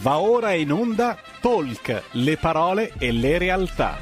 Va 0.00 0.20
ora 0.20 0.52
in 0.52 0.70
onda 0.70 1.18
Talk, 1.40 2.02
le 2.12 2.36
parole 2.36 2.92
e 2.98 3.10
le 3.10 3.36
realtà. 3.36 3.98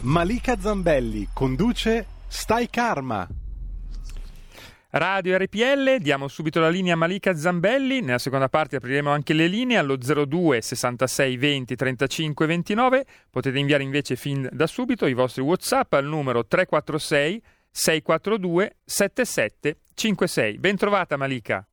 Malika 0.00 0.58
Zambelli 0.58 1.28
conduce 1.34 2.06
Stai 2.26 2.70
Karma. 2.70 3.28
Radio 4.92 5.36
RPL, 5.36 5.98
diamo 5.98 6.28
subito 6.28 6.60
la 6.60 6.70
linea 6.70 6.96
Malika 6.96 7.34
Zambelli, 7.34 8.00
nella 8.00 8.16
seconda 8.16 8.48
parte 8.48 8.76
apriremo 8.76 9.10
anche 9.10 9.34
le 9.34 9.46
linee 9.46 9.76
allo 9.76 9.96
02 9.96 10.62
66 10.62 11.36
20 11.36 11.76
35 11.76 12.46
29, 12.46 13.06
potete 13.28 13.58
inviare 13.58 13.82
invece 13.82 14.16
fin 14.16 14.48
da 14.50 14.66
subito 14.66 15.04
i 15.04 15.12
vostri 15.12 15.42
Whatsapp 15.42 15.92
al 15.92 16.06
numero 16.06 16.46
346 16.46 17.42
642 17.70 18.76
7756. 18.82 20.58
Bentrovata 20.58 21.18
Malika. 21.18 21.68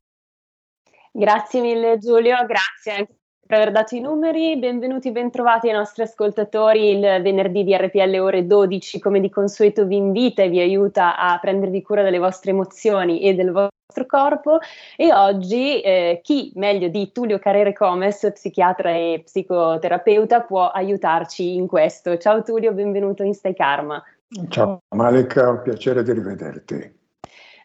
Grazie 1.13 1.61
mille 1.61 1.97
Giulio, 1.99 2.35
grazie 2.45 2.95
anche 2.95 3.20
per 3.51 3.59
aver 3.59 3.73
dato 3.73 3.95
i 3.95 3.99
numeri. 3.99 4.57
Benvenuti, 4.57 5.11
bentrovati 5.11 5.67
ai 5.67 5.75
nostri 5.75 6.03
ascoltatori 6.03 6.91
il 6.91 7.01
venerdì 7.21 7.65
di 7.65 7.75
RPL 7.75 8.17
ore 8.17 8.47
12. 8.47 8.97
Come 9.01 9.19
di 9.19 9.29
consueto 9.29 9.85
vi 9.85 9.97
invita 9.97 10.41
e 10.41 10.47
vi 10.47 10.61
aiuta 10.61 11.17
a 11.17 11.37
prendervi 11.37 11.81
cura 11.81 12.01
delle 12.01 12.17
vostre 12.17 12.51
emozioni 12.51 13.19
e 13.19 13.35
del 13.35 13.51
vostro 13.51 14.05
corpo 14.07 14.59
e 14.95 15.11
oggi 15.11 15.81
eh, 15.81 16.21
chi 16.23 16.53
meglio 16.55 16.87
di 16.87 17.11
Tullio 17.11 17.39
Carrere 17.39 17.73
Comes, 17.73 18.31
psichiatra 18.33 18.91
e 18.91 19.21
psicoterapeuta, 19.25 20.43
può 20.43 20.69
aiutarci 20.69 21.53
in 21.53 21.67
questo. 21.67 22.17
Ciao 22.17 22.43
Tullio, 22.43 22.71
benvenuto 22.71 23.23
in 23.23 23.33
Stai 23.33 23.53
Karma. 23.53 24.01
Ciao 24.47 24.79
Malika, 24.95 25.49
un 25.49 25.61
piacere 25.61 26.03
di 26.03 26.13
rivederti. 26.13 26.99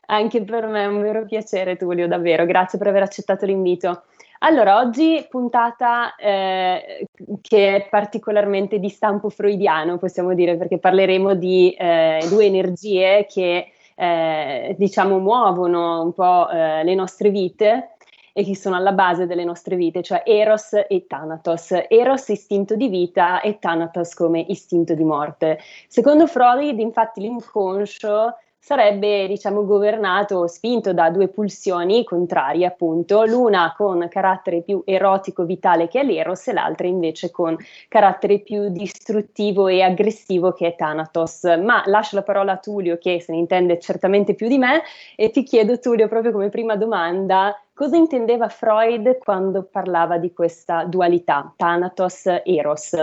Anche 0.06 0.42
per 0.42 0.66
me 0.66 0.82
è 0.82 0.86
un 0.86 1.00
vero 1.00 1.24
piacere 1.24 1.76
Tullio, 1.76 2.08
davvero, 2.08 2.44
grazie 2.44 2.76
per 2.76 2.88
aver 2.88 3.02
accettato 3.02 3.46
l'invito. 3.46 4.02
Allora, 4.40 4.78
oggi 4.78 5.26
puntata 5.30 6.14
eh, 6.16 7.06
che 7.40 7.76
è 7.76 7.88
particolarmente 7.88 8.78
di 8.78 8.88
stampo 8.88 9.30
freudiano, 9.30 9.98
possiamo 9.98 10.34
dire, 10.34 10.56
perché 10.56 10.78
parleremo 10.78 11.34
di 11.34 11.70
eh, 11.72 12.26
due 12.28 12.44
energie 12.44 13.26
che 13.28 13.72
eh, 13.94 14.74
diciamo 14.78 15.18
muovono 15.18 16.02
un 16.02 16.12
po' 16.12 16.50
eh, 16.50 16.84
le 16.84 16.94
nostre 16.94 17.30
vite 17.30 17.96
e 18.34 18.44
che 18.44 18.54
sono 18.54 18.76
alla 18.76 18.92
base 18.92 19.24
delle 19.26 19.44
nostre 19.44 19.76
vite, 19.76 20.02
cioè 20.02 20.22
Eros 20.26 20.74
e 20.74 21.06
Thanatos. 21.08 21.72
Eros 21.88 22.28
istinto 22.28 22.76
di 22.76 22.88
vita 22.88 23.40
e 23.40 23.58
Thanatos 23.58 24.12
come 24.12 24.44
istinto 24.48 24.92
di 24.92 25.04
morte. 25.04 25.58
Secondo 25.88 26.26
Freud, 26.26 26.78
infatti, 26.78 27.22
l'inconscio 27.22 28.34
sarebbe 28.66 29.28
diciamo 29.28 29.64
governato 29.64 30.48
spinto 30.48 30.92
da 30.92 31.08
due 31.10 31.28
pulsioni 31.28 32.02
contrarie 32.02 32.66
appunto, 32.66 33.24
l'una 33.24 33.72
con 33.76 34.08
carattere 34.10 34.62
più 34.62 34.82
erotico 34.84 35.44
vitale 35.44 35.86
che 35.86 36.00
è 36.00 36.02
l'eros 36.02 36.48
e 36.48 36.52
l'altra 36.52 36.88
invece 36.88 37.30
con 37.30 37.56
carattere 37.86 38.40
più 38.40 38.68
distruttivo 38.70 39.68
e 39.68 39.82
aggressivo 39.82 40.50
che 40.50 40.66
è 40.66 40.74
Thanatos. 40.74 41.44
Ma 41.62 41.84
lascio 41.86 42.16
la 42.16 42.24
parola 42.24 42.54
a 42.54 42.56
Tullio 42.56 42.98
che 42.98 43.20
se 43.20 43.30
ne 43.30 43.38
intende 43.38 43.78
certamente 43.78 44.34
più 44.34 44.48
di 44.48 44.58
me 44.58 44.82
e 45.14 45.30
ti 45.30 45.44
chiedo 45.44 45.78
Tullio 45.78 46.08
proprio 46.08 46.32
come 46.32 46.48
prima 46.48 46.74
domanda 46.74 47.56
cosa 47.72 47.96
intendeva 47.96 48.48
Freud 48.48 49.18
quando 49.18 49.62
parlava 49.62 50.18
di 50.18 50.32
questa 50.32 50.82
dualità 50.82 51.52
Thanatos-Eros? 51.54 52.94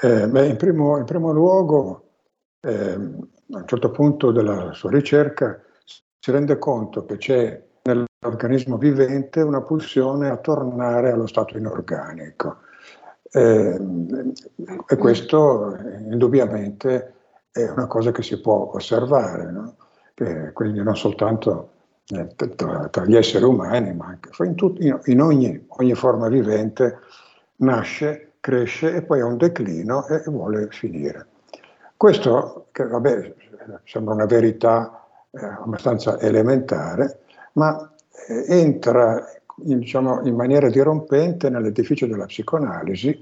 Eh, 0.00 0.28
beh, 0.28 0.46
in 0.46 0.56
primo, 0.56 0.98
in 0.98 1.04
primo 1.04 1.32
luogo 1.32 2.02
eh, 2.60 2.92
a 2.92 2.96
un 2.96 3.66
certo 3.66 3.90
punto 3.90 4.30
della 4.30 4.72
sua 4.72 4.90
ricerca 4.90 5.60
si 6.18 6.30
rende 6.30 6.58
conto 6.58 7.04
che 7.04 7.16
c'è 7.16 7.62
nell'organismo 7.82 8.76
vivente 8.76 9.40
una 9.40 9.62
pulsione 9.62 10.28
a 10.28 10.36
tornare 10.36 11.10
allo 11.10 11.26
stato 11.26 11.56
inorganico. 11.56 12.58
Eh, 13.30 13.78
e 14.86 14.96
questo 14.96 15.76
indubbiamente 16.10 17.14
è 17.50 17.68
una 17.68 17.86
cosa 17.86 18.10
che 18.10 18.22
si 18.22 18.40
può 18.40 18.70
osservare, 18.74 19.50
no? 19.50 19.76
che, 20.14 20.52
quindi 20.52 20.82
non 20.82 20.96
soltanto 20.96 21.70
eh, 22.08 22.26
tra, 22.34 22.88
tra, 22.88 23.04
gli 23.04 23.16
esseri 23.16 23.44
umani, 23.44 23.94
ma 23.94 24.06
anche 24.06 24.30
in, 24.44 24.54
tut, 24.54 24.80
in, 24.80 24.98
in 25.04 25.20
ogni, 25.20 25.66
ogni, 25.68 25.94
forma 25.94 26.28
vivente 26.28 26.98
nasce, 27.56 28.32
cresce 28.40 28.94
e 28.94 29.02
poi 29.02 29.20
ha 29.20 29.26
un 29.26 29.36
declino 29.36 30.06
e, 30.06 30.22
e 30.26 30.30
vuole 30.30 30.68
finire. 30.70 31.26
Questo, 31.98 32.68
che 32.70 32.86
vabbè, 32.86 33.34
sembra 33.82 34.14
una 34.14 34.26
verità 34.26 35.04
eh, 35.32 35.44
abbastanza 35.44 36.20
elementare, 36.20 37.22
ma 37.54 37.92
eh, 38.28 38.44
entra 38.46 39.26
in, 39.64 39.80
diciamo, 39.80 40.24
in 40.24 40.36
maniera 40.36 40.70
dirompente 40.70 41.50
nell'edificio 41.50 42.06
della 42.06 42.26
psicoanalisi 42.26 43.20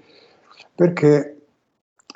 perché 0.74 1.36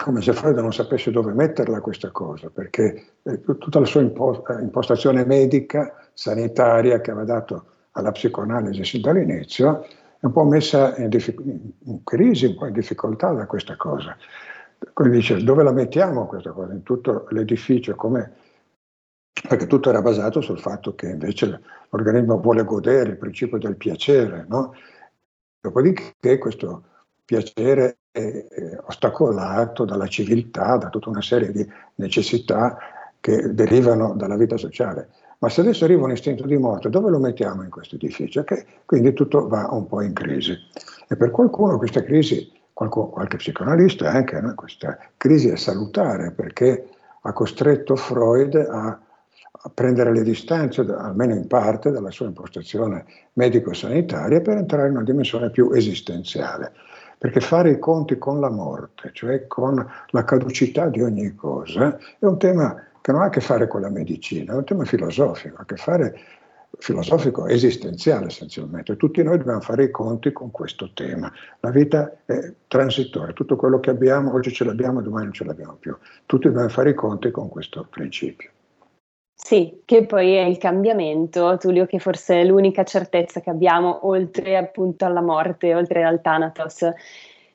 come 0.03 0.21
se 0.21 0.35
Freud 0.35 0.59
non 0.59 0.75
sapesse 0.75 1.11
dove 1.11 1.33
metterla 1.33 1.81
questa 1.81 2.11
cosa, 2.11 2.51
perché 2.51 3.07
eh, 3.23 3.41
tutta 3.41 3.79
la 3.79 3.87
sua 3.87 4.03
eh, 4.03 4.61
impostazione 4.61 5.25
medica, 5.25 6.11
sanitaria 6.13 7.01
che 7.01 7.11
aveva 7.11 7.25
dato 7.25 7.65
alla 7.93 8.13
psicoanalisi 8.13 8.85
sin 8.85 9.01
dall'inizio, 9.01 9.87
è 10.21 10.27
un 10.27 10.33
po' 10.33 10.45
messa 10.45 10.95
in, 10.97 11.09
in 11.85 12.05
crisi, 12.05 12.45
un 12.45 12.57
po' 12.57 12.67
in 12.67 12.75
difficoltà 12.75 13.33
da 13.33 13.47
questa 13.47 13.77
cosa. 13.77 14.15
Quindi 14.93 15.19
dice, 15.19 15.43
dove 15.43 15.63
la 15.63 15.73
mettiamo 15.73 16.27
questa 16.27 16.53
cosa? 16.53 16.73
In 16.73 16.83
tutto 16.83 17.27
l'edificio, 17.31 17.95
come 17.95 18.33
perché 19.49 19.67
tutto 19.67 19.89
era 19.89 20.03
basato 20.03 20.41
sul 20.41 20.59
fatto 20.59 20.95
che 20.95 21.09
invece 21.09 21.61
l'organismo 21.91 22.41
vuole 22.41 22.65
godere 22.65 23.11
il 23.11 23.17
principio 23.17 23.59
del 23.59 23.77
piacere, 23.77 24.45
no? 24.49 24.75
Dopodiché 25.61 26.39
questo 26.39 26.85
piacere 27.25 27.99
è 28.11 28.47
ostacolato 28.87 29.85
dalla 29.85 30.07
civiltà, 30.07 30.77
da 30.77 30.89
tutta 30.89 31.11
una 31.11 31.23
serie 31.23 31.53
di 31.53 31.67
necessità 31.97 32.77
che 33.21 33.55
derivano 33.55 34.15
dalla 34.15 34.37
vita 34.37 34.57
sociale. 34.57 35.11
Ma 35.39 35.49
se 35.49 35.61
adesso 35.61 35.85
arriva 35.85 36.05
un 36.05 36.11
istinto 36.11 36.47
di 36.47 36.57
morte, 36.57 36.91
dove 36.91 37.11
lo 37.11 37.19
mettiamo 37.19 37.63
in 37.63 37.71
questo 37.71 37.95
edificio? 37.95 38.45
Che 38.45 38.67
quindi 38.85 39.13
tutto 39.13 39.47
va 39.49 39.69
un 39.71 39.87
po' 39.87 40.03
in 40.03 40.13
crisi. 40.13 40.55
E 41.09 41.17
per 41.17 41.31
qualcuno 41.31 41.79
questa 41.79 42.03
crisi 42.03 42.51
qualche, 42.73 43.01
qualche 43.11 43.37
psicoanalista 43.37 44.11
anche, 44.11 44.41
no? 44.41 44.55
questa 44.55 44.99
crisi 45.17 45.49
è 45.49 45.57
salutare 45.57 46.33
perché 46.33 46.89
ha 47.23 47.33
costretto 47.33 47.97
Freud 47.97 48.55
a, 48.55 48.99
a 49.63 49.71
prendere 49.73 50.13
le 50.13 50.23
distanze, 50.23 50.81
almeno 50.81 51.35
in 51.35 51.47
parte, 51.47 51.91
dalla 51.91 52.11
sua 52.11 52.27
impostazione 52.27 53.05
medico-sanitaria 53.35 54.41
per 54.41 54.57
entrare 54.57 54.89
in 54.89 54.97
una 54.97 55.05
dimensione 55.05 55.51
più 55.51 55.71
esistenziale. 55.73 56.73
Perché 57.19 57.41
fare 57.41 57.71
i 57.71 57.79
conti 57.79 58.17
con 58.17 58.41
la 58.41 58.49
morte, 58.49 59.11
cioè 59.13 59.47
con 59.47 59.87
la 60.09 60.25
caducità 60.25 60.87
di 60.87 61.03
ogni 61.03 61.35
cosa, 61.35 61.99
è 62.19 62.25
un 62.25 62.39
tema 62.39 62.83
che 63.03 63.13
non 63.13 63.21
ha 63.21 63.27
a 63.27 63.29
che 63.29 63.43
fare 63.43 63.67
con 63.67 63.83
la 63.83 63.91
medicina, 63.91 64.55
è 64.55 64.57
un 64.57 64.65
tema 64.65 64.85
filosofico, 64.85 65.57
ha 65.59 65.63
a 65.63 65.65
che 65.67 65.77
fare 65.77 66.19
filosofico 66.79 67.47
esistenziale 67.47 68.27
essenzialmente. 68.27 68.97
Tutti 68.97 69.23
noi 69.23 69.39
dobbiamo 69.39 69.61
fare 69.61 69.85
i 69.85 69.91
conti 69.91 70.33
con 70.33 70.51
questo 70.51 70.91
tema. 70.95 71.33
La 71.61 71.71
vita 71.71 72.19
è 72.25 72.53
transitoria, 72.69 73.33
tutto 73.33 73.57
quello 73.57 73.81
che 73.81 73.91
abbiamo, 73.91 74.33
oggi 74.33 74.53
ce 74.53 74.65
l'abbiamo, 74.65 75.03
domani 75.03 75.25
non 75.25 75.33
ce 75.35 75.45
l'abbiamo 75.45 75.75
più. 75.75 75.97
Tutti 76.27 76.47
dobbiamo 76.47 76.69
fare 76.69 76.91
i 76.91 76.95
conti 76.95 77.31
con 77.31 77.49
questo 77.49 77.87
principio. 77.89 78.51
Sì, 79.35 79.81
che 79.87 80.05
poi 80.05 80.35
è 80.35 80.43
il 80.43 80.59
cambiamento, 80.59 81.57
Tullio, 81.59 81.87
che 81.87 81.99
forse 81.99 82.41
è 82.41 82.45
l'unica 82.45 82.85
certezza 82.85 83.41
che 83.41 83.49
abbiamo 83.49 84.07
oltre 84.07 84.57
appunto 84.57 85.07
alla 85.07 85.23
morte, 85.23 85.75
oltre 85.75 86.05
al 86.05 86.21
Thanatos. 86.21 86.83
E 86.83 86.95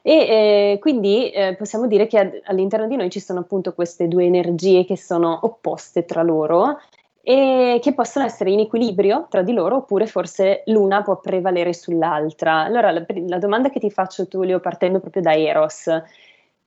eh, 0.01 0.77
quindi 0.79 1.29
eh, 1.29 1.55
possiamo 1.55 1.87
dire 1.87 2.07
che 2.07 2.41
all'interno 2.45 2.87
di 2.87 2.95
noi 2.95 3.09
ci 3.09 3.19
sono 3.19 3.39
appunto 3.39 3.73
queste 3.73 4.07
due 4.07 4.25
energie 4.25 4.83
che 4.83 4.97
sono 4.97 5.39
opposte 5.43 6.05
tra 6.05 6.21
loro 6.23 6.79
e 7.27 7.79
che 7.81 7.95
possono 7.95 8.23
essere 8.23 8.51
in 8.51 8.59
equilibrio 8.59 9.25
tra 9.31 9.41
di 9.41 9.51
loro 9.51 9.77
oppure 9.77 10.05
forse 10.05 10.61
l'una 10.67 11.01
può 11.01 11.19
prevalere 11.19 11.73
sull'altra. 11.73 12.61
Allora 12.61 12.91
la, 12.91 13.03
la 13.27 13.39
domanda 13.39 13.71
che 13.71 13.79
ti 13.79 13.89
faccio 13.89 14.27
Tullio 14.27 14.59
partendo 14.59 14.99
proprio 14.99 15.23
da 15.23 15.33
Eros, 15.33 15.89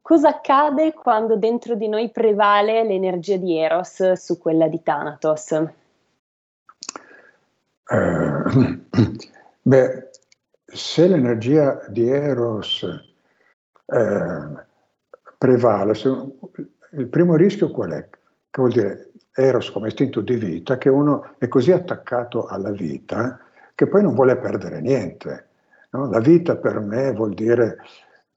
cosa 0.02 0.30
accade 0.30 0.94
quando 0.94 1.36
dentro 1.36 1.76
di 1.76 1.86
noi 1.86 2.10
prevale 2.10 2.82
l'energia 2.82 3.36
di 3.36 3.56
Eros 3.56 4.14
su 4.14 4.36
quella 4.36 4.66
di 4.66 4.82
Thanatos? 4.82 5.50
Uh, 7.90 8.80
beh, 9.62 10.10
se 10.64 11.06
l'energia 11.06 11.84
di 11.86 12.08
Eros 12.08 12.82
uh, 12.82 14.58
prevale, 15.38 15.94
se, 15.94 16.08
il 16.94 17.06
primo 17.06 17.36
rischio 17.36 17.70
qual 17.70 17.92
è? 17.92 18.08
Che 18.50 18.60
vuol 18.60 18.72
dire 18.72 19.10
eros 19.34 19.70
come 19.70 19.88
istinto 19.88 20.20
di 20.20 20.34
vita 20.34 20.78
che 20.78 20.88
uno 20.88 21.34
è 21.38 21.46
così 21.46 21.70
attaccato 21.70 22.46
alla 22.46 22.70
vita 22.70 23.38
che 23.74 23.86
poi 23.86 24.02
non 24.02 24.14
vuole 24.14 24.36
perdere 24.36 24.80
niente. 24.80 25.46
No? 25.90 26.10
La 26.10 26.18
vita 26.18 26.56
per 26.56 26.80
me 26.80 27.12
vuol 27.12 27.34
dire 27.34 27.76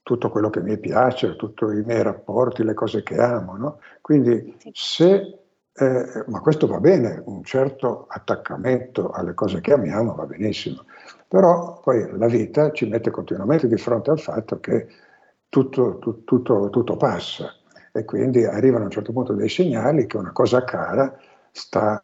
tutto 0.04 0.30
quello 0.30 0.52
che 0.52 0.62
mi 0.62 0.78
piace, 0.78 1.36
tutti 1.36 1.63
i 1.63 1.81
miei 1.84 2.04
rapporti, 2.04 2.63
le 2.63 2.75
cose 2.75 3.02
che 3.02 3.16
amo. 3.19 3.58
No? 3.58 3.80
Quindi 4.02 4.56
se, 4.72 5.40
eh, 5.74 6.24
ma 6.28 6.40
questo 6.42 6.68
va 6.68 6.80
bene, 6.80 7.24
un 7.25 7.44
certo 7.44 8.06
attaccamento 8.08 9.10
alle 9.10 9.34
cose 9.34 9.62
che 9.62 9.74
amiamo 9.74 10.13
va 10.13 10.28
benissimo, 10.28 10.86
Però 11.28 11.80
poi 11.80 12.08
la 12.18 12.28
vita 12.28 12.69
ci 12.72 12.88
mette 12.88 13.10
continuamente 13.10 13.68
di 13.68 13.78
fronte 13.78 14.12
al 14.12 14.19
fatto 14.19 14.60
che 14.60 14.88
tutto, 15.50 15.98
tu, 15.98 16.24
tutto, 16.24 16.69
tutto 16.69 16.98
passa 16.98 17.52
e 17.91 18.05
quindi 18.05 18.45
arrivano 18.45 18.83
a 18.83 18.85
un 18.85 18.91
certo 18.91 19.11
punto 19.11 19.33
dei 19.33 19.49
segnali 19.49 20.05
che 20.05 20.17
una 20.17 20.31
cosa 20.31 20.63
cara 20.63 21.13
sta 21.51 22.03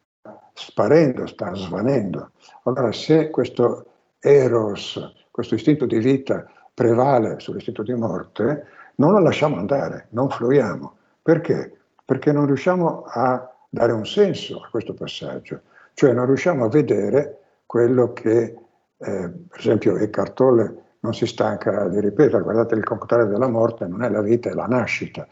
sparendo, 0.54 1.26
sta 1.28 1.54
svanendo. 1.54 2.32
Allora 2.64 2.92
se 2.92 3.30
questo 3.30 3.86
eros, 4.20 5.00
questo 5.32 5.56
istinto 5.56 5.86
di 5.86 6.00
vita 6.00 6.46
prevale 6.74 7.40
sull'istinto 7.40 7.84
di 7.84 7.94
morte, 7.94 8.66
non 8.96 9.12
lo 9.14 9.20
lasciamo 9.20 9.58
andare, 9.58 10.08
non 10.12 10.30
fluiamo. 10.30 10.96
Perché? 11.22 11.78
Perché 12.04 12.32
non 12.32 12.46
riusciamo 12.46 13.04
a 13.06 13.52
dare 13.70 13.92
un 13.92 14.06
senso 14.06 14.62
a 14.62 14.70
questo 14.70 14.94
passaggio, 14.94 15.62
cioè 15.94 16.14
non 16.14 16.26
riusciamo 16.26 16.66
a 16.66 16.70
vedere 16.70 17.40
quello 17.66 18.14
che, 18.14 18.56
eh, 18.98 19.30
per 19.48 19.60
esempio, 19.60 19.98
Eckhart 19.98 20.34
Tolle 20.34 20.76
non 21.00 21.14
si 21.14 21.26
stanca 21.26 21.88
di 21.88 22.00
ripetere, 22.00 22.42
guardate 22.42 22.76
il 22.76 22.84
contrario 22.84 23.28
della 23.28 23.48
morte 23.48 23.86
non 23.86 24.04
è 24.04 24.10
la 24.10 24.22
vita, 24.22 24.50
è 24.50 24.54
la 24.54 24.66
nascita. 24.66 25.28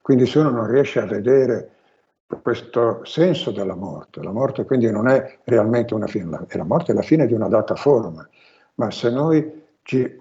Quindi 0.00 0.26
se 0.26 0.38
uno 0.38 0.50
non 0.50 0.66
riesce 0.66 1.00
a 1.00 1.06
vedere 1.06 1.70
questo 2.42 3.04
senso 3.04 3.50
della 3.50 3.74
morte, 3.74 4.22
la 4.22 4.32
morte 4.32 4.64
quindi 4.64 4.90
non 4.90 5.08
è 5.08 5.38
realmente 5.44 5.94
una 5.94 6.06
fine, 6.06 6.46
la 6.48 6.64
morte 6.64 6.92
è 6.92 6.94
la 6.94 7.02
fine 7.02 7.26
di 7.26 7.32
una 7.32 7.48
data 7.48 7.74
forma, 7.74 8.26
ma 8.74 8.90
se 8.90 9.10
noi 9.10 9.64
ci 9.82 10.18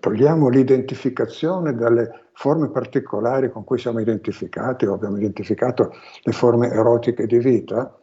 togliamo 0.00 0.48
l'identificazione 0.48 1.74
dalle 1.74 2.28
forme 2.32 2.70
particolari 2.70 3.50
con 3.50 3.64
cui 3.64 3.78
siamo 3.78 4.00
identificati 4.00 4.86
o 4.86 4.94
abbiamo 4.94 5.16
identificato 5.16 5.94
le 6.22 6.32
forme 6.32 6.70
erotiche 6.70 7.26
di 7.26 7.38
vita, 7.38 7.96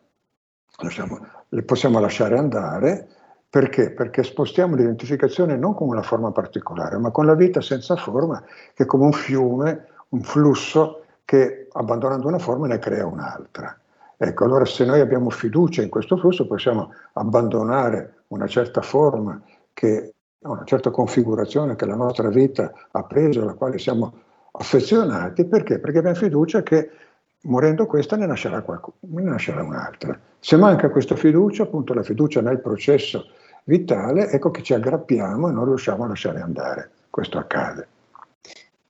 lasciamo, 0.81 1.19
le 1.50 1.64
possiamo 1.64 2.00
lasciare 2.00 2.38
andare 2.38 3.07
perché? 3.52 3.92
Perché 3.92 4.24
spostiamo 4.24 4.75
l'identificazione 4.75 5.57
non 5.57 5.74
con 5.74 5.90
una 5.90 6.04
forma 6.04 6.31
particolare, 6.31 6.98
ma 6.98 7.12
con 7.12 7.25
la 7.25 7.36
vita 7.36 7.60
senza 7.60 7.98
forma, 7.98 8.42
che 8.74 8.84
è 8.84 8.86
come 8.86 9.04
un 9.04 9.12
fiume, 9.12 9.88
un 10.12 10.24
flusso 10.24 11.04
che 11.25 11.68
abbandonando 11.72 12.28
una 12.28 12.40
forma 12.40 12.68
ne 12.68 12.80
crea 12.80 13.06
un'altra. 13.06 13.78
Ecco, 14.18 14.44
allora 14.44 14.66
se 14.66 14.86
noi 14.86 15.00
abbiamo 15.00 15.30
fiducia 15.30 15.81
in 15.81 15.90
questo 15.90 16.18
flusso 16.18 16.46
possiamo 16.46 16.94
abbandonare 17.13 18.24
una 18.28 18.48
certa 18.48 18.81
forma, 18.81 19.42
che, 19.74 20.13
una 20.40 20.63
certa 20.63 20.92
configurazione 20.92 21.75
che 21.75 21.86
la 21.86 21.96
nostra 21.96 22.30
vita 22.30 22.72
ha 22.92 23.04
preso, 23.04 23.42
alla 23.42 23.54
quale 23.54 23.80
siamo 23.80 24.13
affezionati, 24.52 25.46
perché? 25.46 25.80
Perché 25.80 26.00
abbiamo 26.00 26.18
fiducia 26.18 26.62
che 26.62 26.92
morendo 27.44 27.86
questa 27.88 28.16
ne 28.16 28.25
nascerà, 28.25 28.62
qualcuno, 28.62 28.98
ne 29.00 29.24
nascerà 29.24 29.64
un'altra. 29.64 30.19
Se 30.40 30.56
manca 30.57 30.90
questa 30.90 31.16
fiducia, 31.16 31.64
appunto 31.64 31.94
la 31.94 32.04
fiducia 32.04 32.42
nel 32.42 32.60
processo 32.60 33.25
vitale, 33.64 34.30
ecco 34.30 34.52
che 34.52 34.62
ci 34.62 34.74
aggrappiamo 34.74 35.50
e 35.50 35.52
non 35.52 35.66
riusciamo 35.66 36.04
a 36.04 36.07
lasciare 36.07 36.42
andare. 36.42 36.92
Questo 37.10 37.38
accade. 37.38 37.88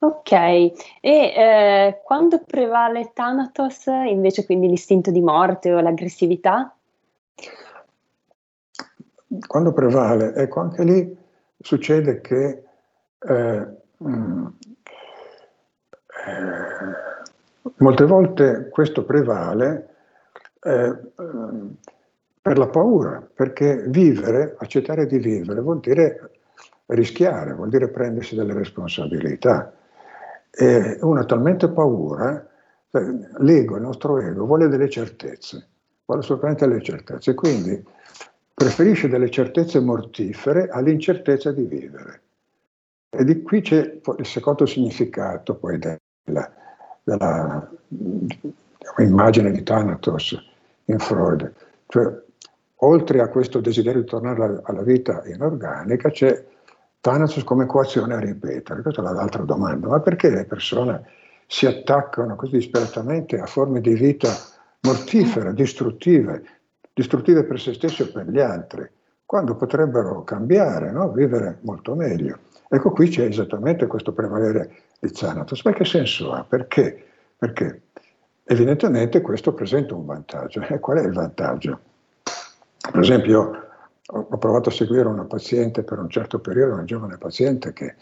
Ok, 0.04 0.32
e 0.32 0.74
eh, 1.00 2.02
quando 2.04 2.42
prevale 2.44 3.12
Thanatos, 3.14 3.86
invece 3.86 4.46
quindi 4.46 4.68
l'istinto 4.68 5.12
di 5.12 5.22
morte 5.22 5.72
o 5.72 5.80
l'aggressività? 5.80 6.76
Quando 9.46 9.74
prevale, 9.74 10.34
ecco 10.34 10.60
anche 10.60 10.84
lì 10.84 11.18
succede 11.60 12.20
che 12.20 12.64
eh, 13.20 13.68
mm, 14.04 14.46
eh, 16.26 17.72
molte 17.76 18.06
volte 18.06 18.70
questo 18.72 19.06
prevale 19.06 19.90
eh, 20.64 20.98
per 22.42 22.58
la 22.58 22.68
paura, 22.68 23.22
perché 23.32 23.84
vivere, 23.86 24.56
accettare 24.58 25.06
di 25.06 25.20
vivere, 25.20 25.62
vuol 25.62 25.80
dire 25.80 26.32
rischiare, 26.88 27.54
vuol 27.54 27.70
dire 27.70 27.88
prendersi 27.90 28.34
delle 28.34 28.54
responsabilità. 28.54 29.76
E 30.52 30.98
uno 31.02 31.22
ha 31.22 31.26
talmente 31.26 31.70
paura, 31.70 32.46
cioè, 32.92 33.04
l'ego, 33.38 33.78
il 33.78 33.82
nostro 33.82 34.20
ego, 34.20 34.46
vuole 34.46 34.68
delle 34.68 34.90
certezze, 34.90 35.68
vuole 36.06 36.22
assolutamente 36.22 36.68
delle 36.68 36.82
certezze, 36.82 37.34
quindi 37.34 37.82
preferisce 38.54 39.08
delle 39.08 39.30
certezze 39.30 39.80
mortifere 39.80 40.68
all'incertezza 40.70 41.52
di 41.52 41.64
vivere. 41.64 42.22
E 43.10 43.24
di 43.24 43.42
qui 43.42 43.62
c'è 43.62 44.00
il 44.18 44.26
secondo 44.26 44.66
significato 44.66 45.56
poi 45.56 45.80
della, 45.80 46.54
della 47.04 47.70
immagine 48.98 49.52
di 49.52 49.64
Thanatos 49.64 50.38
in 50.86 51.00
Freud. 51.00 51.54
Cioè, 51.88 52.22
oltre 52.76 53.22
a 53.22 53.28
questo 53.28 53.60
desiderio 53.60 54.02
di 54.02 54.08
tornare 54.08 54.44
alla, 54.44 54.62
alla 54.64 54.84
vita 54.84 55.24
inorganica, 55.26 56.10
c'è 56.10 56.46
Thanatos 57.02 57.44
come 57.44 57.64
equazione 57.64 58.14
a 58.14 58.20
ripetere. 58.20 58.84
Questa 58.84 59.02
è 59.02 59.04
l'altra 59.04 59.44
domanda. 59.44 59.88
Ma 59.88 60.00
perché 60.00 60.30
le 60.30 60.46
persone 60.46 61.04
si 61.48 61.66
attaccano 61.66 62.36
così 62.36 62.58
disperatamente 62.58 63.40
a 63.40 63.48
forme 63.48 63.82
di 63.82 63.94
vita 63.96 64.30
mortifere, 64.82 65.54
distruttive, 65.54 66.44
distruttive 66.94 67.44
per 67.44 67.60
se 67.60 67.74
stessi 67.74 68.04
o 68.04 68.12
per 68.12 68.28
gli 68.30 68.40
altri, 68.40 68.88
quando 69.26 69.56
potrebbero 69.56 70.24
cambiare, 70.24 70.92
no? 70.92 71.12
vivere 71.12 71.58
molto 71.62 71.96
meglio? 71.96 72.38
Ecco 72.70 72.92
qui 72.92 73.10
c'è 73.10 73.26
esattamente 73.26 73.88
questo 73.88 74.14
prevalere 74.14 74.84
di 75.00 75.12
Thanatos. 75.12 75.64
Ma 75.66 75.74
che 75.74 75.86
senso 75.86 76.32
ha? 76.32 76.46
Perché? 76.48 77.04
Perché 77.36 77.82
evidentemente 78.44 79.22
questo 79.22 79.54
presenta 79.54 79.96
un 79.96 80.06
vantaggio. 80.06 80.62
E 80.62 80.80
qual 80.80 81.00
è 81.00 81.06
il 81.06 81.14
vantaggio? 81.14 81.80
Per 82.92 83.00
esempio, 83.00 83.61
ho 84.14 84.38
provato 84.38 84.70
a 84.70 84.72
seguire 84.72 85.08
una 85.08 85.26
paziente 85.26 85.84
per 85.84 86.00
un 86.00 86.10
certo 86.10 86.40
periodo, 86.40 86.74
una 86.74 86.84
giovane 86.84 87.18
paziente 87.18 87.74
che 87.74 87.96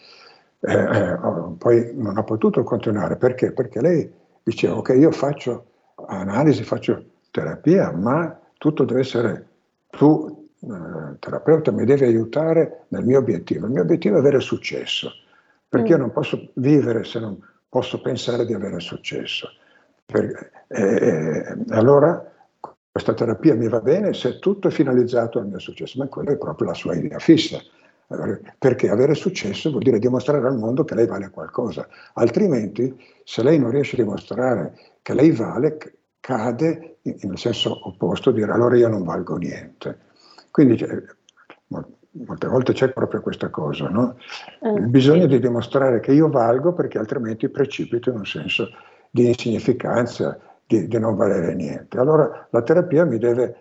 eh, 0.62 0.74
eh 0.74 1.18
poi 1.58 1.92
non 1.94 2.18
ha 2.18 2.24
potuto 2.24 2.64
continuare. 2.64 3.16
Perché? 3.18 3.52
Perché 3.52 3.82
lei 3.82 4.12
diceva, 4.44 4.78
ok, 4.78 4.90
io 4.98 5.12
faccio 5.12 5.66
analisi, 6.08 6.64
faccio 6.64 7.04
terapia, 7.32 7.92
ma 7.92 8.40
tutto 8.58 8.84
deve 8.84 9.02
essere, 9.02 9.48
tu 9.90 10.50
eh, 10.62 11.18
terapeuta 11.20 11.72
mi 11.72 11.86
devi 11.86 12.04
aiutare 12.06 12.86
nel 12.90 13.06
mio 13.06 13.20
obiettivo. 13.20 13.66
Il 13.66 13.72
mio 13.72 13.82
obiettivo 13.84 14.16
è 14.16 14.20
avere 14.20 14.40
successo, 14.40 15.12
perché 15.68 15.90
mm. 15.90 15.92
io 15.92 15.98
non 15.98 16.12
posso 16.12 16.50
vivere 16.56 17.04
se 17.04 17.20
non 17.20 17.40
posso 17.70 18.02
pensare 18.02 18.46
di 18.46 18.54
avere 18.54 18.80
successo. 18.80 19.50
Per, 20.06 20.52
eh, 20.68 21.58
allora 21.70 22.30
questa 22.92 23.14
terapia 23.14 23.56
mi 23.56 23.68
va 23.68 23.80
bene 23.82 24.14
se 24.14 24.40
tutto 24.40 24.68
è 24.68 24.72
finalizzato 24.72 25.40
al 25.40 25.48
mio 25.48 25.60
successo, 25.60 26.00
ma 26.00 26.08
quella 26.08 26.32
è 26.32 26.38
proprio 26.38 26.68
la 26.68 26.74
sua 26.74 26.96
idea 26.96 27.20
fissa. 27.20 27.60
Perché 28.58 28.90
avere 28.90 29.14
successo 29.14 29.70
vuol 29.70 29.84
dire 29.84 30.00
dimostrare 30.00 30.48
al 30.48 30.58
mondo 30.58 30.84
che 30.84 30.96
lei 30.96 31.06
vale 31.06 31.30
qualcosa, 31.30 31.88
altrimenti 32.14 33.00
se 33.24 33.44
lei 33.44 33.60
non 33.60 33.70
riesce 33.70 33.96
a 33.96 34.04
dimostrare 34.04 34.76
che 35.04 35.14
lei 35.14 35.30
vale, 35.30 35.78
cade 36.20 36.98
nel 37.04 37.38
senso 37.38 37.88
opposto, 37.88 38.32
dire 38.32 38.52
allora 38.52 38.76
io 38.78 38.88
non 38.88 39.04
valgo 39.04 39.38
niente. 39.38 40.00
Quindi 40.50 40.84
molte 42.12 42.48
volte 42.48 42.74
c'è 42.74 42.92
proprio 42.92 43.22
questa 43.22 43.50
cosa, 43.50 43.88
no? 43.90 44.18
Eh, 44.62 44.70
il 44.72 44.88
bisogno 44.88 45.28
di 45.28 45.40
dimostrare 45.40 46.00
che 46.00 46.12
io 46.12 46.30
valgo 46.30 46.74
perché 46.74 46.98
altrimenti 46.98 47.48
precipito 47.50 48.10
in 48.10 48.18
un 48.18 48.26
senso 48.26 48.70
di 49.12 49.28
insignificanza, 49.28 50.40
di, 50.70 50.88
di 50.88 51.00
non 51.00 51.16
valere 51.16 51.56
niente. 51.56 51.98
Allora 51.98 52.48
la 52.52 52.62
terapia 52.62 53.04
mi 53.04 53.18
deve 53.18 53.56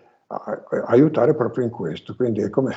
aiutare 0.85 1.33
proprio 1.33 1.63
in 1.63 1.71
questo. 1.71 2.15
Quindi 2.15 2.41
è 2.41 2.51
come 2.51 2.75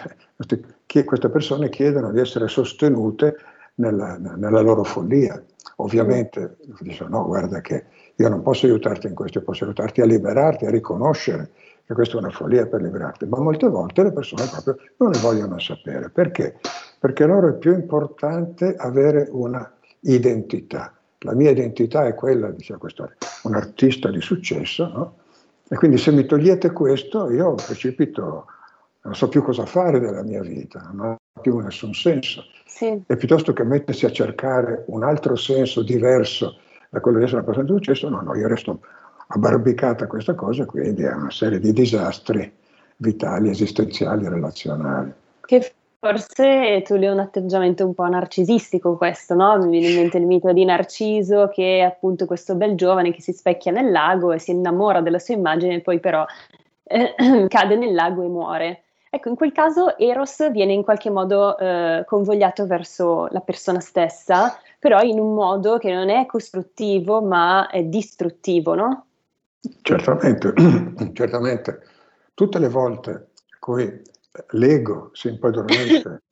queste 1.05 1.29
persone 1.29 1.69
chiedono 1.69 2.11
di 2.11 2.19
essere 2.19 2.49
sostenute 2.49 3.37
nella, 3.75 4.17
nella 4.17 4.63
loro 4.63 4.85
follia. 4.85 5.41
Ovviamente 5.77 6.57
dicono 6.81 7.19
no, 7.19 7.27
guarda 7.27 7.61
che 7.61 7.85
io 8.15 8.29
non 8.31 8.41
posso 8.41 8.65
aiutarti 8.65 9.07
in 9.07 9.15
questo, 9.15 9.39
io 9.39 9.45
posso 9.45 9.65
aiutarti 9.65 10.01
a 10.01 10.07
liberarti, 10.07 10.65
a 10.65 10.71
riconoscere 10.71 11.51
che 11.85 11.93
questa 11.93 12.17
è 12.17 12.21
una 12.21 12.31
follia 12.31 12.67
per 12.67 12.81
liberarti, 12.81 13.27
ma 13.27 13.39
molte 13.39 13.69
volte 13.69 14.03
le 14.03 14.13
persone 14.13 14.45
proprio 14.51 14.77
non 14.97 15.11
ne 15.11 15.19
vogliono 15.19 15.59
sapere. 15.59 16.09
Perché? 16.09 16.59
Perché 16.99 17.27
loro 17.27 17.49
è 17.49 17.55
più 17.55 17.75
importante 17.75 18.77
avere 18.77 19.29
una 19.31 19.71
identità 20.01 20.95
la 21.23 21.35
mia 21.35 21.51
identità 21.51 22.07
è 22.07 22.15
quella, 22.15 22.51
diceva 22.51 22.79
questo, 22.79 23.11
un 23.45 23.55
artista 23.55 24.11
di 24.11 24.21
successo, 24.21 24.87
no? 24.87 25.17
E 25.69 25.77
quindi 25.77 25.97
se 25.97 26.13
mi 26.13 26.27
togliete 26.27 26.71
questo, 26.73 27.31
io 27.31 27.55
precipito, 27.55 28.47
non 29.03 29.15
so 29.15 29.29
più 29.29 29.43
cosa 29.43 29.65
fare 29.65 30.01
della 30.01 30.23
mia 30.23 30.43
vita, 30.43 30.91
non 30.93 31.13
ha 31.13 31.41
più 31.41 31.59
nessun 31.59 31.95
senso. 31.95 32.45
Sì. 32.67 33.03
E 33.07 33.17
piuttosto 33.17 33.53
che 33.53 33.65
mettersi 33.65 34.05
a 34.05 34.11
cercare 34.11 34.85
un 34.89 35.03
altro 35.03 35.35
senso 35.35 35.83
diverso 35.83 36.59
da 36.91 37.01
quello 37.01 37.19
di 37.19 37.25
essere 37.25 37.39
una 37.39 37.47
persona 37.47 37.67
di 37.67 37.73
successo, 37.73 38.09
no, 38.11 38.21
no, 38.21 38.35
io 38.35 38.49
resto 38.49 38.81
abbarbicata 39.29 40.05
a 40.05 40.09
questa 40.09 40.35
cosa, 40.35 40.67
quindi 40.67 41.03
è 41.05 41.13
una 41.15 41.31
serie 41.31 41.59
di 41.59 41.73
disastri 41.73 42.53
vitali, 42.97 43.49
esistenziali, 43.49 44.29
relazionali. 44.29 45.13
Che 45.41 45.73
Forse 46.05 46.83
tu 46.85 46.95
hai 46.95 47.07
un 47.07 47.21
atteggiamento 47.21 47.87
un 47.87 47.95
po' 47.95 48.09
narcisistico 48.09 48.97
questo, 48.97 49.37
no? 49.37 49.57
Mi 49.59 49.79
viene 49.79 49.87
in 49.87 50.01
mente 50.01 50.19
il 50.19 50.27
mito 50.27 50.53
di 50.53 50.65
Narciso 50.65 51.47
che 51.47 51.79
è 51.79 51.83
appunto 51.83 52.27
questo 52.27 52.57
bel 52.57 52.75
giovane 52.75 53.13
che 53.13 53.23
si 53.23 53.33
specchia 53.33 53.71
nel 53.71 53.93
lago 53.93 54.33
e 54.33 54.41
si 54.41 54.51
innamora 54.51 55.01
della 55.01 55.21
sua 55.21 55.35
immagine 55.35 55.77
e 55.77 55.81
poi 55.81 56.01
però 56.01 56.27
eh, 56.83 57.15
cade 57.47 57.77
nel 57.77 57.95
lago 57.95 58.25
e 58.25 58.27
muore. 58.27 58.83
Ecco, 59.11 59.29
in 59.29 59.37
quel 59.37 59.53
caso 59.53 59.97
Eros 59.97 60.51
viene 60.51 60.73
in 60.73 60.83
qualche 60.83 61.09
modo 61.09 61.57
eh, 61.57 62.03
convogliato 62.05 62.67
verso 62.67 63.29
la 63.31 63.41
persona 63.41 63.79
stessa, 63.79 64.59
però 64.81 65.03
in 65.03 65.21
un 65.21 65.35
modo 65.35 65.79
che 65.79 65.95
non 65.95 66.09
è 66.09 66.27
costruttivo 66.27 67.23
ma 67.23 67.69
è 67.69 67.85
distruttivo, 67.85 68.75
no? 68.75 69.05
Certamente, 69.83 70.53
certamente. 71.15 71.81
Tutte 72.35 72.59
le 72.59 72.69
volte 72.69 73.11
in 73.11 73.59
cui 73.61 74.03
l'ego 74.51 75.11
si 75.13 75.29
impadronisce 75.29 76.23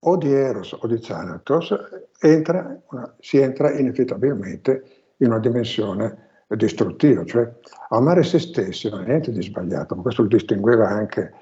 o 0.00 0.16
di 0.16 0.32
Eros 0.32 0.76
o 0.78 0.86
di 0.86 1.00
Thanatos, 1.00 1.74
entra 2.20 2.80
si 3.20 3.38
entra 3.38 3.72
inevitabilmente 3.72 4.84
in 5.18 5.28
una 5.28 5.38
dimensione 5.38 6.24
distruttiva, 6.48 7.24
cioè 7.24 7.50
amare 7.88 8.22
se 8.22 8.38
stessi 8.38 8.88
non 8.88 9.02
è 9.02 9.06
niente 9.06 9.32
di 9.32 9.42
sbagliato, 9.42 9.96
ma 9.96 10.02
questo 10.02 10.22
lo 10.22 10.28
distingueva 10.28 10.88
anche, 10.88 11.32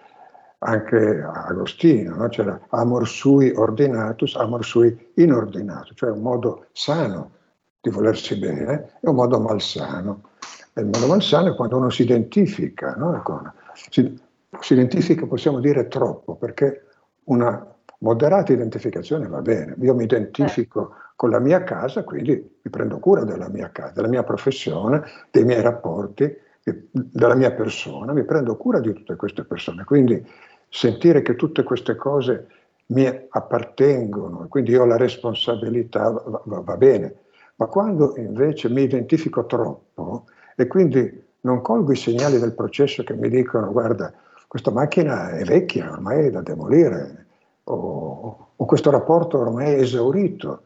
anche 0.59 1.23
Agostino, 1.23 2.17
no? 2.17 2.29
c'era 2.29 2.59
amor 2.71 3.07
sui 3.07 3.51
ordinatus, 3.51 4.35
amor 4.37 4.65
sui 4.65 5.13
inordinatus, 5.17 5.93
cioè 5.95 6.11
un 6.11 6.23
modo 6.23 6.67
sano 6.73 7.33
di 7.81 7.91
volersi 7.91 8.39
bene 8.39 8.93
e 9.01 9.09
un 9.09 9.17
modo 9.17 9.39
malsano. 9.41 10.31
E 10.73 10.81
il 10.81 10.87
modo 10.87 11.07
malsano 11.07 11.53
è 11.53 11.55
quando 11.55 11.77
uno 11.77 11.91
si 11.91 12.03
identifica, 12.03 12.95
no? 12.95 13.21
con, 13.23 13.53
si, 13.91 14.19
si 14.61 14.75
identifica, 14.75 15.27
possiamo 15.27 15.61
dire, 15.61 15.89
troppo, 15.89 16.37
perché 16.37 16.87
una 17.25 17.75
moderata 17.99 18.53
identificazione 18.53 19.27
va 19.27 19.41
bene. 19.41 19.75
Io 19.81 19.95
mi 19.95 20.05
identifico 20.05 20.91
eh. 20.91 20.95
con 21.17 21.31
la 21.31 21.39
mia 21.39 21.63
casa, 21.63 22.05
quindi 22.05 22.33
mi 22.33 22.71
prendo 22.71 22.99
cura 22.99 23.25
della 23.25 23.49
mia 23.49 23.71
casa, 23.71 23.93
della 23.93 24.09
mia 24.09 24.23
professione, 24.23 25.03
dei 25.31 25.45
miei 25.45 25.63
rapporti, 25.63 26.43
della 26.91 27.35
mia 27.35 27.53
persona, 27.53 28.13
mi 28.13 28.25
prendo 28.25 28.57
cura 28.57 28.81
di 28.81 28.93
tutte 28.93 29.17
queste 29.17 29.45
persone. 29.45 29.85
Quindi 29.85 30.25
sentire 30.69 31.23
che 31.23 31.37
tutte 31.37 31.63
queste 31.63 31.95
cose 31.95 32.47
mi 32.87 33.07
appartengono, 33.29 34.47
quindi 34.49 34.73
io 34.73 34.83
ho 34.83 34.87
la 34.87 34.97
responsabilità, 34.97 36.11
va, 36.11 36.43
va, 36.45 36.61
va 36.61 36.77
bene. 36.77 37.15
Ma 37.57 37.67
quando 37.67 38.15
invece 38.17 38.69
mi 38.69 38.83
identifico 38.83 39.47
troppo 39.47 40.25
e 40.57 40.67
quindi 40.67 41.23
non 41.43 41.61
colgo 41.61 41.93
i 41.93 41.97
segnali 41.97 42.39
del 42.39 42.55
processo 42.55 43.05
che 43.05 43.15
mi 43.15 43.29
dicono 43.29 43.71
guarda, 43.71 44.13
questa 44.55 44.71
macchina 44.71 45.31
è 45.31 45.43
vecchia, 45.43 45.91
ormai 45.91 46.27
è 46.27 46.31
da 46.31 46.41
demolire, 46.41 47.27
o, 47.65 48.51
o 48.55 48.65
questo 48.67 48.89
rapporto 48.89 49.41
ormai 49.41 49.75
è 49.75 49.81
esaurito, 49.81 50.63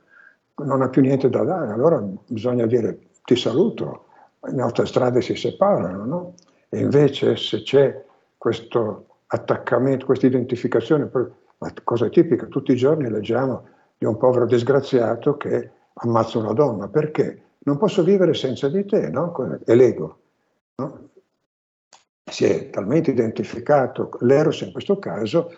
non 0.56 0.82
ha 0.82 0.90
più 0.90 1.00
niente 1.00 1.30
da 1.30 1.42
dare, 1.42 1.72
allora 1.72 1.98
bisogna 2.26 2.66
dire 2.66 2.98
ti 3.24 3.34
saluto, 3.34 4.04
le 4.40 4.52
nostre 4.52 4.84
strade 4.84 5.22
si 5.22 5.34
separano, 5.34 6.04
no? 6.04 6.34
E 6.68 6.80
invece 6.80 7.34
se 7.36 7.62
c'è 7.62 8.04
questo 8.36 9.06
attaccamento, 9.28 10.04
questa 10.04 10.26
identificazione, 10.26 11.08
la 11.56 11.72
cosa 11.82 12.10
tipica, 12.10 12.44
tutti 12.44 12.72
i 12.72 12.76
giorni 12.76 13.08
leggiamo 13.08 13.68
di 13.96 14.04
un 14.04 14.18
povero 14.18 14.44
disgraziato 14.44 15.38
che 15.38 15.70
ammazza 15.94 16.36
una 16.36 16.52
donna, 16.52 16.88
perché? 16.88 17.40
Non 17.60 17.78
posso 17.78 18.02
vivere 18.02 18.34
senza 18.34 18.68
di 18.68 18.84
te, 18.84 19.08
no? 19.08 19.34
È 19.64 19.74
l'ego. 19.74 20.18
No? 20.74 21.08
Si 22.30 22.44
è 22.44 22.70
talmente 22.70 23.10
identificato, 23.10 24.10
l'eros 24.20 24.60
in 24.60 24.72
questo 24.72 24.98
caso 24.98 25.52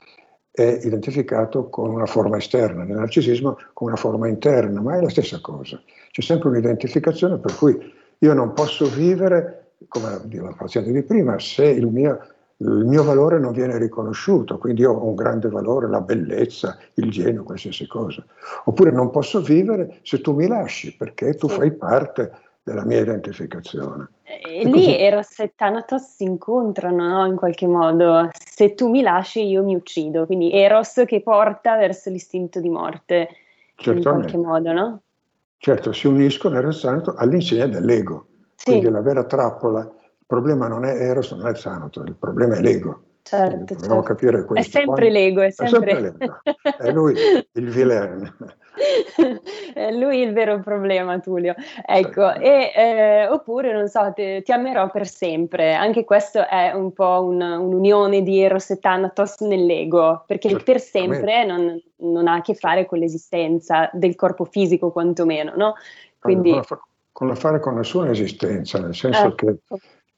è 0.50 0.80
identificato 0.82 1.68
con 1.68 1.90
una 1.90 2.06
forma 2.06 2.36
esterna, 2.36 2.82
nel 2.82 2.96
narcisismo 2.96 3.58
con 3.72 3.88
una 3.88 3.96
forma 3.96 4.28
interna, 4.28 4.80
ma 4.80 4.96
è 4.96 5.00
la 5.00 5.08
stessa 5.08 5.40
cosa. 5.40 5.80
C'è 6.10 6.22
sempre 6.22 6.48
un'identificazione 6.48 7.38
per 7.38 7.56
cui 7.56 7.78
io 8.18 8.34
non 8.34 8.52
posso 8.52 8.86
vivere, 8.86 9.72
come 9.88 10.20
diceva 10.24 10.48
la 10.48 10.56
paziente 10.56 10.92
di 10.92 11.02
prima, 11.02 11.38
se 11.38 11.64
il 11.66 11.86
mio, 11.86 12.18
il 12.58 12.84
mio 12.84 13.02
valore 13.04 13.38
non 13.38 13.52
viene 13.52 13.78
riconosciuto, 13.78 14.58
quindi 14.58 14.82
io 14.82 14.92
ho 14.92 15.06
un 15.06 15.14
grande 15.14 15.48
valore, 15.48 15.88
la 15.88 16.00
bellezza, 16.00 16.76
il 16.94 17.10
genio, 17.10 17.44
qualsiasi 17.44 17.86
cosa. 17.86 18.24
Oppure 18.64 18.90
non 18.90 19.10
posso 19.10 19.40
vivere 19.40 20.00
se 20.02 20.20
tu 20.20 20.34
mi 20.34 20.46
lasci, 20.46 20.94
perché 20.96 21.34
tu 21.34 21.48
fai 21.48 21.72
parte 21.72 22.32
della 22.62 22.84
mia 22.84 23.00
identificazione. 23.00 24.08
E, 24.42 24.64
lì. 24.64 24.96
Eros 24.96 25.38
e 25.40 25.52
Thanatos 25.56 26.14
si 26.14 26.22
incontrano 26.22 27.08
no? 27.08 27.26
in 27.26 27.34
qualche 27.34 27.66
modo. 27.66 28.28
Se 28.32 28.74
tu 28.74 28.88
mi 28.88 29.02
lasci, 29.02 29.44
io 29.44 29.64
mi 29.64 29.74
uccido. 29.74 30.26
Quindi 30.26 30.52
Eros 30.52 31.02
che 31.06 31.20
porta 31.20 31.76
verso 31.76 32.10
l'istinto 32.10 32.60
di 32.60 32.68
morte 32.68 33.28
Certamente. 33.74 34.08
in 34.08 34.14
qualche 34.14 34.36
modo, 34.36 34.72
no? 34.72 35.00
Certo, 35.58 35.92
si 35.92 36.06
uniscono 36.06 36.56
Eros 36.56 36.78
e 36.78 36.82
Thanatos 36.82 37.14
all'insegna 37.16 37.66
dell'ego. 37.66 38.26
Sì. 38.54 38.70
Quindi 38.70 38.90
la 38.90 39.02
vera 39.02 39.24
trappola, 39.24 39.80
il 39.80 40.24
problema 40.26 40.68
non 40.68 40.84
è 40.84 40.92
Eros, 40.92 41.32
non 41.32 41.48
è 41.48 41.54
Thanatos, 41.54 42.06
il 42.06 42.14
problema 42.14 42.56
è 42.56 42.60
l'ego. 42.60 43.02
Certo, 43.22 43.76
certo. 43.76 44.00
capire 44.02 44.44
questo. 44.44 44.68
È 44.68 44.80
sempre 44.80 45.10
Quando... 45.10 45.18
l'ego, 45.18 45.40
è 45.42 45.50
sempre, 45.50 45.90
è 45.90 46.00
sempre. 46.00 46.40
È 46.78 46.90
lui 46.90 47.14
il 47.52 47.70
villain. 47.70 48.34
è 49.74 49.92
lui 49.92 50.20
il 50.20 50.32
vero 50.32 50.60
problema, 50.60 51.18
Tullio. 51.20 51.54
Ecco, 51.86 52.22
certo. 52.22 52.40
e, 52.40 52.72
eh, 52.74 53.28
oppure, 53.28 53.72
non 53.72 53.88
so, 53.88 54.12
te, 54.14 54.42
ti 54.42 54.52
amerò 54.52 54.90
per 54.90 55.06
sempre. 55.06 55.74
Anche 55.74 56.04
questo 56.04 56.46
è 56.46 56.72
un 56.72 56.92
po' 56.92 57.24
un, 57.24 57.40
un'unione 57.40 58.22
di 58.22 58.40
Eros 58.40 58.70
e 58.70 58.78
Thanatos 58.78 59.40
nell'ego, 59.40 60.24
perché 60.26 60.48
il 60.48 60.62
per 60.62 60.80
sempre 60.80 61.44
non, 61.44 61.80
non, 61.96 62.26
ha 62.26 62.34
a 62.34 62.40
che 62.40 62.54
fare 62.54 62.86
con 62.86 62.98
l'esistenza 62.98 63.90
del 63.92 64.14
corpo 64.14 64.44
fisico, 64.44 64.90
quantomeno, 64.90 65.52
no? 65.54 65.74
Quindi... 66.18 66.58
Con 67.12 67.26
l'affare 67.26 67.60
con 67.60 67.74
nessuna 67.74 68.10
esistenza, 68.10 68.78
nel 68.78 68.94
senso 68.94 69.26
ecco. 69.26 69.34
che 69.34 69.56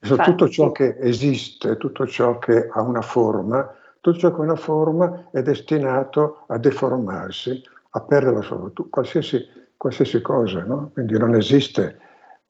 tutto 0.03 0.49
ciò 0.49 0.73
che 0.73 0.97
esiste, 0.99 1.77
tutto 1.77 2.07
ciò 2.07 2.39
che 2.39 2.69
ha 2.69 2.81
una 2.83 3.03
forma, 3.03 3.73
tutto 4.01 4.19
ciò 4.19 4.35
che 4.35 4.41
ha 4.41 4.45
una 4.45 4.57
forma 4.57 5.29
è 5.31 5.43
destinato 5.43 6.45
a 6.49 6.59
deformarsi, 6.59 7.63
a 7.91 8.01
perdere 8.01 8.37
la 8.37 8.43
sua 8.43 8.71
qualsiasi, 8.91 9.47
qualsiasi 9.77 10.21
cosa, 10.21 10.65
no? 10.65 10.91
Quindi 10.93 11.17
non 11.17 11.35
esiste, 11.37 11.99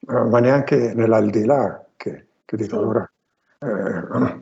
eh, 0.07 0.23
ma 0.23 0.39
neanche 0.39 0.93
nell'aldilà, 0.95 1.85
che, 1.95 2.27
che 2.43 2.57
dico 2.57 2.77
allora, 2.77 3.11
eh, 3.59 4.41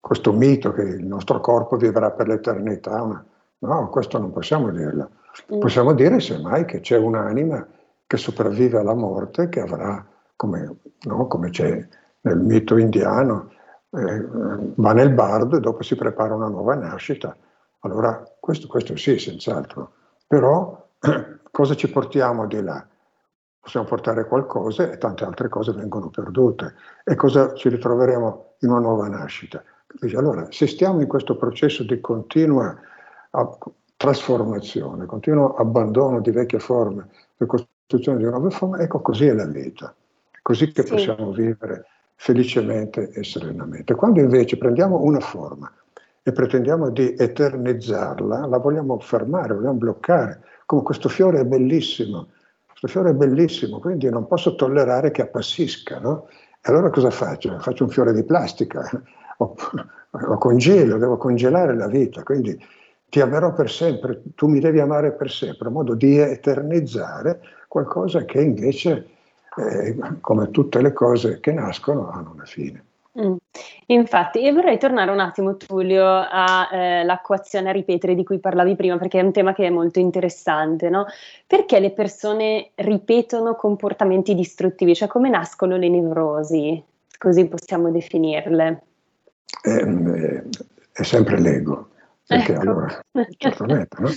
questo 0.00 0.32
mito 0.32 0.72
che 0.72 0.82
il 0.82 1.06
nostro 1.06 1.40
corpo 1.40 1.76
vivrà 1.76 2.10
per 2.10 2.26
l'eternità, 2.26 3.04
ma, 3.04 3.24
no, 3.58 3.88
questo 3.88 4.18
non 4.18 4.32
possiamo 4.32 4.70
dirlo. 4.70 5.10
Mm. 5.52 5.60
Possiamo 5.60 5.92
dire 5.92 6.18
semmai 6.18 6.64
che 6.64 6.80
c'è 6.80 6.96
un'anima 6.96 7.66
che 8.06 8.16
sopravvive 8.16 8.78
alla 8.78 8.94
morte, 8.94 9.48
che 9.48 9.60
avrà, 9.60 10.04
come, 10.34 10.76
no, 11.02 11.26
come 11.26 11.50
c'è 11.50 11.86
nel 12.26 12.38
mito 12.38 12.76
indiano, 12.76 13.52
eh, 13.90 14.26
va 14.74 14.92
nel 14.92 15.10
bardo 15.10 15.56
e 15.56 15.60
dopo 15.60 15.82
si 15.82 15.94
prepara 15.94 16.34
una 16.34 16.48
nuova 16.48 16.74
nascita. 16.74 17.36
Allora, 17.80 18.22
questo, 18.40 18.66
questo 18.66 18.96
sì, 18.96 19.18
senz'altro. 19.18 19.92
Però 20.26 20.88
cosa 21.50 21.74
ci 21.74 21.88
portiamo 21.88 22.46
di 22.46 22.60
là? 22.60 22.84
Possiamo 23.60 23.86
portare 23.86 24.26
qualcosa 24.26 24.90
e 24.90 24.98
tante 24.98 25.24
altre 25.24 25.48
cose 25.48 25.72
vengono 25.72 26.08
perdute. 26.08 26.74
E 27.04 27.14
cosa 27.14 27.54
ci 27.54 27.68
ritroveremo 27.68 28.54
in 28.60 28.70
una 28.70 28.80
nuova 28.80 29.08
nascita? 29.08 29.62
Allora, 30.16 30.46
se 30.50 30.66
stiamo 30.66 31.00
in 31.00 31.06
questo 31.06 31.36
processo 31.36 31.84
di 31.84 32.00
continua 32.00 32.76
trasformazione, 33.96 35.06
continuo 35.06 35.54
abbandono 35.54 36.20
di 36.20 36.30
vecchie 36.30 36.58
forme 36.58 37.08
per 37.36 37.46
costruzione 37.46 38.18
di 38.18 38.24
nuove 38.24 38.50
forme, 38.50 38.82
ecco 38.82 39.00
così 39.00 39.26
è 39.26 39.32
la 39.32 39.46
vita. 39.46 39.94
Così 40.42 40.70
che 40.70 40.84
sì. 40.84 40.90
possiamo 40.90 41.32
vivere 41.32 41.86
felicemente 42.16 43.10
e 43.10 43.22
serenamente. 43.22 43.94
Quando 43.94 44.20
invece 44.20 44.56
prendiamo 44.58 45.02
una 45.02 45.20
forma 45.20 45.70
e 46.22 46.32
pretendiamo 46.32 46.90
di 46.90 47.14
eternizzarla, 47.16 48.46
la 48.46 48.58
vogliamo 48.58 48.98
fermare, 48.98 49.54
vogliamo 49.54 49.78
bloccare, 49.78 50.40
come 50.64 50.82
questo 50.82 51.08
fiore 51.08 51.40
è 51.40 51.44
bellissimo, 51.44 52.28
questo 52.66 52.88
fiore 52.88 53.10
è 53.10 53.14
bellissimo, 53.14 53.78
quindi 53.78 54.10
non 54.10 54.26
posso 54.26 54.56
tollerare 54.56 55.12
che 55.12 55.22
appassisca, 55.22 56.00
no? 56.00 56.26
E 56.60 56.72
allora 56.72 56.90
cosa 56.90 57.10
faccio? 57.10 57.56
Faccio 57.60 57.84
un 57.84 57.90
fiore 57.90 58.12
di 58.12 58.24
plastica, 58.24 58.90
o, 59.38 59.54
o 60.10 60.38
congelo, 60.38 60.98
devo 60.98 61.16
congelare 61.16 61.76
la 61.76 61.86
vita, 61.86 62.24
quindi 62.24 62.58
ti 63.08 63.20
amerò 63.20 63.52
per 63.52 63.70
sempre, 63.70 64.22
tu 64.34 64.48
mi 64.48 64.58
devi 64.58 64.80
amare 64.80 65.12
per 65.12 65.30
sempre, 65.30 65.68
a 65.68 65.70
modo 65.70 65.94
di 65.94 66.18
eternizzare 66.18 67.40
qualcosa 67.68 68.24
che 68.24 68.40
invece 68.40 69.15
eh, 69.56 69.96
come 70.20 70.50
tutte 70.50 70.80
le 70.82 70.92
cose 70.92 71.40
che 71.40 71.52
nascono, 71.52 72.10
hanno 72.10 72.32
una 72.34 72.44
fine. 72.44 72.84
Mm. 73.18 73.36
Infatti, 73.86 74.46
e 74.46 74.52
vorrei 74.52 74.78
tornare 74.78 75.10
un 75.10 75.20
attimo, 75.20 75.56
Tullio, 75.56 76.04
all'acquazione 76.04 77.66
eh, 77.66 77.70
a 77.70 77.72
ripetere 77.72 78.14
di 78.14 78.24
cui 78.24 78.38
parlavi 78.38 78.76
prima, 78.76 78.98
perché 78.98 79.20
è 79.20 79.22
un 79.22 79.32
tema 79.32 79.54
che 79.54 79.66
è 79.66 79.70
molto 79.70 79.98
interessante, 79.98 80.90
no? 80.90 81.06
Perché 81.46 81.80
le 81.80 81.92
persone 81.92 82.72
ripetono 82.74 83.54
comportamenti 83.54 84.34
distruttivi? 84.34 84.94
Cioè, 84.94 85.08
come 85.08 85.30
nascono 85.30 85.76
le 85.76 85.88
nevrosi? 85.88 86.82
Così 87.16 87.46
possiamo 87.46 87.90
definirle. 87.90 88.82
Eh, 89.62 90.42
è 90.92 91.02
sempre 91.02 91.40
l'ego, 91.40 91.88
perché 92.26 92.52
ecco. 92.52 92.60
allora, 92.60 93.00
certamente, 93.38 93.96
no? 93.98 94.10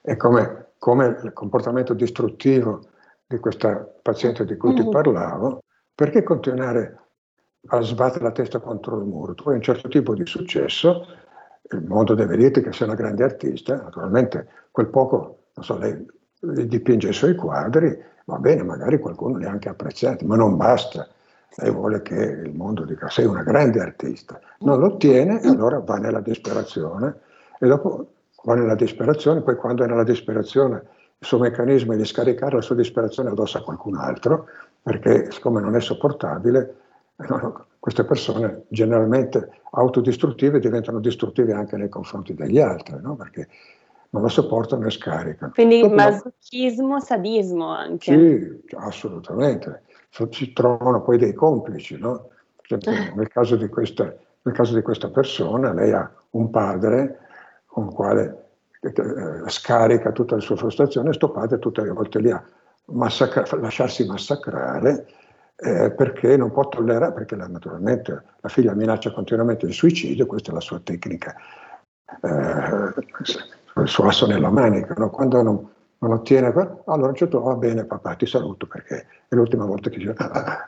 È 0.00 0.16
come, 0.16 0.70
come 0.78 1.18
il 1.22 1.32
comportamento 1.32 1.94
distruttivo 1.94 2.86
di 3.34 3.40
questa 3.40 3.76
paziente 4.02 4.44
di 4.44 4.56
cui 4.56 4.74
ti 4.74 4.84
mm. 4.86 4.90
parlavo, 4.90 5.62
perché 5.94 6.22
continuare 6.22 6.98
a 7.68 7.80
sbattere 7.80 8.24
la 8.24 8.32
testa 8.32 8.58
contro 8.58 8.98
il 8.98 9.04
muro? 9.04 9.34
Tu 9.34 9.48
hai 9.48 9.56
un 9.56 9.62
certo 9.62 9.88
tipo 9.88 10.14
di 10.14 10.26
successo 10.26 11.06
il 11.70 11.84
mondo 11.86 12.14
deve 12.14 12.36
dirti 12.36 12.60
che 12.60 12.72
sei 12.72 12.86
una 12.86 12.96
grande 12.96 13.24
artista, 13.24 13.76
naturalmente 13.76 14.46
quel 14.70 14.88
poco, 14.88 15.44
non 15.54 15.64
so, 15.64 15.78
lei 15.78 16.06
dipinge 16.66 17.08
i 17.08 17.12
suoi 17.12 17.34
quadri, 17.34 17.96
va 18.24 18.38
bene, 18.38 18.62
magari 18.62 18.98
qualcuno 18.98 19.36
li 19.38 19.44
ha 19.44 19.50
anche 19.50 19.68
apprezzati, 19.68 20.24
ma 20.24 20.36
non 20.36 20.56
basta. 20.56 21.08
Lei 21.56 21.70
vuole 21.70 22.00
che 22.02 22.14
il 22.14 22.54
mondo 22.54 22.84
dica 22.84 23.08
sei 23.08 23.26
una 23.26 23.42
grande 23.42 23.80
artista. 23.80 24.40
Non 24.60 24.78
lo 24.78 24.86
ottiene 24.86 25.42
e 25.42 25.48
allora 25.48 25.78
va 25.80 25.98
nella 25.98 26.20
disperazione 26.20 27.14
e 27.58 27.66
dopo 27.66 28.12
va 28.44 28.54
nella 28.54 28.74
disperazione, 28.74 29.42
poi 29.42 29.56
quando 29.56 29.84
è 29.84 29.86
nella 29.86 30.02
disperazione 30.02 30.82
il 31.22 31.28
suo 31.28 31.38
meccanismo 31.38 31.92
è 31.92 31.96
di 31.96 32.04
scaricare 32.04 32.56
la 32.56 32.62
sua 32.62 32.74
disperazione 32.74 33.30
addosso 33.30 33.56
a 33.56 33.62
qualcun 33.62 33.94
altro, 33.94 34.46
perché 34.82 35.30
siccome 35.30 35.60
non 35.60 35.76
è 35.76 35.80
sopportabile, 35.80 36.74
queste 37.78 38.02
persone 38.04 38.64
generalmente 38.68 39.60
autodistruttive 39.70 40.58
diventano 40.58 40.98
distruttive 40.98 41.52
anche 41.52 41.76
nei 41.76 41.88
confronti 41.88 42.34
degli 42.34 42.58
altri, 42.58 42.96
no? 43.00 43.14
perché 43.14 43.46
non 44.10 44.22
la 44.22 44.28
sopportano 44.28 44.84
e 44.86 44.90
scaricano. 44.90 45.52
Quindi 45.52 45.80
Dopo, 45.80 45.94
masochismo, 45.94 46.98
sadismo 46.98 47.68
anche. 47.68 48.12
Sì, 48.66 48.74
assolutamente. 48.76 49.82
Si 50.30 50.52
trovano 50.52 51.02
poi 51.02 51.18
dei 51.18 51.34
complici, 51.34 51.96
no? 51.98 52.30
nel, 53.14 53.28
caso 53.28 53.56
questa, 53.68 54.12
nel, 54.42 54.54
caso 54.54 54.74
di 54.74 54.82
questa, 54.82 55.08
persona, 55.08 55.72
lei 55.72 55.92
ha 55.92 56.10
un 56.30 56.50
padre 56.50 57.20
con 57.66 57.86
il 57.86 57.94
quale 57.94 58.22
eh, 58.24 58.41
scarica 59.46 60.10
tutta 60.10 60.34
la 60.34 60.40
sua 60.40 60.56
frustrazione 60.56 61.10
e 61.10 61.12
sto 61.12 61.30
padre 61.30 61.58
tutte 61.58 61.82
le 61.82 61.90
volte 61.90 62.18
lì 62.18 62.30
a 62.30 62.42
massacra- 62.86 63.46
lasciarsi 63.60 64.04
massacrare 64.04 65.06
eh, 65.56 65.92
perché 65.92 66.36
non 66.36 66.50
può 66.50 66.68
tollerare, 66.68 67.12
perché 67.12 67.36
la, 67.36 67.46
naturalmente 67.46 68.22
la 68.40 68.48
figlia 68.48 68.74
minaccia 68.74 69.12
continuamente 69.12 69.66
il 69.66 69.72
suicidio, 69.72 70.26
questa 70.26 70.50
è 70.50 70.54
la 70.54 70.60
sua 70.60 70.80
tecnica, 70.80 71.36
eh, 72.20 73.80
il 73.80 73.88
suo 73.88 74.06
asso 74.06 74.26
nella 74.26 74.50
manica, 74.50 74.94
no? 74.96 75.10
quando 75.10 75.40
non, 75.42 75.68
non 75.98 76.12
ottiene, 76.12 76.48
allora 76.48 77.06
a 77.06 77.10
un 77.10 77.14
certo 77.14 77.40
va 77.40 77.54
bene 77.54 77.84
papà 77.84 78.14
ti 78.14 78.26
saluto 78.26 78.66
perché 78.66 79.06
è 79.28 79.34
l'ultima 79.36 79.64
volta 79.64 79.88
che 79.88 79.98
io, 79.98 80.14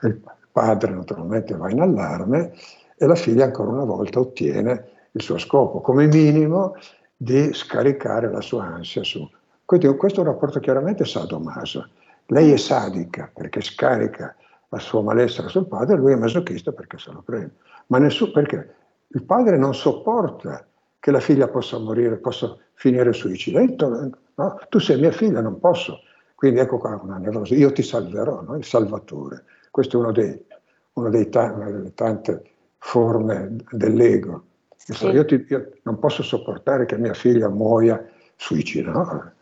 il 0.02 0.20
padre 0.52 0.92
naturalmente 0.92 1.56
va 1.56 1.68
in 1.70 1.80
allarme 1.80 2.52
e 2.96 3.06
la 3.06 3.16
figlia 3.16 3.44
ancora 3.44 3.70
una 3.70 3.84
volta 3.84 4.20
ottiene 4.20 4.90
il 5.10 5.22
suo 5.22 5.38
scopo, 5.38 5.80
come 5.80 6.06
minimo 6.06 6.76
di 7.16 7.52
scaricare 7.52 8.30
la 8.30 8.40
sua 8.40 8.64
ansia 8.64 9.02
su. 9.02 9.28
Quindi 9.64 9.86
questo 9.96 10.20
è 10.20 10.24
un 10.24 10.30
rapporto 10.30 10.60
chiaramente 10.60 11.04
sadomaso. 11.04 11.88
Lei 12.26 12.52
è 12.52 12.56
sadica 12.56 13.30
perché 13.32 13.60
scarica 13.60 14.34
la 14.68 14.78
sua 14.78 15.02
malessere 15.02 15.48
sul 15.48 15.66
padre, 15.66 15.96
lui 15.96 16.12
è 16.12 16.16
masochista 16.16 16.72
perché 16.72 16.98
se 16.98 17.12
lo 17.12 17.22
prende. 17.22 17.54
Ma 17.86 17.98
nessuno, 17.98 18.32
perché 18.32 18.74
il 19.08 19.22
padre 19.24 19.56
non 19.56 19.74
sopporta 19.74 20.66
che 20.98 21.10
la 21.10 21.20
figlia 21.20 21.48
possa 21.48 21.78
morire, 21.78 22.16
possa 22.16 22.56
finire 22.74 23.12
suicidio. 23.12 24.10
No? 24.34 24.58
Tu 24.68 24.78
sei 24.80 24.98
mia 24.98 25.12
figlia, 25.12 25.40
non 25.40 25.60
posso. 25.60 26.00
Quindi 26.34 26.60
ecco 26.60 26.78
qua 26.78 27.00
una 27.02 27.18
nevrosi, 27.18 27.54
io 27.54 27.72
ti 27.72 27.82
salverò, 27.82 28.42
no? 28.42 28.56
il 28.56 28.64
salvatore. 28.64 29.44
Questo 29.70 29.96
è 29.96 30.00
uno 30.00 30.12
dei, 30.12 30.44
uno 30.94 31.08
dei 31.10 31.28
ta- 31.28 31.52
una 31.52 31.70
delle 31.70 31.94
tante 31.94 32.42
forme 32.78 33.56
dell'ego. 33.70 34.44
Sì. 34.92 35.06
Io, 35.06 35.24
ti, 35.24 35.44
io, 35.48 35.70
non 35.82 35.98
posso 35.98 36.22
sopportare 36.22 36.84
che 36.84 36.98
mia 36.98 37.14
figlia 37.14 37.48
muoia 37.48 38.04
suicida. 38.36 38.92
No? 38.92 39.32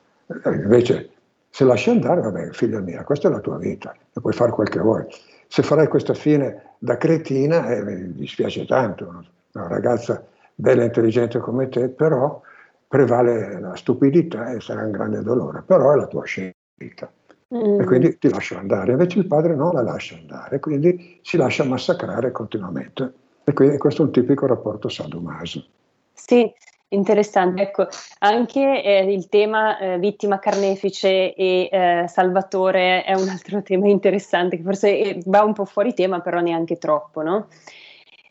Invece 0.44 1.10
se 1.50 1.64
lasci 1.64 1.90
andare, 1.90 2.20
vabbè, 2.20 2.50
figlia 2.52 2.80
mia, 2.80 3.02
questa 3.04 3.28
è 3.28 3.30
la 3.30 3.40
tua 3.40 3.58
vita 3.58 3.92
e 3.92 4.20
puoi 4.20 4.32
fare 4.32 4.52
quel 4.52 4.68
che 4.68 4.78
vuoi. 4.78 5.04
Se 5.48 5.62
farai 5.62 5.88
questa 5.88 6.14
fine 6.14 6.74
da 6.78 6.96
cretina, 6.96 7.68
eh, 7.68 7.82
mi 7.82 8.14
dispiace 8.14 8.64
tanto, 8.64 9.24
una 9.52 9.68
ragazza 9.68 10.24
bella 10.54 10.82
e 10.82 10.86
intelligente 10.86 11.38
come 11.40 11.68
te, 11.68 11.88
però 11.88 12.40
prevale 12.86 13.60
la 13.60 13.74
stupidità 13.74 14.52
e 14.52 14.60
sarà 14.60 14.84
un 14.84 14.92
grande 14.92 15.22
dolore, 15.22 15.62
però 15.62 15.92
è 15.92 15.96
la 15.96 16.06
tua 16.06 16.24
scelta. 16.24 17.10
Mm. 17.54 17.80
E 17.80 17.84
quindi 17.84 18.18
ti 18.18 18.30
lascio 18.30 18.56
andare. 18.56 18.92
Invece 18.92 19.18
il 19.18 19.26
padre 19.26 19.54
non 19.54 19.74
la 19.74 19.82
lascia 19.82 20.16
andare, 20.16 20.58
quindi 20.58 21.18
si 21.22 21.36
lascia 21.36 21.64
massacrare 21.64 22.32
continuamente. 22.32 23.12
E 23.44 23.52
quindi 23.52 23.78
questo 23.78 24.02
è 24.02 24.04
un 24.06 24.12
tipico 24.12 24.46
rapporto 24.46 24.88
sadomaso. 24.88 25.64
Sì, 26.12 26.52
Interessante, 26.92 27.62
ecco, 27.62 27.86
anche 28.18 28.82
eh, 28.82 29.10
il 29.10 29.30
tema 29.30 29.78
eh, 29.78 29.98
vittima 29.98 30.38
carnefice 30.38 31.34
e 31.34 31.68
eh, 31.72 32.04
salvatore 32.06 33.02
è 33.02 33.14
un 33.14 33.28
altro 33.30 33.62
tema 33.64 33.88
interessante 33.88 34.58
che 34.58 34.62
forse 34.62 34.98
eh, 34.98 35.22
va 35.24 35.42
un 35.42 35.54
po' 35.54 35.64
fuori 35.64 35.94
tema, 35.94 36.20
però 36.20 36.40
neanche 36.40 36.76
troppo, 36.76 37.22
no? 37.22 37.48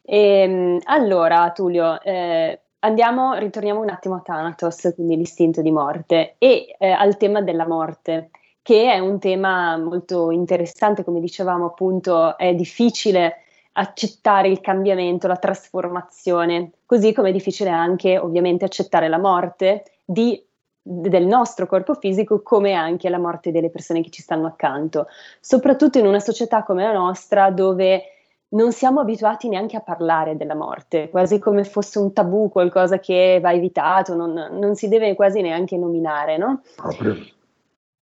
E, 0.04 0.42
ehm, 0.42 0.80
allora, 0.84 1.52
Tullio, 1.52 2.00
eh, 2.02 2.60
andiamo, 2.80 3.34
ritorniamo 3.34 3.82
un 3.82 3.90
attimo 3.90 4.16
a 4.16 4.22
Thanatos, 4.22 4.92
quindi 4.94 5.18
l'istinto 5.18 5.64
di 5.64 5.72
morte, 5.72 6.36
e 6.38 6.76
eh, 6.78 6.92
al 6.92 7.18
tema 7.18 7.42
della 7.42 7.68
morte, 7.68 8.30
che 8.62 8.92
è 8.92 9.00
un 9.00 9.18
tema 9.18 9.76
molto 9.78 10.30
interessante, 10.30 11.04
come 11.04 11.20
dicevamo 11.20 11.66
appunto, 11.66 12.38
è 12.38 12.54
difficile 12.54 13.41
accettare 13.74 14.50
il 14.50 14.60
cambiamento, 14.60 15.28
la 15.28 15.38
trasformazione, 15.38 16.72
così 16.86 17.14
come 17.14 17.30
è 17.30 17.32
difficile 17.32 17.70
anche 17.70 18.18
ovviamente 18.18 18.66
accettare 18.66 19.08
la 19.08 19.18
morte 19.18 19.84
di, 20.04 20.44
del 20.82 21.26
nostro 21.26 21.68
corpo 21.68 21.94
fisico 21.94 22.42
come 22.42 22.74
anche 22.74 23.10
la 23.10 23.20
morte 23.20 23.52
delle 23.52 23.70
persone 23.70 24.02
che 24.02 24.10
ci 24.10 24.22
stanno 24.22 24.48
accanto, 24.48 25.08
soprattutto 25.40 26.00
in 26.00 26.08
una 26.08 26.20
società 26.20 26.64
come 26.64 26.84
la 26.84 26.94
nostra 26.94 27.50
dove 27.50 28.04
non 28.50 28.74
siamo 28.74 29.00
abituati 29.00 29.48
neanche 29.48 29.78
a 29.78 29.82
parlare 29.82 30.36
della 30.36 30.56
morte, 30.56 31.10
quasi 31.10 31.40
come 31.40 31.64
fosse 31.64 32.00
un 32.00 32.12
tabù, 32.12 32.50
qualcosa 32.50 33.00
che 33.00 33.40
va 33.42 33.54
evitato, 33.54 34.14
non, 34.14 34.34
non 34.52 34.76
si 34.76 34.90
deve 34.90 35.16
quasi 35.16 35.42
neanche 35.42 35.78
nominare, 35.78 36.38
no? 36.38 36.62
Proprio. 36.76 37.16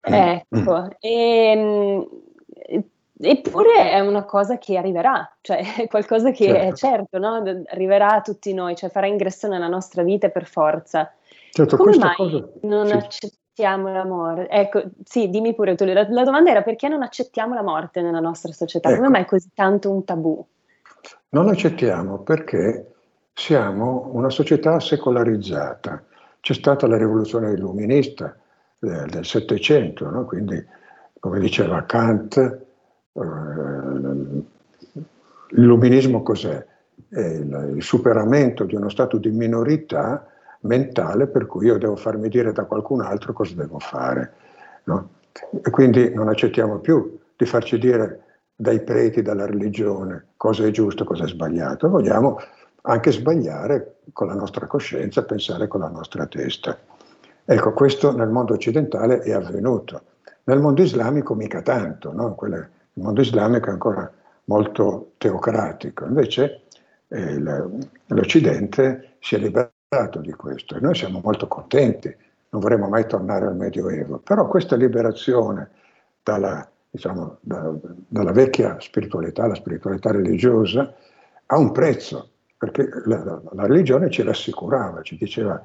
Ecco, 0.00 0.88
e, 0.98 1.10
ehm, 1.10 2.08
Eppure 3.22 3.90
è 3.90 4.00
una 4.00 4.24
cosa 4.24 4.56
che 4.56 4.78
arriverà, 4.78 5.30
cioè 5.42 5.60
è 5.76 5.86
qualcosa 5.88 6.30
che 6.30 6.46
certo. 6.46 6.60
è 6.60 6.72
certo, 6.72 7.18
no? 7.18 7.42
arriverà 7.68 8.14
a 8.14 8.20
tutti 8.22 8.54
noi, 8.54 8.74
cioè 8.76 8.88
farà 8.88 9.06
ingresso 9.06 9.46
nella 9.46 9.68
nostra 9.68 10.02
vita 10.02 10.30
per 10.30 10.46
forza. 10.46 11.12
Certo, 11.50 11.76
Come 11.76 11.96
mai 11.96 12.14
cosa... 12.14 12.48
non 12.62 12.86
sì. 12.86 12.92
accettiamo 12.92 13.92
la 13.92 14.04
morte? 14.04 14.48
Ecco, 14.48 14.82
sì, 15.04 15.28
dimmi 15.28 15.54
pure 15.54 15.74
tu, 15.74 15.84
la, 15.84 16.06
la, 16.08 16.24
domanda 16.24 16.50
era 16.50 16.62
perché 16.62 16.88
non 16.88 17.02
accettiamo 17.02 17.54
la 17.54 17.62
morte 17.62 18.00
nella 18.00 18.20
nostra 18.20 18.52
società? 18.52 18.88
Ecco. 18.88 18.98
Come 18.98 19.10
mai 19.10 19.22
è 19.22 19.26
così 19.26 19.50
tanto 19.54 19.90
un 19.90 20.04
tabù? 20.04 20.46
Non 21.30 21.48
accettiamo 21.48 22.20
perché 22.20 22.90
siamo 23.34 24.10
una 24.12 24.30
società 24.30 24.80
secolarizzata. 24.80 26.04
C'è 26.40 26.54
stata 26.54 26.86
la 26.86 26.96
rivoluzione 26.96 27.50
illuminista 27.50 28.34
del 28.78 29.24
Settecento, 29.26 30.08
no? 30.08 30.24
quindi 30.24 30.64
come 31.18 31.38
diceva 31.38 31.84
Kant, 31.84 32.36
eh, 32.38 32.68
l'illuminismo 35.48 36.22
cos'è? 36.22 36.66
È 37.08 37.20
il, 37.20 37.72
il 37.76 37.82
superamento 37.82 38.64
di 38.64 38.74
uno 38.74 38.88
stato 38.88 39.16
di 39.16 39.30
minorità 39.30 40.26
mentale 40.60 41.26
per 41.26 41.46
cui 41.46 41.66
io 41.66 41.78
devo 41.78 41.96
farmi 41.96 42.28
dire 42.28 42.52
da 42.52 42.64
qualcun 42.64 43.00
altro 43.00 43.32
cosa 43.32 43.54
devo 43.54 43.78
fare. 43.78 44.32
No? 44.84 45.08
E 45.62 45.70
quindi 45.70 46.12
non 46.14 46.28
accettiamo 46.28 46.78
più 46.78 47.18
di 47.36 47.46
farci 47.46 47.78
dire 47.78 48.24
dai 48.54 48.80
preti, 48.82 49.22
dalla 49.22 49.46
religione, 49.46 50.26
cosa 50.36 50.66
è 50.66 50.70
giusto, 50.70 51.04
cosa 51.04 51.24
è 51.24 51.28
sbagliato. 51.28 51.88
Vogliamo 51.88 52.38
anche 52.82 53.10
sbagliare 53.10 54.00
con 54.12 54.26
la 54.26 54.34
nostra 54.34 54.66
coscienza, 54.66 55.24
pensare 55.24 55.66
con 55.66 55.80
la 55.80 55.88
nostra 55.88 56.26
testa. 56.26 56.76
Ecco, 57.44 57.72
questo 57.72 58.14
nel 58.14 58.28
mondo 58.28 58.52
occidentale 58.52 59.20
è 59.20 59.32
avvenuto. 59.32 60.02
Nel 60.44 60.60
mondo 60.60 60.82
islamico 60.82 61.34
mica 61.34 61.62
tanto, 61.62 62.12
no? 62.12 62.34
Quelle 62.34 62.70
il 63.00 63.06
mondo 63.06 63.22
islamico 63.22 63.68
è 63.68 63.72
ancora 63.72 64.12
molto 64.44 65.12
teocratico, 65.16 66.04
invece 66.04 66.64
eh, 67.08 67.38
l'Occidente 68.06 69.16
si 69.20 69.36
è 69.36 69.38
liberato 69.38 70.20
di 70.20 70.32
questo 70.32 70.76
e 70.76 70.80
noi 70.80 70.94
siamo 70.94 71.20
molto 71.24 71.48
contenti, 71.48 72.14
non 72.50 72.60
vorremmo 72.60 72.88
mai 72.88 73.06
tornare 73.06 73.46
al 73.46 73.56
Medioevo, 73.56 74.18
però 74.18 74.46
questa 74.46 74.76
liberazione 74.76 75.70
dalla, 76.22 76.68
diciamo, 76.90 77.38
da, 77.40 77.72
dalla 78.06 78.32
vecchia 78.32 78.78
spiritualità, 78.80 79.46
la 79.46 79.54
spiritualità 79.54 80.10
religiosa, 80.10 80.94
ha 81.46 81.56
un 81.56 81.72
prezzo, 81.72 82.28
perché 82.58 82.86
la, 83.06 83.40
la 83.50 83.66
religione 83.66 84.10
ci 84.10 84.22
rassicurava, 84.22 85.00
ci 85.00 85.16
diceva 85.16 85.64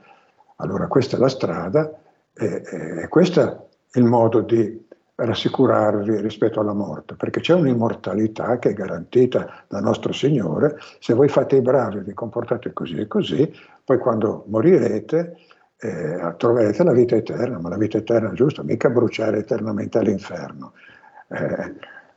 allora 0.57 0.87
questa 0.87 1.17
è 1.17 1.19
la 1.19 1.27
strada 1.27 1.91
e, 2.33 2.63
e 3.03 3.07
questo 3.09 3.41
è 3.41 3.99
il 3.99 4.05
modo 4.05 4.39
di 4.39 4.84
rassicurarvi 5.15 6.19
rispetto 6.19 6.59
alla 6.59 6.73
morte, 6.73 7.15
perché 7.15 7.39
c'è 7.39 7.53
un'immortalità 7.53 8.59
che 8.59 8.69
è 8.69 8.73
garantita 8.73 9.63
dal 9.67 9.81
nostro 9.81 10.11
Signore, 10.11 10.77
se 10.99 11.13
voi 11.13 11.29
fate 11.29 11.55
i 11.55 11.61
bravi 11.61 11.99
e 11.99 12.01
vi 12.01 12.13
comportate 12.13 12.73
così 12.73 12.99
e 12.99 13.07
così, 13.07 13.51
poi 13.83 13.97
quando 13.97 14.43
morirete 14.47 15.37
eh, 15.77 16.33
troverete 16.37 16.83
la 16.83 16.93
vita 16.93 17.15
eterna, 17.15 17.59
ma 17.59 17.69
la 17.69 17.77
vita 17.77 17.97
eterna 17.97 18.31
è 18.31 18.33
giusta, 18.33 18.63
mica 18.63 18.89
bruciare 18.89 19.39
eternamente 19.39 19.97
all'inferno. 19.97 20.73
Eh, 21.27 21.75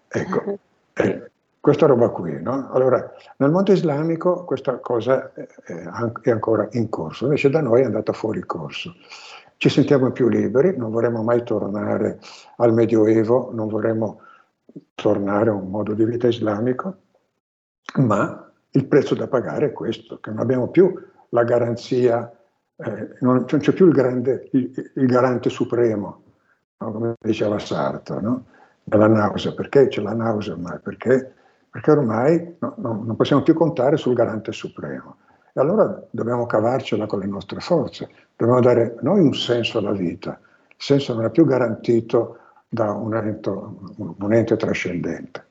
ecco, 0.08 0.58
eh, 0.94 1.30
questa 1.60 1.86
roba 1.86 2.08
qui. 2.08 2.40
No? 2.40 2.70
Allora, 2.72 3.12
nel 3.36 3.50
mondo 3.50 3.72
islamico 3.72 4.44
questa 4.44 4.78
cosa 4.78 5.32
è 5.32 6.30
ancora 6.30 6.68
in 6.72 6.88
corso, 6.88 7.24
invece 7.24 7.50
da 7.50 7.60
noi 7.60 7.82
è 7.82 7.84
andata 7.84 8.12
fuori 8.12 8.40
corso. 8.44 8.94
Ci 9.58 9.68
sentiamo 9.68 10.12
più 10.12 10.28
liberi, 10.28 10.76
non 10.76 10.92
vorremmo 10.92 11.24
mai 11.24 11.42
tornare 11.42 12.20
al 12.58 12.72
Medioevo, 12.72 13.50
non 13.52 13.66
vorremmo 13.66 14.20
tornare 14.94 15.50
a 15.50 15.54
un 15.54 15.68
modo 15.68 15.94
di 15.94 16.04
vita 16.04 16.28
islamico, 16.28 16.96
ma 17.96 18.52
il 18.70 18.86
prezzo 18.86 19.16
da 19.16 19.26
pagare 19.26 19.66
è 19.66 19.72
questo, 19.72 20.20
che 20.20 20.30
non 20.30 20.38
abbiamo 20.38 20.68
più 20.68 20.94
la 21.30 21.42
garanzia, 21.42 22.32
eh, 22.76 23.16
non, 23.18 23.46
c'è 23.46 23.72
più 23.72 23.86
il, 23.86 23.92
grande, 23.92 24.48
il, 24.52 24.92
il 24.94 25.06
garante 25.06 25.50
supremo, 25.50 26.22
no? 26.78 26.92
come 26.92 27.14
diceva 27.20 27.58
Sartre, 27.58 28.20
no? 28.20 28.44
della 28.84 29.08
nausea. 29.08 29.54
Perché 29.54 29.88
c'è 29.88 30.00
la 30.00 30.14
nausea 30.14 30.54
ormai? 30.54 30.78
Perché, 30.80 31.32
perché 31.68 31.90
ormai 31.90 32.56
no, 32.60 32.74
non 32.76 33.16
possiamo 33.16 33.42
più 33.42 33.54
contare 33.54 33.96
sul 33.96 34.14
garante 34.14 34.52
supremo. 34.52 35.16
E 35.52 35.60
allora 35.60 36.02
dobbiamo 36.10 36.46
cavarcela 36.46 37.06
con 37.06 37.20
le 37.20 37.26
nostre 37.26 37.60
forze, 37.60 38.08
dobbiamo 38.36 38.60
dare 38.60 38.96
noi 39.00 39.20
un 39.20 39.34
senso 39.34 39.78
alla 39.78 39.92
vita. 39.92 40.38
Il 40.68 40.76
senso 40.76 41.14
non 41.14 41.24
è 41.24 41.30
più 41.30 41.44
garantito 41.44 42.38
da 42.68 42.92
un 42.92 43.14
ente, 43.14 43.48
un 43.48 44.32
ente 44.32 44.56
trascendente. 44.56 45.46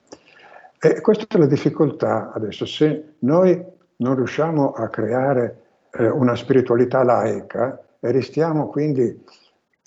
E 0.80 1.02
questa 1.02 1.26
è 1.28 1.38
la 1.40 1.48
difficoltà 1.48 2.32
adesso. 2.34 2.66
Se 2.66 3.16
noi 3.20 3.62
non 3.98 4.16
riusciamo 4.16 4.72
a 4.72 4.88
creare 4.90 5.64
eh, 5.92 6.08
una 6.08 6.36
spiritualità 6.36 7.04
laica 7.04 7.82
e 8.00 8.12
restiamo 8.12 8.68
quindi, 8.68 9.24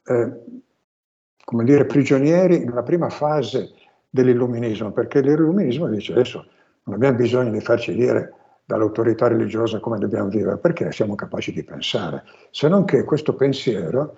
eh, 0.04 0.32
come 1.44 1.64
dire, 1.64 1.84
prigionieri 1.86 2.64
nella 2.64 2.82
prima 2.82 3.08
fase 3.08 3.70
dell'illuminismo, 4.08 4.90
perché 4.90 5.20
l'illuminismo 5.20 5.86
dice 5.86 6.12
adesso 6.12 6.44
non 6.84 6.96
abbiamo 6.96 7.16
bisogno 7.16 7.50
di 7.50 7.60
farci 7.60 7.94
dire 7.94 8.34
dall'autorità 8.70 9.26
religiosa 9.26 9.80
come 9.80 9.98
dobbiamo 9.98 10.28
vivere, 10.28 10.56
perché 10.58 10.92
siamo 10.92 11.16
capaci 11.16 11.52
di 11.52 11.64
pensare, 11.64 12.22
se 12.50 12.68
non 12.68 12.84
che 12.84 13.02
questo 13.02 13.34
pensiero 13.34 14.14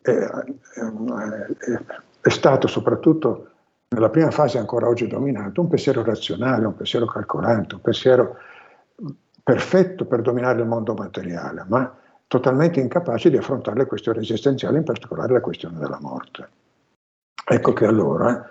è, 0.00 0.10
è, 0.10 1.82
è 2.20 2.28
stato 2.28 2.68
soprattutto 2.68 3.48
nella 3.88 4.08
prima 4.08 4.30
fase 4.30 4.58
ancora 4.58 4.86
oggi 4.86 5.08
dominato 5.08 5.60
un 5.60 5.68
pensiero 5.68 6.04
razionale, 6.04 6.66
un 6.66 6.76
pensiero 6.76 7.06
calcolante, 7.06 7.74
un 7.74 7.80
pensiero 7.80 8.36
perfetto 9.42 10.04
per 10.04 10.20
dominare 10.20 10.60
il 10.60 10.68
mondo 10.68 10.94
materiale, 10.94 11.64
ma 11.66 11.92
totalmente 12.28 12.78
incapace 12.78 13.30
di 13.30 13.36
affrontare 13.36 13.78
le 13.78 13.86
questioni 13.86 14.20
esistenziali, 14.20 14.76
in 14.76 14.84
particolare 14.84 15.32
la 15.32 15.40
questione 15.40 15.78
della 15.78 15.98
morte. 16.00 16.48
Ecco 17.50 17.72
che 17.72 17.86
allora 17.86 18.46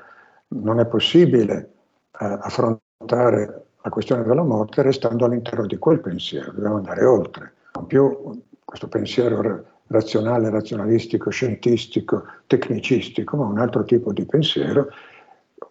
non 0.50 0.80
è 0.80 0.86
possibile 0.88 1.72
eh, 2.20 2.38
affrontare 2.42 3.67
la 3.88 3.90
questione 3.90 4.24
della 4.24 4.44
morte 4.44 4.82
restando 4.82 5.26
all'interno 5.26 5.66
di 5.66 5.78
quel 5.78 6.02
pensiero, 6.02 6.52
dobbiamo 6.52 6.76
andare 6.76 7.06
oltre, 7.06 7.54
non 7.74 7.88
più 7.88 8.44
questo 8.66 8.90
pensiero 8.90 9.64
razionale, 9.88 10.50
razionalistico, 10.50 11.30
scientistico, 11.30 12.26
tecnicistico, 12.48 13.38
ma 13.38 13.46
un 13.46 13.60
altro 13.60 13.86
tipo 13.86 14.12
di 14.12 14.26
pensiero 14.26 14.90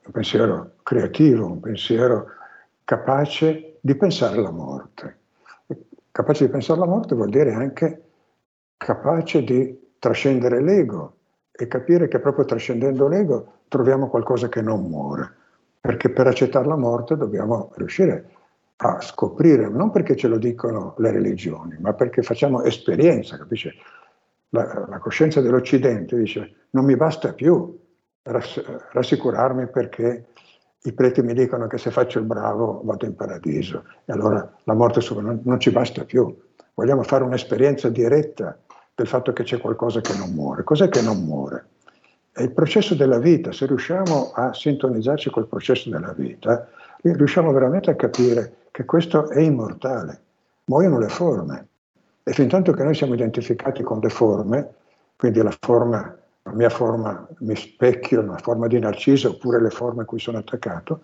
un 0.07 0.13
pensiero 0.13 0.71
creativo, 0.83 1.47
un 1.47 1.61
pensiero 1.61 2.29
capace 2.85 3.79
di 3.81 3.95
pensare 3.97 4.39
alla 4.39 4.51
morte. 4.51 5.19
Capace 6.11 6.47
di 6.47 6.51
pensare 6.51 6.81
alla 6.81 6.89
morte 6.89 7.15
vuol 7.15 7.29
dire 7.29 7.53
anche 7.53 8.03
capace 8.77 9.43
di 9.43 9.95
trascendere 9.99 10.63
l'ego 10.63 11.15
e 11.51 11.67
capire 11.67 12.09
che 12.09 12.21
proprio 12.21 12.45
trascendendo 12.45 13.09
l'ego 13.09 13.53
troviamo 13.69 14.09
qualcosa 14.09 14.49
che 14.49 14.63
non 14.63 14.89
muore. 14.89 15.35
Perché 15.87 16.11
per 16.11 16.27
accettare 16.27 16.67
la 16.67 16.77
morte 16.77 17.17
dobbiamo 17.17 17.71
riuscire 17.77 18.31
a 18.79 19.01
scoprire, 19.01 19.69
non 19.69 19.91
perché 19.91 20.17
ce 20.17 20.27
lo 20.27 20.37
dicono 20.37 20.95
le 20.99 21.13
religioni, 21.13 21.77
ma 21.79 21.95
perché 21.95 22.23
facciamo 22.23 22.63
esperienza, 22.63 23.39
capisce? 23.39 23.75
La, 24.49 24.87
la 24.89 24.99
coscienza 24.99 25.41
dell'Occidente 25.41 26.17
dice 26.17 26.67
non 26.71 26.85
mi 26.85 26.97
basta 26.97 27.33
più 27.33 27.79
rassicurarmi 28.23 29.69
perché 29.69 30.27
i 30.83 30.93
preti 30.93 31.23
mi 31.23 31.35
dicono 31.35 31.67
che 31.67 31.79
se 31.79 31.91
faccio 31.91 32.19
il 32.19 32.25
bravo 32.25 32.81
vado 32.85 33.07
in 33.07 33.15
paradiso 33.15 33.85
e 34.05 34.13
allora 34.13 34.57
la 34.65 34.75
morte 34.75 35.01
non, 35.15 35.41
non 35.45 35.61
ci 35.61 35.71
basta 35.71 36.05
più. 36.05 36.37
Vogliamo 36.75 37.03
fare 37.03 37.25
un'esperienza 37.25 37.89
diretta 37.89 38.59
del 38.95 39.07
fatto 39.07 39.33
che 39.33 39.45
c'è 39.45 39.59
qualcosa 39.59 40.01
che 40.01 40.17
non 40.17 40.31
muore. 40.31 40.65
Cos'è 40.65 40.89
che 40.89 41.01
non 41.01 41.25
muore? 41.25 41.67
È 42.37 42.43
il 42.43 42.53
processo 42.53 42.95
della 42.95 43.19
vita. 43.19 43.51
Se 43.51 43.65
riusciamo 43.65 44.33
a 44.35 44.53
sintonizzarci 44.53 45.31
col 45.31 45.47
processo 45.47 45.89
della 45.89 46.13
vita, 46.13 46.69
riusciamo 47.01 47.51
veramente 47.51 47.91
a 47.91 47.95
capire 47.95 48.57
che 48.73 48.85
questo 48.85 49.31
è 49.31 49.41
immortale. 49.41 50.21
Muoiono 50.65 50.99
le 50.99 51.09
forme. 51.09 51.69
E 52.23 52.33
fin 52.35 52.49
tanto 52.49 52.73
che 52.73 52.83
noi 52.83 52.95
siamo 52.95 53.15
identificati 53.15 53.83
con 53.83 54.01
le 54.01 54.11
forme, 54.11 54.75
quindi 55.17 55.41
la 55.41 55.57
forma 55.59 56.15
la 56.43 56.53
mia 56.53 56.69
forma 56.69 57.27
mi 57.39 57.57
specchio 57.57 58.21
nella 58.21 58.37
forma 58.37 58.67
di 58.67 58.79
Narciso 58.79 59.31
oppure 59.31 59.61
le 59.61 59.71
forme 59.71 60.03
a 60.03 60.05
cui 60.05 60.21
sono 60.21 60.37
attaccato, 60.37 61.01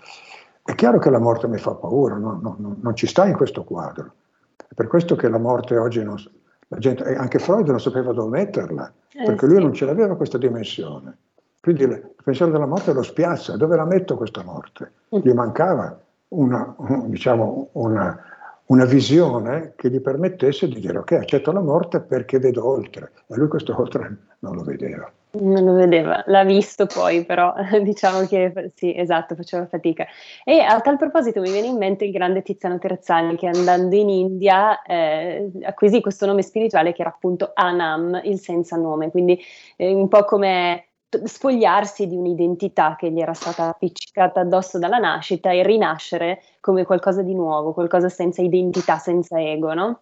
è 0.63 0.75
chiaro 0.75 0.99
che 0.99 1.09
la 1.09 1.19
morte 1.19 1.49
mi 1.49 1.57
fa 1.57 1.73
paura, 1.73 2.15
no, 2.17 2.39
no, 2.43 2.57
no, 2.59 2.77
non 2.79 2.95
ci 2.95 3.07
sta 3.07 3.27
in 3.27 3.35
questo 3.35 3.65
quadro. 3.65 4.13
È 4.55 4.75
per 4.75 4.87
questo 4.87 5.17
che 5.17 5.29
la 5.29 5.39
morte 5.39 5.79
oggi 5.79 6.05
non, 6.05 6.15
la 6.15 6.42
gente, 6.79 7.15
anche 7.15 7.39
Freud 7.39 7.69
non 7.69 7.81
sapeva 7.81 8.13
dove 8.13 8.39
metterla, 8.39 8.93
eh, 9.13 9.25
perché 9.25 9.47
lui 9.47 9.61
non 9.61 9.73
ce 9.73 9.85
l'aveva 9.85 10.17
questa 10.17 10.39
dimensione. 10.39 11.17
Quindi 11.61 11.85
il 11.85 12.15
pensiero 12.23 12.51
della 12.51 12.67
morte 12.67 12.93
lo 12.93 13.03
spiazza, 13.03 13.57
dove 13.57 13.77
la 13.77 13.85
metto 13.85 14.17
questa 14.17 14.43
morte? 14.43 14.93
Mm. 15.15 15.21
Gli 15.21 15.33
mancava 15.33 15.97
una, 16.29 16.75
diciamo, 17.07 17.69
una, 17.73 18.19
una 18.67 18.85
visione 18.85 19.75
che 19.77 19.91
gli 19.91 20.01
permettesse 20.01 20.67
di 20.67 20.81
dire 20.81 20.99
ok, 20.99 21.13
accetto 21.13 21.53
la 21.53 21.61
morte 21.61 22.01
perché 22.01 22.39
vedo 22.39 22.67
oltre. 22.67 23.13
E 23.27 23.37
lui 23.37 23.49
questo 23.49 23.79
oltre 23.79 24.17
non 24.41 24.57
lo 24.57 24.63
vedeva. 24.63 25.11
Non 25.35 25.65
lo 25.65 25.73
vedeva, 25.73 26.23
l'ha 26.27 26.45
visto 26.45 26.85
poi, 26.85 27.25
però 27.25 27.55
diciamo 27.83 28.27
che 28.27 28.73
sì, 28.75 28.95
esatto, 28.95 29.35
faceva 29.35 29.67
fatica. 29.67 30.07
E 30.45 30.61
a 30.61 30.79
tal 30.83 30.99
proposito 30.99 31.41
mi 31.41 31.51
viene 31.51 31.69
in 31.69 31.79
mente 31.79 32.05
il 32.05 32.13
grande 32.13 32.43
Tiziano 32.43 32.79
Terzani 32.79 33.37
che 33.37 33.47
andando 33.47 33.97
in 33.97 34.11
India 34.11 34.83
eh, 34.83 35.51
acquisì 35.63 36.03
questo 36.03 36.27
nome 36.27 36.43
spirituale 36.43 36.93
che 36.93 37.01
era 37.01 37.09
appunto 37.11 37.53
Anam, 37.55 38.21
il 38.25 38.39
senza 38.41 38.77
nome, 38.77 39.11
quindi 39.11 39.41
eh, 39.77 39.95
un 39.95 40.09
po' 40.09 40.25
come 40.27 40.89
spogliarsi 41.25 42.07
di 42.07 42.17
un'identità 42.17 42.95
che 42.97 43.11
gli 43.11 43.21
era 43.21 43.33
stata 43.33 43.69
appiccicata 43.69 44.41
addosso 44.41 44.79
dalla 44.79 44.99
nascita 44.99 45.51
e 45.51 45.63
rinascere 45.63 46.43
come 46.61 46.85
qualcosa 46.85 47.23
di 47.23 47.35
nuovo, 47.35 47.73
qualcosa 47.73 48.11
senza 48.11 48.43
identità, 48.43 48.99
senza 48.99 49.41
ego, 49.41 49.73
no? 49.73 50.01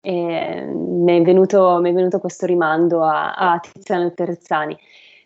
E 0.00 0.64
mi, 0.64 1.18
è 1.18 1.22
venuto, 1.22 1.78
mi 1.80 1.90
è 1.90 1.92
venuto 1.92 2.18
questo 2.18 2.46
rimando 2.46 3.02
a, 3.04 3.34
a 3.34 3.60
Tiziano 3.60 4.12
Terzani. 4.12 4.76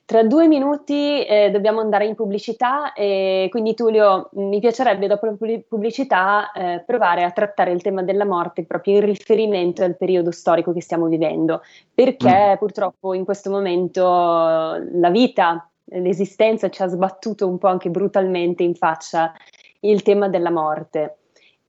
Tra 0.06 0.22
due 0.22 0.46
minuti 0.48 1.24
eh, 1.24 1.50
dobbiamo 1.50 1.80
andare 1.80 2.04
in 2.04 2.14
pubblicità 2.14 2.92
e 2.92 3.46
quindi 3.50 3.72
Tullio 3.72 4.28
mi 4.32 4.60
piacerebbe 4.60 5.06
dopo 5.06 5.24
la 5.24 5.34
pubblicità 5.66 6.52
eh, 6.52 6.82
provare 6.84 7.24
a 7.24 7.30
trattare 7.30 7.70
il 7.70 7.80
tema 7.80 8.02
della 8.02 8.26
morte 8.26 8.64
proprio 8.64 8.96
in 8.96 9.06
riferimento 9.06 9.82
al 9.82 9.96
periodo 9.96 10.30
storico 10.30 10.74
che 10.74 10.82
stiamo 10.82 11.06
vivendo, 11.06 11.62
perché 11.94 12.52
mm. 12.52 12.58
purtroppo 12.58 13.14
in 13.14 13.24
questo 13.24 13.48
momento 13.48 14.02
la 14.02 15.10
vita, 15.10 15.70
l'esistenza 15.84 16.68
ci 16.68 16.82
ha 16.82 16.86
sbattuto 16.86 17.48
un 17.48 17.56
po' 17.56 17.68
anche 17.68 17.88
brutalmente 17.88 18.62
in 18.62 18.74
faccia 18.74 19.32
il 19.80 20.02
tema 20.02 20.28
della 20.28 20.50
morte. 20.50 21.16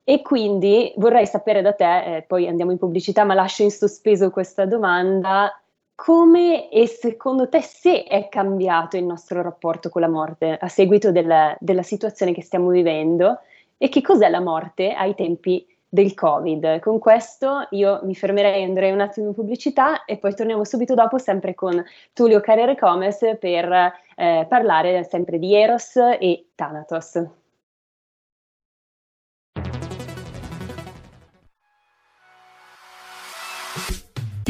E 0.07 0.21
quindi 0.21 0.93
vorrei 0.97 1.25
sapere 1.25 1.63
da 1.63 1.73
te, 1.73 2.17
eh, 2.17 2.21
poi 2.21 2.47
andiamo 2.47 2.71
in 2.71 2.77
pubblicità, 2.77 3.23
ma 3.23 3.33
lascio 3.33 3.63
in 3.63 3.71
sospeso 3.71 4.29
questa 4.29 4.67
domanda, 4.67 5.51
come 5.95 6.69
e 6.69 6.85
secondo 6.85 7.49
te 7.49 7.61
se 7.61 8.03
è 8.03 8.29
cambiato 8.29 8.97
il 8.97 9.03
nostro 9.03 9.41
rapporto 9.41 9.89
con 9.89 10.01
la 10.01 10.07
morte 10.07 10.57
a 10.61 10.67
seguito 10.67 11.11
della, 11.11 11.57
della 11.59 11.81
situazione 11.81 12.33
che 12.33 12.43
stiamo 12.43 12.69
vivendo 12.69 13.39
e 13.77 13.89
che 13.89 14.01
cos'è 14.01 14.29
la 14.29 14.41
morte 14.41 14.91
ai 14.93 15.15
tempi 15.15 15.65
del 15.87 16.13
Covid. 16.13 16.79
Con 16.81 16.99
questo 16.99 17.67
io 17.71 18.01
mi 18.03 18.13
fermerei, 18.13 18.63
andrei 18.63 18.91
un 18.91 19.01
attimo 19.01 19.29
in 19.29 19.33
pubblicità 19.33 20.05
e 20.05 20.17
poi 20.17 20.35
torniamo 20.35 20.65
subito 20.65 20.93
dopo 20.93 21.17
sempre 21.17 21.55
con 21.55 21.83
Tullio 22.13 22.41
Carrere 22.41 22.77
Comes 22.77 23.37
per 23.39 23.93
eh, 24.15 24.45
parlare 24.47 25.03
sempre 25.05 25.39
di 25.39 25.55
Eros 25.55 25.95
e 25.95 26.49
Thanatos. 26.53 27.44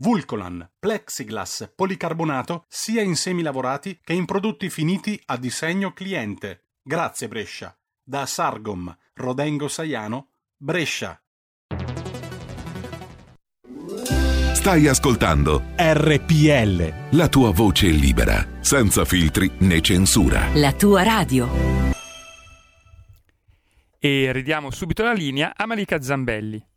Vulcolan, 0.00 0.74
plexiglass, 0.78 1.72
policarbonato 1.74 2.64
sia 2.68 3.02
in 3.02 3.16
semi 3.16 3.42
lavorati 3.42 3.98
che 4.00 4.12
in 4.12 4.26
prodotti 4.26 4.70
finiti 4.70 5.20
a 5.26 5.36
disegno 5.36 5.92
cliente. 5.92 6.66
Grazie 6.80 7.26
Brescia. 7.26 7.76
Da 8.00 8.24
Sargom, 8.24 8.96
Rodengo 9.14 9.66
Saiano, 9.66 10.34
Brescia. 10.56 11.20
Stai 14.52 14.86
ascoltando 14.86 15.64
RPL. 15.76 17.16
la 17.16 17.28
tua 17.28 17.50
voce 17.50 17.88
libera, 17.88 18.46
senza 18.60 19.04
filtri 19.04 19.50
né 19.58 19.80
censura. 19.80 20.48
La 20.54 20.72
tua 20.74 21.02
radio. 21.02 21.48
E 23.98 24.30
ridiamo 24.30 24.70
subito 24.70 25.02
la 25.02 25.12
linea 25.12 25.54
a 25.56 25.66
Malika 25.66 26.00
Zambelli. 26.00 26.67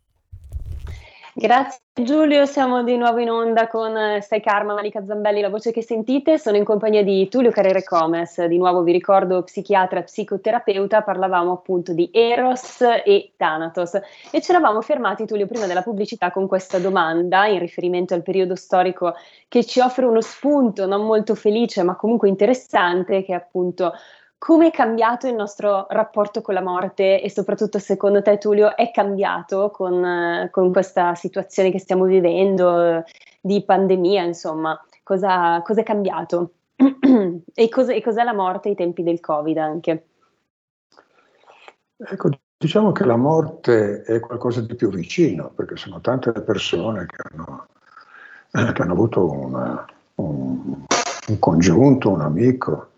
Grazie 1.34 1.80
Giulio, 1.94 2.44
siamo 2.44 2.82
di 2.82 2.94
nuovo 2.98 3.18
in 3.18 3.30
onda 3.30 3.66
con 3.66 3.96
eh, 3.96 4.20
Stai 4.20 4.42
Karma, 4.42 4.74
Malika 4.74 5.02
Zambelli, 5.02 5.40
la 5.40 5.48
voce 5.48 5.72
che 5.72 5.82
sentite. 5.82 6.38
Sono 6.38 6.58
in 6.58 6.64
compagnia 6.64 7.02
di 7.02 7.26
Tullio 7.28 7.50
Carrere 7.50 7.82
Comes, 7.84 8.44
di 8.44 8.58
nuovo 8.58 8.82
vi 8.82 8.92
ricordo 8.92 9.42
psichiatra 9.42 10.00
e 10.00 10.02
psicoterapeuta, 10.02 11.00
parlavamo 11.00 11.52
appunto 11.52 11.94
di 11.94 12.10
Eros 12.12 12.82
e 12.82 13.32
Thanatos. 13.34 13.94
E 14.30 14.42
ci 14.42 14.50
eravamo 14.50 14.82
fermati 14.82 15.24
Tullio 15.24 15.46
prima 15.46 15.66
della 15.66 15.80
pubblicità 15.80 16.30
con 16.30 16.46
questa 16.46 16.78
domanda 16.78 17.46
in 17.46 17.60
riferimento 17.60 18.12
al 18.12 18.22
periodo 18.22 18.54
storico 18.54 19.14
che 19.48 19.64
ci 19.64 19.80
offre 19.80 20.04
uno 20.04 20.20
spunto 20.20 20.86
non 20.86 21.06
molto 21.06 21.34
felice 21.34 21.82
ma 21.82 21.96
comunque 21.96 22.28
interessante 22.28 23.24
che 23.24 23.32
è 23.32 23.36
appunto 23.36 23.92
come 24.42 24.66
è 24.66 24.70
cambiato 24.72 25.28
il 25.28 25.36
nostro 25.36 25.86
rapporto 25.90 26.40
con 26.42 26.54
la 26.54 26.60
morte 26.60 27.22
e 27.22 27.30
soprattutto 27.30 27.78
secondo 27.78 28.22
te 28.22 28.38
Tullio 28.38 28.74
è 28.74 28.90
cambiato 28.90 29.70
con, 29.70 30.48
con 30.50 30.72
questa 30.72 31.14
situazione 31.14 31.70
che 31.70 31.78
stiamo 31.78 32.06
vivendo 32.06 32.82
eh, 32.82 33.04
di 33.40 33.62
pandemia, 33.62 34.24
insomma, 34.24 34.76
cosa, 35.04 35.62
cosa 35.62 35.82
è 35.82 35.84
cambiato? 35.84 36.54
e, 36.74 37.68
cos- 37.68 37.90
e 37.90 38.02
cos'è 38.02 38.24
la 38.24 38.34
morte 38.34 38.70
ai 38.70 38.74
tempi 38.74 39.04
del 39.04 39.20
Covid 39.20 39.56
anche? 39.58 40.06
Ecco, 41.98 42.30
diciamo 42.56 42.90
che 42.90 43.04
la 43.04 43.14
morte 43.16 44.02
è 44.02 44.18
qualcosa 44.18 44.60
di 44.60 44.74
più 44.74 44.90
vicino, 44.90 45.52
perché 45.54 45.76
sono 45.76 46.00
tante 46.00 46.32
le 46.34 46.42
persone 46.42 47.06
che 47.06 47.22
hanno, 47.30 47.68
eh, 48.50 48.72
che 48.72 48.82
hanno 48.82 48.92
avuto 48.92 49.30
una, 49.30 49.86
un, 50.16 50.84
un 51.28 51.38
congiunto, 51.38 52.10
un 52.10 52.22
amico 52.22 52.90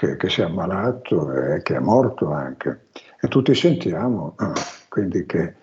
che, 0.00 0.16
che, 0.16 0.30
si 0.30 0.40
è 0.40 0.44
ammalato 0.44 1.30
e 1.30 1.60
che 1.60 1.76
è 1.76 1.78
morto 1.78 2.32
anche. 2.32 2.86
E 3.20 3.28
tutti 3.28 3.54
sentiamo 3.54 4.34
eh, 4.40 4.52
quindi 4.88 5.26
che 5.26 5.56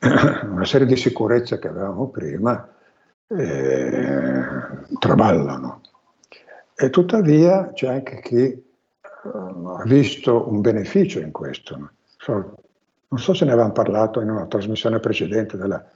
una 0.42 0.64
serie 0.64 0.88
di 0.88 0.96
sicurezze 0.96 1.60
che 1.60 1.68
avevamo 1.68 2.08
prima 2.08 2.68
eh, 3.28 4.42
traballano. 4.98 5.82
E 6.74 6.90
tuttavia 6.90 7.70
c'è 7.72 7.86
anche 7.86 8.20
chi 8.20 8.42
eh, 8.42 8.62
ha 9.22 9.84
visto 9.84 10.50
un 10.50 10.60
beneficio 10.60 11.20
in 11.20 11.30
questo. 11.30 11.92
So, 12.16 12.54
non 13.06 13.20
so 13.20 13.34
se 13.34 13.44
ne 13.44 13.52
avevamo 13.52 13.72
parlato 13.72 14.20
in 14.20 14.30
una 14.30 14.46
trasmissione 14.46 14.98
precedente 14.98 15.56
della 15.56 15.88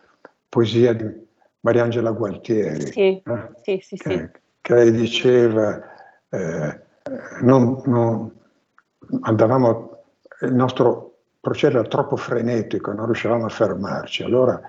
poesia 0.48 0.92
di 0.92 1.10
Mariangela 1.58 2.12
Gualtieri, 2.12 2.86
sì, 2.86 3.20
eh, 3.20 3.50
sì, 3.62 3.78
sì, 3.82 3.96
che, 3.96 4.30
che, 4.60 4.74
lei 4.74 4.92
diceva 4.92 5.82
eh, 6.28 6.82
non, 7.42 7.82
non, 7.86 8.32
andavamo, 9.20 10.02
il 10.42 10.54
nostro 10.54 11.18
processo 11.40 11.78
era 11.78 11.88
troppo 11.88 12.16
frenetico, 12.16 12.92
non 12.92 13.06
riuscivamo 13.06 13.44
a 13.44 13.50
fermarci. 13.50 14.22
Allora 14.22 14.60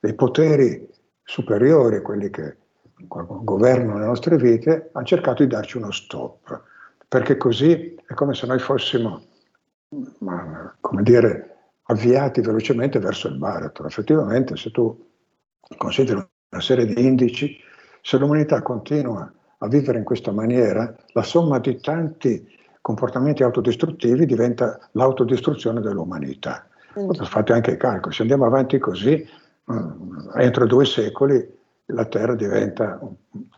i 0.00 0.14
poteri 0.14 0.88
superiori, 1.22 2.02
quelli 2.02 2.30
che 2.30 2.56
governano 2.96 3.98
le 3.98 4.06
nostre 4.06 4.36
vite, 4.36 4.90
hanno 4.92 5.04
cercato 5.04 5.42
di 5.42 5.48
darci 5.48 5.76
uno 5.76 5.90
stop, 5.90 6.62
perché 7.08 7.36
così 7.36 7.94
è 8.06 8.14
come 8.14 8.34
se 8.34 8.46
noi 8.46 8.58
fossimo, 8.58 9.22
come 10.80 11.02
dire, 11.02 11.56
avviati 11.84 12.40
velocemente 12.40 12.98
verso 12.98 13.28
il 13.28 13.36
baratro. 13.36 13.86
Effettivamente, 13.86 14.56
se 14.56 14.70
tu 14.70 15.10
consideri 15.76 16.26
una 16.50 16.60
serie 16.60 16.86
di 16.86 17.04
indici, 17.04 17.58
se 18.00 18.18
l'umanità 18.18 18.62
continua 18.62 19.32
a 19.64 19.68
vivere 19.68 19.98
in 19.98 20.04
questa 20.04 20.30
maniera, 20.30 20.94
la 21.12 21.22
somma 21.22 21.58
di 21.58 21.80
tanti 21.80 22.46
comportamenti 22.80 23.42
autodistruttivi 23.42 24.26
diventa 24.26 24.78
l'autodistruzione 24.92 25.80
dell'umanità. 25.80 26.66
Mm. 26.98 27.10
Fate 27.10 27.52
anche 27.52 27.72
i 27.72 27.76
calcoli, 27.76 28.14
se 28.14 28.22
andiamo 28.22 28.44
avanti 28.44 28.78
così, 28.78 29.26
mm, 29.72 30.28
entro 30.36 30.66
due 30.66 30.84
secoli 30.84 31.62
la 31.88 32.04
Terra 32.06 32.34
diventa 32.34 32.98
un, 33.00 33.14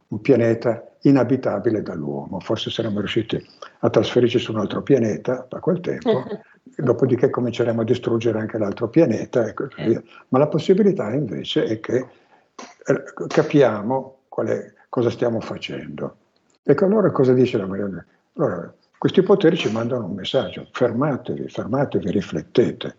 un 0.08 0.20
pianeta 0.20 0.82
inabitabile 1.02 1.82
dall'uomo. 1.82 2.40
Forse 2.40 2.70
saremmo 2.70 2.98
riusciti 2.98 3.40
a 3.80 3.90
trasferirci 3.90 4.38
su 4.38 4.52
un 4.52 4.58
altro 4.58 4.82
pianeta 4.82 5.46
da 5.48 5.60
quel 5.60 5.80
tempo, 5.80 6.24
dopodiché 6.76 7.30
cominceremo 7.30 7.80
a 7.80 7.84
distruggere 7.84 8.38
anche 8.38 8.58
l'altro 8.58 8.88
pianeta 8.88 9.44
e 9.46 9.54
così 9.54 9.82
via. 9.82 10.02
Ma 10.28 10.38
la 10.38 10.48
possibilità 10.48 11.12
invece 11.12 11.64
è 11.64 11.80
che 11.80 11.96
eh, 11.96 13.04
capiamo 13.28 14.18
qual 14.28 14.48
è 14.48 14.74
cosa 14.96 15.10
stiamo 15.10 15.40
facendo. 15.40 16.16
Ecco 16.62 16.86
allora 16.86 17.10
cosa 17.10 17.34
dice 17.34 17.58
la 17.58 17.66
Marianna? 17.66 18.02
Allora, 18.36 18.72
questi 18.96 19.20
poteri 19.22 19.54
ci 19.54 19.70
mandano 19.70 20.06
un 20.06 20.14
messaggio, 20.14 20.68
fermatevi, 20.72 21.50
fermatevi, 21.50 22.10
riflettete. 22.10 22.96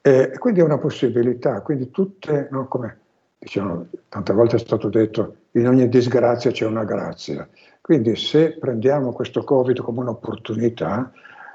E 0.00 0.38
quindi 0.38 0.60
è 0.60 0.62
una 0.62 0.78
possibilità, 0.78 1.62
quindi 1.62 1.90
tutte, 1.90 2.46
no, 2.52 2.68
come 2.68 2.98
diciamo, 3.36 3.88
tante 4.08 4.32
volte 4.32 4.54
è 4.54 4.60
stato 4.60 4.88
detto, 4.88 5.34
in 5.52 5.66
ogni 5.66 5.88
disgrazia 5.88 6.52
c'è 6.52 6.64
una 6.64 6.84
grazia. 6.84 7.48
Quindi 7.80 8.14
se 8.14 8.56
prendiamo 8.56 9.12
questo 9.12 9.42
Covid 9.42 9.80
come 9.80 9.98
un'opportunità, 9.98 11.10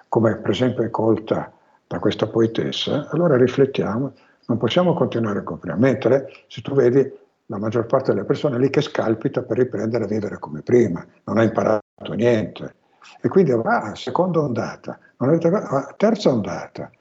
come 0.10 0.36
per 0.36 0.49
esempio 0.49 0.84
è 0.84 0.89
colta 0.89 1.49
da 1.88 1.97
questa 1.99 2.28
poetessa, 2.28 3.08
allora 3.10 3.38
riflettiamo, 3.38 4.12
non 4.47 4.58
possiamo 4.58 4.93
continuare 4.93 5.43
come 5.43 5.60
prima, 5.60 5.78
mentre 5.78 6.28
se 6.47 6.60
tu 6.62 6.73
vedi 6.73 7.10
la 7.49 7.57
maggior 7.57 7.85
parte 7.85 8.13
delle 8.13 8.25
persone 8.25 8.59
lì 8.59 8.69
che 8.69 8.81
scalpita 8.81 9.41
per 9.41 9.57
riprendere 9.57 10.03
a 10.03 10.07
vivere 10.07 10.38
come 10.38 10.62
prima, 10.62 11.05
non 11.25 11.39
ha 11.39 11.43
imparato 11.43 12.13
niente. 12.13 12.75
E 13.21 13.27
quindi 13.27 13.51
va 13.51 13.81
ah, 13.81 13.95
seconda 13.95 14.39
ondata, 14.39 14.99
ah, 15.17 15.93
terza 15.97 16.29
ondata. 16.29 16.91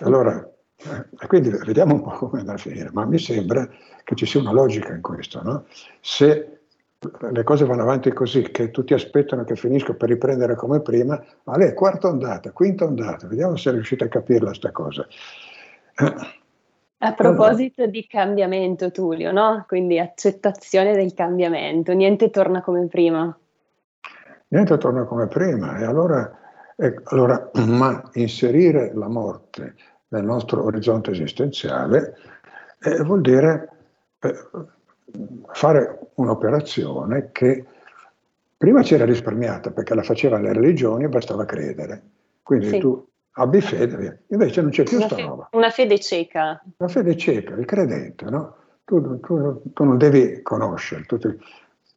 Allora, 0.00 0.46
eh, 0.76 1.26
quindi 1.26 1.48
vediamo 1.48 1.94
un 1.94 2.02
po' 2.02 2.10
come 2.10 2.40
andrà 2.40 2.54
a 2.54 2.58
finire, 2.58 2.90
ma 2.92 3.06
mi 3.06 3.18
sembra 3.18 3.66
che 4.04 4.14
ci 4.14 4.26
sia 4.26 4.40
una 4.40 4.52
logica 4.52 4.92
in 4.92 5.00
questo. 5.00 5.42
No? 5.42 5.64
Se 6.00 6.58
le 7.30 7.42
cose 7.42 7.64
vanno 7.64 7.82
avanti 7.82 8.12
così, 8.12 8.42
che 8.50 8.70
tutti 8.70 8.92
aspettano 8.92 9.44
che 9.44 9.56
finisca 9.56 9.94
per 9.94 10.10
riprendere 10.10 10.56
come 10.56 10.80
prima, 10.80 11.22
ma 11.44 11.56
lei 11.56 11.68
è 11.68 11.74
quarta 11.74 12.08
ondata, 12.08 12.52
quinta 12.52 12.84
ondata, 12.84 13.26
vediamo 13.26 13.56
se 13.56 13.70
riuscite 13.70 14.04
a 14.04 14.08
capirla 14.08 14.52
sta 14.52 14.70
cosa. 14.72 15.06
A 16.98 17.12
proposito 17.12 17.86
di 17.86 18.06
cambiamento, 18.06 18.90
Tullio, 18.90 19.30
no? 19.30 19.64
Quindi 19.68 19.98
accettazione 19.98 20.94
del 20.94 21.12
cambiamento, 21.12 21.92
niente 21.92 22.30
torna 22.30 22.62
come 22.62 22.86
prima. 22.86 23.36
Niente 24.48 24.78
torna 24.78 25.04
come 25.04 25.26
prima, 25.26 25.76
e 25.76 25.84
allora, 25.84 26.38
e 26.74 26.94
allora 27.04 27.50
ma 27.66 28.02
inserire 28.14 28.92
la 28.94 29.08
morte 29.08 29.74
nel 30.08 30.24
nostro 30.24 30.64
orizzonte 30.64 31.10
esistenziale 31.10 32.16
eh, 32.80 33.02
vuol 33.02 33.20
dire 33.20 33.68
eh, 34.20 34.48
fare 35.52 35.98
un'operazione 36.14 37.30
che 37.32 37.64
prima 38.56 38.82
c'era 38.82 39.04
risparmiata 39.04 39.70
perché 39.70 39.94
la 39.94 40.02
facevano 40.02 40.44
le 40.44 40.52
religioni 40.54 41.04
e 41.04 41.08
bastava 41.08 41.44
credere. 41.44 42.02
Quindi 42.42 42.68
sì. 42.68 42.78
tu 42.78 43.06
abbi 43.38 43.60
fede, 43.60 44.24
invece 44.28 44.60
non 44.60 44.70
c'è 44.70 44.82
più 44.84 44.98
una 44.98 45.06
sta 45.06 45.16
roba. 45.16 45.48
Una 45.52 45.70
fede 45.70 45.98
cieca. 45.98 46.62
Una 46.76 46.88
fede 46.88 47.16
cieca, 47.16 47.54
il 47.54 47.64
credente, 47.64 48.24
no? 48.26 48.56
Tu, 48.84 49.20
tu, 49.20 49.62
tu 49.72 49.84
non 49.84 49.98
devi 49.98 50.42
conoscere, 50.42 51.04
tu 51.04 51.18
ti, 51.18 51.28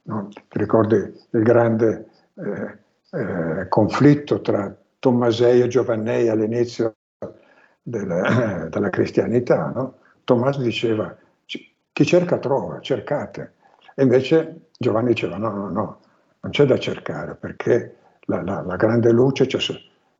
no? 0.03 0.27
ti 0.29 0.57
ricordi 0.57 0.95
il 0.95 1.43
grande 1.43 2.07
eh, 2.35 2.77
eh, 3.17 3.67
conflitto 3.67 4.41
tra 4.41 4.75
Tommasei 4.97 5.61
e 5.61 5.67
Giovannei 5.67 6.29
all'inizio 6.29 6.95
della, 7.81 8.65
eh, 8.65 8.69
della 8.69 8.89
cristianità, 8.89 9.71
no? 9.73 9.97
Tommaso 10.23 10.61
diceva 10.61 11.15
chi 11.99 12.05
cerca 12.05 12.37
trova, 12.37 12.79
cercate. 12.79 13.55
E 13.93 14.03
invece 14.03 14.67
Giovanni 14.77 15.09
diceva 15.09 15.37
no, 15.37 15.49
no, 15.49 15.69
no, 15.69 15.99
non 16.39 16.51
c'è 16.51 16.65
da 16.65 16.77
cercare 16.77 17.35
perché 17.35 17.95
la, 18.21 18.41
la, 18.41 18.61
la 18.61 18.75
grande 18.77 19.11
luce 19.11 19.47
c'è, 19.47 19.57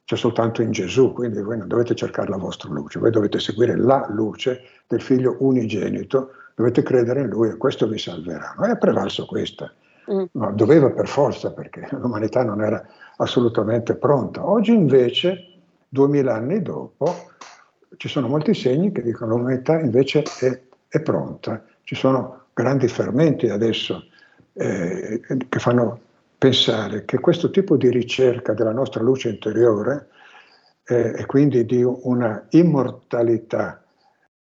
c'è, 0.10 0.16
soltanto 0.16 0.64
in 0.64 0.72
Gesù, 0.72 1.14
quindi 1.14 1.40
voi 1.40 1.60
non 1.60 1.68
dovete 1.68 1.94
cercare 1.94 2.30
la 2.30 2.38
vostra 2.38 2.68
luce, 2.72 2.98
voi 2.98 3.12
dovete 3.12 3.40
seguire 3.40 3.78
la 3.78 4.08
luce 4.10 4.64
del 4.88 5.04
figlio 5.04 5.36
unigenito, 5.42 6.32
dovete 6.56 6.82
credere 6.82 7.22
in 7.22 7.28
lui 7.28 7.50
e 7.50 7.58
questo 7.58 7.88
vi 7.88 8.00
salverà. 8.00 8.56
Non 8.58 8.72
è 8.72 8.78
prevalso 8.80 9.28
questa, 9.28 9.72
mm. 10.12 10.24
ma 10.32 10.50
doveva 10.50 10.90
per 10.90 11.08
forza 11.08 11.52
perché 11.52 11.88
l'umanità 11.92 12.44
non 12.44 12.64
era 12.64 12.84
assolutamente 13.18 13.94
pronta. 13.98 14.50
Oggi 14.50 14.74
invece, 14.74 15.60
duemila 15.88 16.34
anni 16.34 16.64
dopo, 16.64 17.14
ci 17.98 18.08
sono 18.08 18.28
molti 18.28 18.56
segni 18.56 18.92
che 18.92 19.04
dicono 19.04 19.34
che 19.34 19.38
l'umanità 19.38 19.80
invece 19.80 20.24
è, 20.40 20.60
è 20.88 21.02
pronta. 21.02 21.64
Ci 21.84 21.94
sono 21.94 22.46
grandi 22.52 22.88
fermenti 22.88 23.48
adesso 23.48 24.06
eh, 24.54 25.22
che 25.48 25.60
fanno 25.60 26.00
pensare 26.40 27.06
che 27.06 27.20
questo 27.20 27.52
tipo 27.52 27.78
di 27.78 27.92
ricerca 27.92 28.54
della 28.54 28.72
nostra 28.72 29.04
luce 29.04 29.30
interiore 29.30 30.08
eh, 30.86 31.14
e 31.18 31.26
quindi 31.26 31.66
di 31.66 31.84
una 31.84 32.48
immortalità 32.52 33.84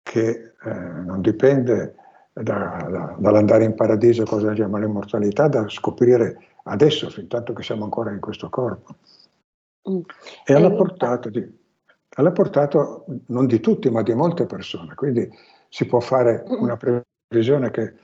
che 0.03 0.55
eh, 0.64 0.70
non 0.70 1.20
dipende 1.20 1.94
da, 2.33 2.88
da, 2.90 3.14
dall'andare 3.18 3.64
in 3.64 3.75
paradiso, 3.75 4.25
cosa 4.25 4.47
del 4.47 4.57
genere, 4.57 4.73
ma 4.73 4.79
l'immortalità 4.81 5.47
da 5.47 5.68
scoprire 5.68 6.38
adesso, 6.64 7.11
fin 7.11 7.29
tanto 7.29 7.53
che 7.53 7.62
siamo 7.62 7.85
ancora 7.85 8.11
in 8.11 8.20
questo 8.20 8.49
corpo. 8.49 8.97
Mm. 9.88 10.01
È 10.42 10.53
alla 10.55 10.73
portata 10.73 11.29
di 11.29 11.62
alla 12.14 12.33
portata 12.33 13.03
non 13.27 13.47
di 13.47 13.61
tutti, 13.61 13.90
ma 13.90 14.03
di 14.03 14.14
molte 14.14 14.47
persone. 14.47 14.94
Quindi 14.94 15.29
si 15.68 15.87
può 15.87 16.01
fare 16.01 16.44
una 16.47 16.77
previsione 16.77 17.70
che 17.70 17.92
mm, 17.92 17.97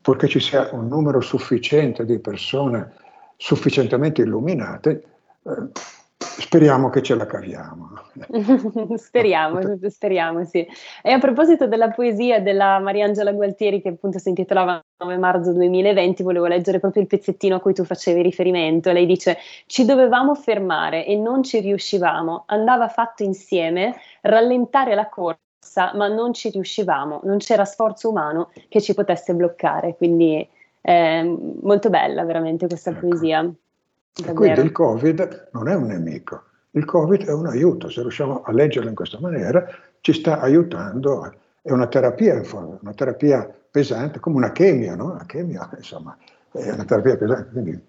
purché 0.00 0.28
ci 0.28 0.40
sia 0.40 0.70
un 0.72 0.88
numero 0.88 1.20
sufficiente 1.20 2.04
di 2.04 2.18
persone 2.18 2.92
sufficientemente 3.36 4.22
illuminate, 4.22 5.02
eh, 5.42 5.68
Speriamo 6.36 6.90
che 6.90 7.00
ce 7.02 7.14
la 7.14 7.26
caviamo. 7.26 7.90
speriamo, 8.96 9.60
speriamo, 9.88 10.44
sì. 10.44 10.66
E 11.02 11.12
a 11.12 11.18
proposito 11.18 11.68
della 11.68 11.90
poesia 11.90 12.40
della 12.40 12.80
Mariangela 12.80 13.32
Gualtieri, 13.32 13.80
che 13.80 13.90
appunto 13.90 14.18
si 14.18 14.30
intitolava 14.30 14.82
9 14.98 15.16
marzo 15.18 15.52
2020, 15.52 16.22
volevo 16.24 16.46
leggere 16.46 16.80
proprio 16.80 17.02
il 17.02 17.08
pezzettino 17.08 17.56
a 17.56 17.60
cui 17.60 17.72
tu 17.72 17.84
facevi 17.84 18.20
riferimento. 18.20 18.90
Lei 18.90 19.06
dice: 19.06 19.36
Ci 19.66 19.84
dovevamo 19.84 20.34
fermare 20.34 21.06
e 21.06 21.14
non 21.16 21.44
ci 21.44 21.60
riuscivamo. 21.60 22.44
Andava 22.46 22.88
fatto 22.88 23.22
insieme 23.22 23.94
rallentare 24.22 24.94
la 24.94 25.08
corsa, 25.08 25.38
ma 25.94 26.08
non 26.08 26.32
ci 26.32 26.50
riuscivamo. 26.50 27.20
Non 27.24 27.38
c'era 27.38 27.64
sforzo 27.64 28.10
umano 28.10 28.50
che 28.68 28.80
ci 28.80 28.94
potesse 28.94 29.34
bloccare. 29.34 29.96
Quindi 29.96 30.46
eh, 30.80 31.38
molto 31.62 31.88
bella 31.90 32.24
veramente 32.24 32.66
questa 32.66 32.90
ecco. 32.90 33.08
poesia. 33.08 33.52
Quindi 34.34 34.60
il 34.60 34.70
Covid 34.70 35.48
non 35.52 35.68
è 35.68 35.74
un 35.74 35.86
nemico, 35.86 36.42
il 36.72 36.84
Covid 36.84 37.26
è 37.26 37.32
un 37.32 37.46
aiuto, 37.46 37.88
se 37.88 38.00
riusciamo 38.00 38.42
a 38.42 38.52
leggerlo 38.52 38.88
in 38.88 38.94
questa 38.94 39.18
maniera 39.18 39.66
ci 40.00 40.12
sta 40.12 40.38
aiutando, 40.38 41.34
è 41.60 41.72
una 41.72 41.88
terapia, 41.88 42.40
una 42.52 42.92
terapia 42.94 43.52
pesante, 43.70 44.20
come 44.20 44.36
una 44.36 44.52
chemia, 44.52 44.94
no? 44.94 45.14
La 45.14 45.24
chemia, 45.26 45.68
insomma, 45.76 46.16
è 46.52 46.70
una 46.70 46.84
terapia 46.84 47.16
pesante, 47.16 47.50
quindi 47.50 47.80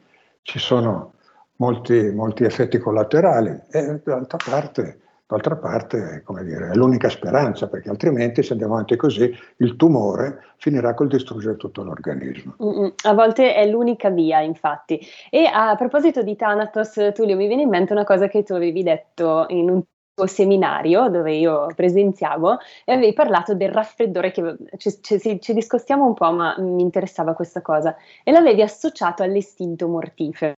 ci 0.41 0.57
sono 0.57 1.13
molti, 1.57 2.11
molti 2.11 2.43
effetti 2.43 2.77
collaterali 2.79 3.59
e 3.69 4.01
d'altra 4.03 4.38
parte 4.43 4.99
D'altra 5.27 5.55
parte, 5.55 6.21
come 6.23 6.43
dire, 6.43 6.69
è 6.69 6.75
l'unica 6.75 7.09
speranza, 7.09 7.67
perché 7.67 7.89
altrimenti 7.89 8.43
se 8.43 8.51
andiamo 8.51 8.73
avanti 8.73 8.95
così 8.95 9.35
il 9.57 9.75
tumore 9.75 10.53
finirà 10.57 10.93
col 10.93 11.07
distruggere 11.07 11.57
tutto 11.57 11.81
l'organismo. 11.81 12.55
Mm-mm. 12.61 12.93
A 13.05 13.13
volte 13.13 13.55
è 13.55 13.65
l'unica 13.67 14.11
via, 14.11 14.41
infatti. 14.41 15.01
E 15.31 15.49
a 15.51 15.75
proposito 15.75 16.21
di 16.21 16.35
Thanatos, 16.35 17.11
Tullio, 17.15 17.35
mi 17.35 17.47
viene 17.47 17.63
in 17.63 17.69
mente 17.69 17.93
una 17.93 18.03
cosa 18.03 18.27
che 18.27 18.43
tu 18.43 18.53
avevi 18.53 18.83
detto 18.83 19.45
in 19.49 19.71
un 19.71 19.81
tuo 20.13 20.27
seminario 20.27 21.09
dove 21.09 21.33
io 21.33 21.67
presenziavo 21.75 22.59
e 22.85 22.93
avevi 22.93 23.13
parlato 23.13 23.55
del 23.55 23.71
raffreddore 23.71 24.31
che 24.31 24.57
ci, 24.77 25.01
ci, 25.01 25.41
ci 25.41 25.53
discostiamo 25.53 26.05
un 26.05 26.13
po', 26.13 26.31
ma 26.31 26.55
mi 26.59 26.83
interessava 26.83 27.33
questa 27.33 27.61
cosa, 27.61 27.95
e 28.23 28.31
l'avevi 28.31 28.61
associato 28.61 29.23
all'istinto 29.23 29.88
mortifero. 29.88 30.53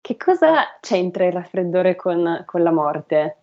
Che 0.00 0.16
cosa 0.16 0.78
c'entra 0.80 1.26
il 1.26 1.32
raffreddore 1.32 1.94
con, 1.94 2.42
con 2.44 2.62
la 2.62 2.72
morte? 2.72 3.36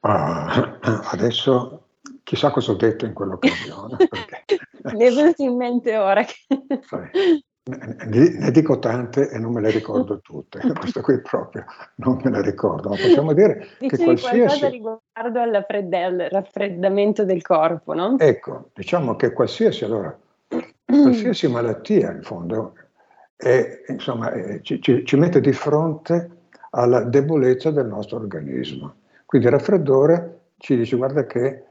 Ah, 0.00 0.78
adesso 1.10 1.88
chissà 2.22 2.50
cosa 2.50 2.72
ho 2.72 2.76
detto 2.76 3.04
in 3.04 3.12
quell'occasione. 3.12 3.96
Mi 4.94 5.04
è 5.04 5.12
venuto 5.12 5.42
in 5.42 5.56
mente 5.56 5.96
ora. 5.96 6.24
Che... 6.24 6.36
Ne, 7.68 8.30
ne, 8.30 8.50
dico 8.50 8.78
tante 8.78 9.28
e 9.28 9.38
non 9.38 9.52
me 9.52 9.60
le 9.60 9.68
ricordo 9.68 10.20
tutte, 10.20 10.58
questo 10.78 11.02
qui 11.02 11.20
proprio 11.20 11.66
non 11.96 12.18
me 12.24 12.30
le 12.30 12.40
ricordo, 12.40 12.88
ma 12.88 12.96
possiamo 12.96 13.34
dire 13.34 13.68
Dicevi 13.78 13.88
che 13.88 14.04
qualsiasi... 14.04 14.38
qualcosa 14.38 14.68
riguardo 14.68 15.40
al, 15.40 15.64
fredde, 15.68 16.02
al 16.02 16.28
raffreddamento 16.30 17.26
del 17.26 17.42
corpo, 17.42 17.92
no? 17.92 18.16
Ecco, 18.18 18.70
diciamo 18.72 19.16
che 19.16 19.32
qualsiasi, 19.34 19.84
allora, 19.84 20.18
qualsiasi 20.82 21.46
malattia 21.48 22.10
in 22.10 22.22
fondo 22.22 22.72
è, 23.36 23.82
insomma, 23.88 24.32
è, 24.32 24.62
ci, 24.62 24.80
ci, 24.80 25.04
ci 25.04 25.16
mette 25.16 25.42
di 25.42 25.52
fronte 25.52 26.30
alla 26.70 27.02
debolezza 27.02 27.70
del 27.70 27.86
nostro 27.86 28.16
organismo. 28.16 28.94
Quindi 29.28 29.48
il 29.48 29.52
raffreddore 29.52 30.38
ci 30.56 30.74
dice 30.74 30.96
guarda 30.96 31.26
che 31.26 31.64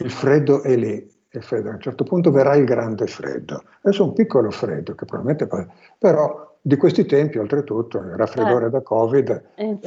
il 0.00 0.10
freddo 0.10 0.62
è 0.62 0.76
lì, 0.76 1.10
il 1.30 1.42
freddo. 1.42 1.70
a 1.70 1.72
un 1.72 1.80
certo 1.80 2.04
punto 2.04 2.30
verrà 2.30 2.56
il 2.56 2.66
grande 2.66 3.06
freddo. 3.06 3.62
Adesso 3.80 4.04
un 4.04 4.12
piccolo 4.12 4.50
freddo 4.50 4.94
che 4.94 5.06
probabilmente 5.06 5.48
però 5.96 6.58
di 6.60 6.76
questi 6.76 7.06
tempi 7.06 7.38
oltretutto 7.38 7.96
il 7.96 8.16
raffreddore 8.16 8.66
eh, 8.66 8.68
da 8.68 8.82
Covid 8.82 9.42
è, 9.54 9.78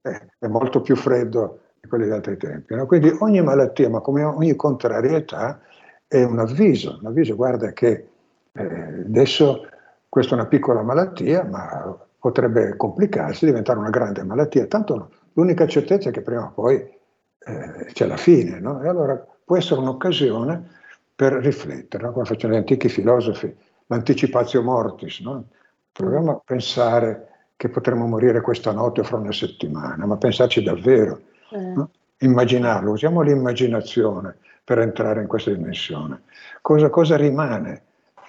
è, 0.00 0.26
è, 0.38 0.46
molto 0.46 0.80
più 0.80 0.96
freddo 0.96 1.58
di 1.78 1.86
quelli 1.86 2.06
di 2.06 2.12
altri 2.12 2.38
tempi. 2.38 2.76
No? 2.76 2.86
Quindi 2.86 3.14
ogni 3.18 3.42
malattia, 3.42 3.90
ma 3.90 4.00
come 4.00 4.24
ogni 4.24 4.56
contrarietà, 4.56 5.60
è 6.08 6.22
un 6.22 6.38
avviso, 6.38 6.96
un 6.98 7.08
avviso, 7.08 7.36
guarda 7.36 7.72
che 7.72 8.08
eh, 8.52 8.64
adesso 9.04 9.66
questa 10.08 10.34
è 10.34 10.38
una 10.38 10.48
piccola 10.48 10.80
malattia, 10.80 11.44
ma 11.44 11.94
potrebbe 12.18 12.74
complicarsi, 12.78 13.44
diventare 13.44 13.78
una 13.78 13.90
grande 13.90 14.24
malattia, 14.24 14.64
tanto 14.64 15.10
L'unica 15.34 15.66
certezza 15.66 16.10
è 16.10 16.12
che 16.12 16.22
prima 16.22 16.44
o 16.44 16.52
poi 16.52 16.76
eh, 16.76 17.86
c'è 17.92 18.06
la 18.06 18.16
fine, 18.16 18.60
no? 18.60 18.82
E 18.82 18.88
allora 18.88 19.24
può 19.44 19.56
essere 19.56 19.80
un'occasione 19.80 20.80
per 21.14 21.34
riflettere, 21.34 22.04
no? 22.04 22.12
come 22.12 22.24
facevano 22.24 22.54
gli 22.54 22.60
antichi 22.60 22.88
filosofi, 22.88 23.54
l'anticipatio 23.86 24.62
mortis, 24.62 25.20
no? 25.20 25.44
proviamo 25.92 26.30
a 26.32 26.42
pensare 26.44 27.28
che 27.56 27.68
potremmo 27.68 28.06
morire 28.06 28.40
questa 28.40 28.72
notte 28.72 29.00
o 29.00 29.04
fra 29.04 29.18
una 29.18 29.32
settimana, 29.32 30.06
ma 30.06 30.16
pensarci 30.16 30.62
davvero, 30.62 31.20
eh. 31.50 31.58
no? 31.58 31.90
immaginarlo, 32.18 32.92
usiamo 32.92 33.20
l'immaginazione 33.20 34.36
per 34.64 34.78
entrare 34.78 35.20
in 35.20 35.26
questa 35.26 35.50
dimensione. 35.50 36.22
Cosa, 36.60 36.88
cosa 36.88 37.16
rimane? 37.16 37.82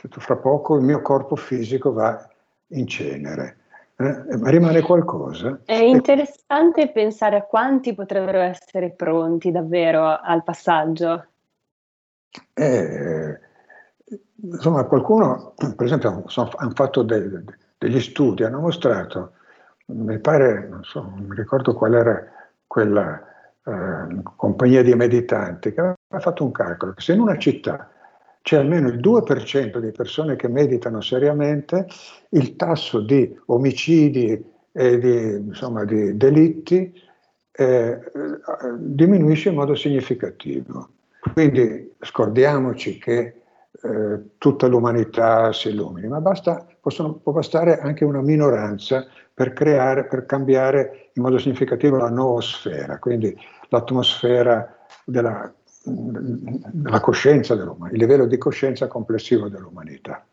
Fra 0.10 0.36
poco 0.36 0.76
il 0.76 0.84
mio 0.84 1.02
corpo 1.02 1.36
fisico 1.36 1.94
va 1.94 2.30
in 2.68 2.86
cenere, 2.88 3.58
eh? 3.96 4.38
ma 4.38 4.50
rimane 4.50 4.82
qualcosa. 4.82 5.62
È 5.66 5.76
interessante 5.76 6.92
pensare 6.92 7.38
a 7.38 7.44
quanti 7.44 7.94
potrebbero 7.94 8.40
essere 8.40 8.92
pronti 8.92 9.52
davvero 9.52 10.20
al 10.20 10.44
passaggio. 10.44 11.26
Eh, 12.54 13.40
insomma, 14.42 14.84
qualcuno, 14.86 15.54
per 15.56 15.86
esempio, 15.86 16.24
hanno 16.56 16.72
fatto 16.74 17.04
dei, 17.04 17.30
degli 17.78 18.00
studi, 18.00 18.44
hanno 18.44 18.60
mostrato, 18.60 19.34
mi 19.88 20.20
pare, 20.20 20.68
non 20.68 20.84
so, 20.84 21.02
non 21.02 21.26
mi 21.28 21.36
ricordo 21.36 21.74
qual 21.74 21.94
era 21.94 22.32
quella 22.66 23.22
eh, 23.64 24.22
compagnia 24.36 24.82
di 24.82 24.96
meditanti, 24.96 25.74
che 25.74 25.80
aveva 25.80 25.98
fatto 26.20 26.44
un 26.44 26.52
calcolo, 26.52 26.94
che 26.94 27.02
se 27.02 27.14
in 27.14 27.20
una 27.20 27.38
città 27.38 27.90
c'è 28.44 28.58
almeno 28.58 28.90
il 28.90 29.00
2% 29.00 29.78
di 29.78 29.92
persone 29.92 30.36
che 30.36 30.50
meditano 30.50 31.00
seriamente, 31.00 31.88
il 32.30 32.58
tasso 32.58 33.00
di 33.00 33.34
omicidi 33.46 34.52
e 34.74 35.00
di, 35.00 35.32
insomma, 35.48 35.86
di 35.86 36.18
delitti 36.18 36.94
eh, 37.54 38.00
diminuisce 38.78 39.48
in 39.48 39.56
modo 39.56 39.76
significativo. 39.76 40.90
Quindi 41.34 41.94
scordiamoci 42.02 42.98
che 42.98 43.44
eh, 43.82 44.20
tutta 44.38 44.68
l'umanità 44.68 45.54
si 45.54 45.70
illumini, 45.70 46.08
ma 46.10 46.20
basta, 46.20 46.68
possono, 46.82 47.14
può 47.14 47.32
bastare 47.32 47.80
anche 47.80 48.04
una 48.04 48.22
minoranza 48.22 49.08
per 49.34 49.54
creare, 49.54 50.06
per 50.06 50.26
cambiare 50.26 51.12
in 51.14 51.24
modo 51.24 51.38
significativo 51.38 51.96
la 51.96 52.10
noosfera, 52.10 53.00
quindi 53.00 53.34
l'atmosfera 53.70 54.86
della 55.06 55.54
la 55.86 57.00
coscienza 57.02 57.56
dell'umanità, 57.56 57.96
il 57.96 58.02
livello 58.02 58.26
di 58.26 58.38
coscienza 58.38 58.88
complessivo 58.88 59.50
dell'umanità. 59.50 60.24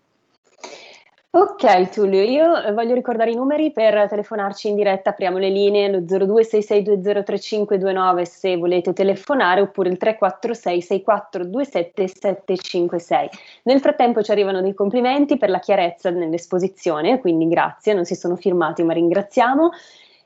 Ok 1.33 1.91
Tullio, 1.91 2.23
io 2.23 2.73
voglio 2.73 2.93
ricordare 2.93 3.31
i 3.31 3.37
numeri 3.37 3.71
per 3.71 4.09
telefonarci 4.09 4.69
in 4.69 4.75
diretta, 4.75 5.11
apriamo 5.11 5.39
le 5.39 5.49
linee, 5.49 5.89
lo 5.89 6.01
0266203529 6.01 8.23
se 8.23 8.57
volete 8.57 8.93
telefonare 8.93 9.61
oppure 9.61 9.91
il 9.91 9.97
346 9.97 10.83
6427 10.83 12.09
756. 12.09 13.29
Nel 13.63 13.79
frattempo 13.79 14.23
ci 14.23 14.33
arrivano 14.33 14.61
dei 14.61 14.75
complimenti 14.75 15.39
per 15.39 15.51
la 15.51 15.61
chiarezza 15.61 16.11
nell'esposizione, 16.11 17.21
quindi 17.21 17.47
grazie, 17.47 17.95
non 17.95 18.05
si 18.05 18.17
sono 18.17 18.35
firmati 18.35 18.83
ma 18.83 18.93
ringraziamo. 18.93 19.71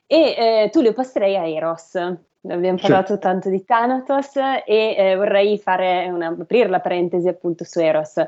E 0.07 0.35
eh, 0.39 0.71
Tullio 0.73 0.95
passerei 0.95 1.37
a 1.37 1.47
Eros. 1.47 1.99
Abbiamo 2.49 2.79
parlato 2.79 3.15
sì. 3.15 3.21
tanto 3.21 3.49
di 3.49 3.65
Thanatos 3.65 4.37
e 4.37 4.95
eh, 4.97 5.17
vorrei 5.17 5.61
una, 5.67 6.37
aprire 6.39 6.69
la 6.69 6.81
parentesi 6.81 7.27
appunto 7.27 7.65
su 7.65 7.81
Eros, 7.81 8.23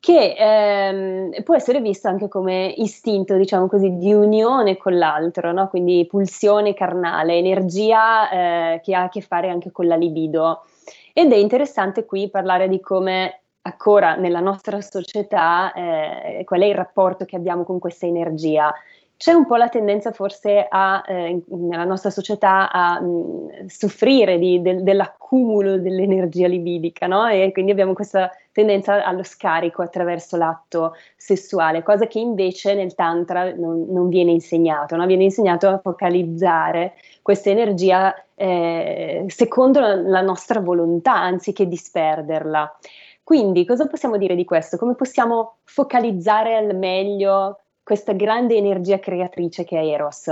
che 0.00 0.34
ehm, 0.36 1.42
può 1.44 1.54
essere 1.54 1.80
visto 1.80 2.08
anche 2.08 2.28
come 2.28 2.74
istinto, 2.76 3.36
diciamo 3.36 3.68
così, 3.68 3.96
di 3.96 4.12
unione 4.12 4.76
con 4.76 4.98
l'altro, 4.98 5.52
no? 5.52 5.68
quindi 5.68 6.04
pulsione 6.06 6.74
carnale, 6.74 7.38
energia 7.38 8.28
eh, 8.30 8.80
che 8.82 8.94
ha 8.94 9.04
a 9.04 9.08
che 9.08 9.20
fare 9.20 9.48
anche 9.48 9.70
con 9.70 9.86
la 9.86 9.96
libido. 9.96 10.64
Ed 11.12 11.32
è 11.32 11.36
interessante 11.36 12.04
qui 12.04 12.28
parlare 12.28 12.68
di 12.68 12.80
come 12.80 13.40
ancora 13.62 14.16
nella 14.16 14.40
nostra 14.40 14.80
società 14.82 15.72
eh, 15.72 16.42
qual 16.44 16.60
è 16.60 16.66
il 16.66 16.74
rapporto 16.74 17.24
che 17.24 17.36
abbiamo 17.36 17.64
con 17.64 17.78
questa 17.78 18.04
energia 18.04 18.74
c'è 19.16 19.32
un 19.32 19.46
po' 19.46 19.56
la 19.56 19.68
tendenza 19.68 20.10
forse 20.12 20.66
a, 20.68 21.02
eh, 21.06 21.42
nella 21.46 21.84
nostra 21.84 22.10
società 22.10 22.70
a 22.70 23.00
mh, 23.00 23.06
mm, 23.06 23.66
soffrire 23.66 24.38
di, 24.38 24.60
de, 24.60 24.82
dell'accumulo 24.82 25.78
dell'energia 25.78 26.48
libidica, 26.48 27.06
no? 27.06 27.26
E 27.28 27.50
quindi 27.52 27.70
abbiamo 27.70 27.92
questa 27.92 28.30
tendenza 28.52 29.04
allo 29.04 29.22
scarico 29.22 29.82
attraverso 29.82 30.36
l'atto 30.36 30.94
sessuale, 31.16 31.82
cosa 31.82 32.06
che 32.06 32.18
invece 32.18 32.74
nel 32.74 32.94
Tantra 32.94 33.52
non, 33.54 33.86
non 33.88 34.08
viene 34.08 34.32
insegnato, 34.32 34.96
no? 34.96 35.06
viene 35.06 35.24
insegnato 35.24 35.68
a 35.68 35.78
focalizzare 35.78 36.94
questa 37.22 37.50
energia 37.50 38.14
eh, 38.36 39.24
secondo 39.28 39.80
la, 39.80 39.94
la 39.94 40.20
nostra 40.20 40.60
volontà, 40.60 41.14
anziché 41.14 41.66
disperderla. 41.66 42.78
Quindi 43.24 43.64
cosa 43.64 43.86
possiamo 43.86 44.18
dire 44.18 44.34
di 44.34 44.44
questo? 44.44 44.76
Come 44.76 44.94
possiamo 44.94 45.56
focalizzare 45.64 46.56
al 46.56 46.76
meglio 46.76 47.60
questa 47.84 48.14
grande 48.14 48.56
energia 48.56 48.98
creatrice 48.98 49.64
che 49.64 49.78
è 49.78 49.84
Eros. 49.84 50.30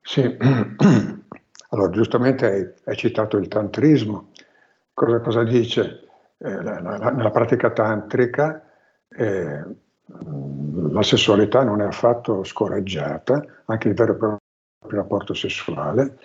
Sì, 0.00 0.36
allora 1.70 1.90
giustamente 1.90 2.46
hai, 2.46 2.72
hai 2.84 2.96
citato 2.96 3.36
il 3.36 3.48
tantrismo. 3.48 4.30
Cosa, 4.94 5.20
cosa 5.20 5.42
dice? 5.42 6.08
Eh, 6.38 6.62
la, 6.62 6.80
la, 6.80 7.10
nella 7.10 7.30
pratica 7.30 7.70
tantrica 7.70 8.64
eh, 9.08 9.62
la 10.90 11.02
sessualità 11.02 11.62
non 11.62 11.80
è 11.80 11.84
affatto 11.84 12.44
scoraggiata, 12.44 13.44
anche 13.66 13.88
il 13.88 13.94
vero 13.94 14.12
e 14.12 14.16
proprio 14.16 14.38
rapporto 14.88 15.34
sessuale, 15.34 16.18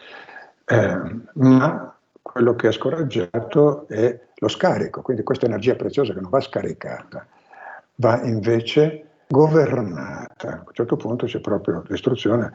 eh, 0.65 0.99
ma 1.33 1.95
quello 2.21 2.55
che 2.55 2.69
è 2.69 2.71
scoraggiato 2.71 3.87
è 3.87 4.19
lo 4.35 4.47
scarico, 4.47 5.01
quindi 5.01 5.23
questa 5.23 5.45
energia 5.45 5.75
preziosa 5.75 6.13
che 6.13 6.21
non 6.21 6.29
va 6.29 6.39
scaricata, 6.39 7.27
va 7.95 8.21
invece 8.23 9.09
governata. 9.27 10.49
A 10.49 10.63
un 10.65 10.73
certo 10.73 10.95
punto 10.95 11.25
c'è 11.25 11.39
proprio 11.39 11.83
l'istruzione 11.87 12.51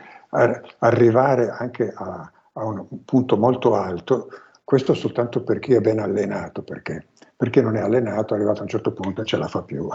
arrivare 0.79 1.51
anche 1.51 1.93
a, 1.95 2.31
a, 2.53 2.65
un 2.65 3.05
punto 3.05 3.37
molto 3.37 3.75
alto, 3.75 4.29
questo 4.65 4.95
soltanto 4.95 5.43
per 5.43 5.59
chi 5.59 5.75
è 5.75 5.81
ben 5.81 5.99
allenato, 5.99 6.63
perché 6.63 7.07
per 7.37 7.51
chi 7.51 7.61
non 7.61 7.77
è 7.77 7.81
allenato, 7.81 8.35
arrivato 8.35 8.61
a 8.61 8.63
un 8.63 8.69
certo 8.69 8.93
punto, 8.93 9.25
ce 9.25 9.37
la 9.37 9.49
fa 9.49 9.63
più 9.63 9.89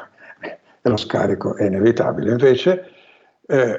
e 0.85 0.89
lo 0.89 0.97
scarico 0.97 1.55
è 1.55 1.65
inevitabile. 1.65 2.31
Invece 2.31 2.85
eh, 3.47 3.77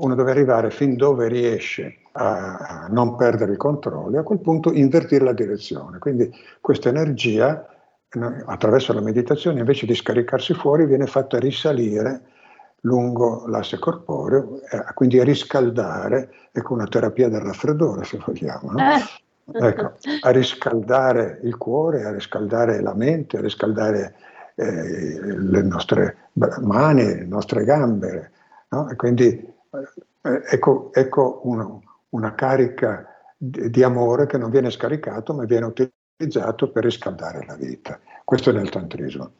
uno 0.00 0.14
deve 0.14 0.30
arrivare 0.30 0.70
fin 0.70 0.96
dove 0.96 1.28
riesce 1.28 1.98
a 2.12 2.86
non 2.90 3.16
perdere 3.16 3.52
il 3.52 3.58
controllo 3.58 4.16
e 4.16 4.20
a 4.20 4.22
quel 4.22 4.38
punto 4.38 4.72
invertire 4.72 5.24
la 5.24 5.32
direzione. 5.32 5.98
Quindi 5.98 6.30
questa 6.60 6.88
energia 6.88 7.66
attraverso 8.46 8.92
la 8.92 9.00
meditazione 9.00 9.58
invece 9.58 9.86
di 9.86 9.94
scaricarsi 9.94 10.54
fuori 10.54 10.86
viene 10.86 11.06
fatta 11.06 11.40
risalire 11.40 12.22
lungo 12.84 13.46
l'asse 13.46 13.78
corporeo, 13.78 14.60
eh, 14.70 14.84
quindi 14.94 15.18
a 15.18 15.24
riscaldare, 15.24 16.30
ecco 16.52 16.74
una 16.74 16.86
terapia 16.86 17.28
del 17.28 17.40
raffreddore 17.40 18.04
se 18.04 18.18
vogliamo, 18.24 18.72
no? 18.72 18.78
eh. 18.78 19.66
ecco, 19.66 19.92
a 20.20 20.30
riscaldare 20.30 21.40
il 21.42 21.56
cuore, 21.56 22.04
a 22.04 22.12
riscaldare 22.12 22.80
la 22.80 22.94
mente, 22.94 23.38
a 23.38 23.40
riscaldare 23.40 24.14
eh, 24.54 25.36
le 25.36 25.62
nostre 25.62 26.16
mani, 26.60 27.04
le 27.04 27.24
nostre 27.24 27.64
gambe, 27.64 28.30
no? 28.68 28.88
e 28.90 28.96
quindi 28.96 29.28
eh, 29.28 30.42
ecco, 30.50 30.90
ecco 30.92 31.40
una, 31.44 31.66
una, 32.10 32.34
carica 32.34 33.06
di, 33.36 33.70
di 33.70 33.82
amore 33.82 34.26
che 34.26 34.38
non 34.38 34.50
viene 34.50 34.70
scaricato 34.70 35.32
ma 35.32 35.44
viene 35.44 35.66
utilizzato 35.66 36.70
per 36.70 36.84
riscaldare 36.84 37.44
la 37.46 37.54
vita. 37.54 37.98
Questo 38.24 38.50
è 38.50 38.52
nel 38.52 38.68
tantrismo. 38.68 39.32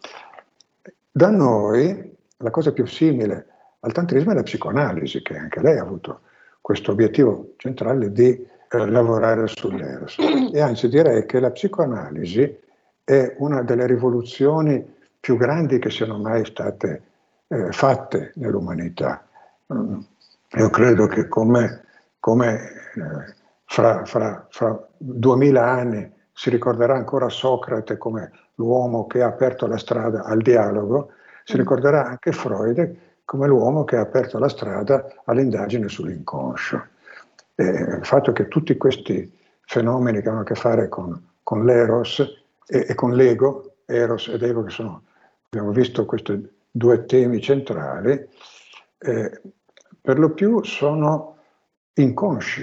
Da 1.11 1.31
noi 1.31 2.14
la 2.45 2.51
cosa 2.51 2.73
più 2.73 2.87
simile 2.87 3.47
al 3.81 3.93
tantrismo 3.93 4.33
è 4.33 4.35
la 4.35 4.43
psicoanalisi, 4.43 5.23
che 5.23 5.37
anche 5.37 5.61
lei 5.61 5.79
ha 5.79 5.83
avuto 5.83 6.21
questo 6.61 6.93
obiettivo 6.93 7.55
centrale 7.57 8.13
di 8.13 8.31
eh, 8.31 8.87
lavorare 8.87 9.47
sull'eros. 9.47 10.19
E 10.53 10.61
anzi 10.61 10.89
direi 10.89 11.27
che 11.27 11.41
la 11.41 11.51
psicoanalisi 11.51 12.59
è 13.03 13.35
una 13.39 13.63
delle 13.63 13.87
rivoluzioni 13.87 14.83
più 15.19 15.37
grandi 15.37 15.79
che 15.79 15.91
siano 15.91 16.19
mai 16.19 16.45
state 16.45 17.03
eh, 17.49 17.73
fatte 17.73 18.33
nell'umanità. 18.37 19.27
Mm, 19.73 20.01
io 20.57 20.71
credo 20.71 21.07
che 21.07 21.29
come, 21.29 21.85
come 22.21 22.61
eh, 22.95 23.35
fra, 23.65 24.05
fra, 24.05 24.47
fra 24.51 24.89
duemila 24.97 25.71
anni 25.71 26.13
si 26.33 26.51
ricorderà 26.51 26.95
ancora 26.95 27.29
Socrate 27.29 27.97
come 27.97 28.31
l'uomo 28.57 29.07
che 29.07 29.23
ha 29.23 29.27
aperto 29.27 29.67
la 29.67 29.79
strada 29.79 30.25
al 30.25 30.43
dialogo, 30.43 31.11
si 31.45 31.57
ricorderà 31.57 32.07
anche 32.07 32.33
Freud 32.33 32.97
come 33.25 33.47
l'uomo 33.47 33.85
che 33.85 33.97
ha 33.97 34.01
aperto 34.01 34.39
la 34.39 34.49
strada 34.49 35.07
all'indagine 35.25 35.89
sull'inconscio. 35.89 36.87
E 37.55 37.65
il 37.65 38.05
fatto 38.05 38.33
che 38.33 38.49
tutti 38.49 38.77
questi 38.77 39.31
fenomeni 39.67 40.21
che 40.21 40.29
hanno 40.29 40.41
a 40.41 40.45
che 40.45 40.55
fare 40.55 40.89
con, 40.89 41.31
con 41.43 41.65
l'eros 41.65 42.21
e, 42.67 42.87
e, 42.89 42.95
con 42.95 43.15
l'ego, 43.15 43.77
eros 43.85 44.29
ed 44.29 44.43
ego 44.43 44.63
che 44.65 44.71
sono, 44.71 45.03
abbiamo 45.49 45.71
visto 45.71 46.05
questi 46.05 46.51
due 46.71 47.05
temi 47.05 47.41
centrali, 47.41 48.29
eh, 48.99 49.41
per 50.01 50.19
lo 50.19 50.31
più 50.31 50.63
sono 50.65 51.37
inconsci. 51.95 52.63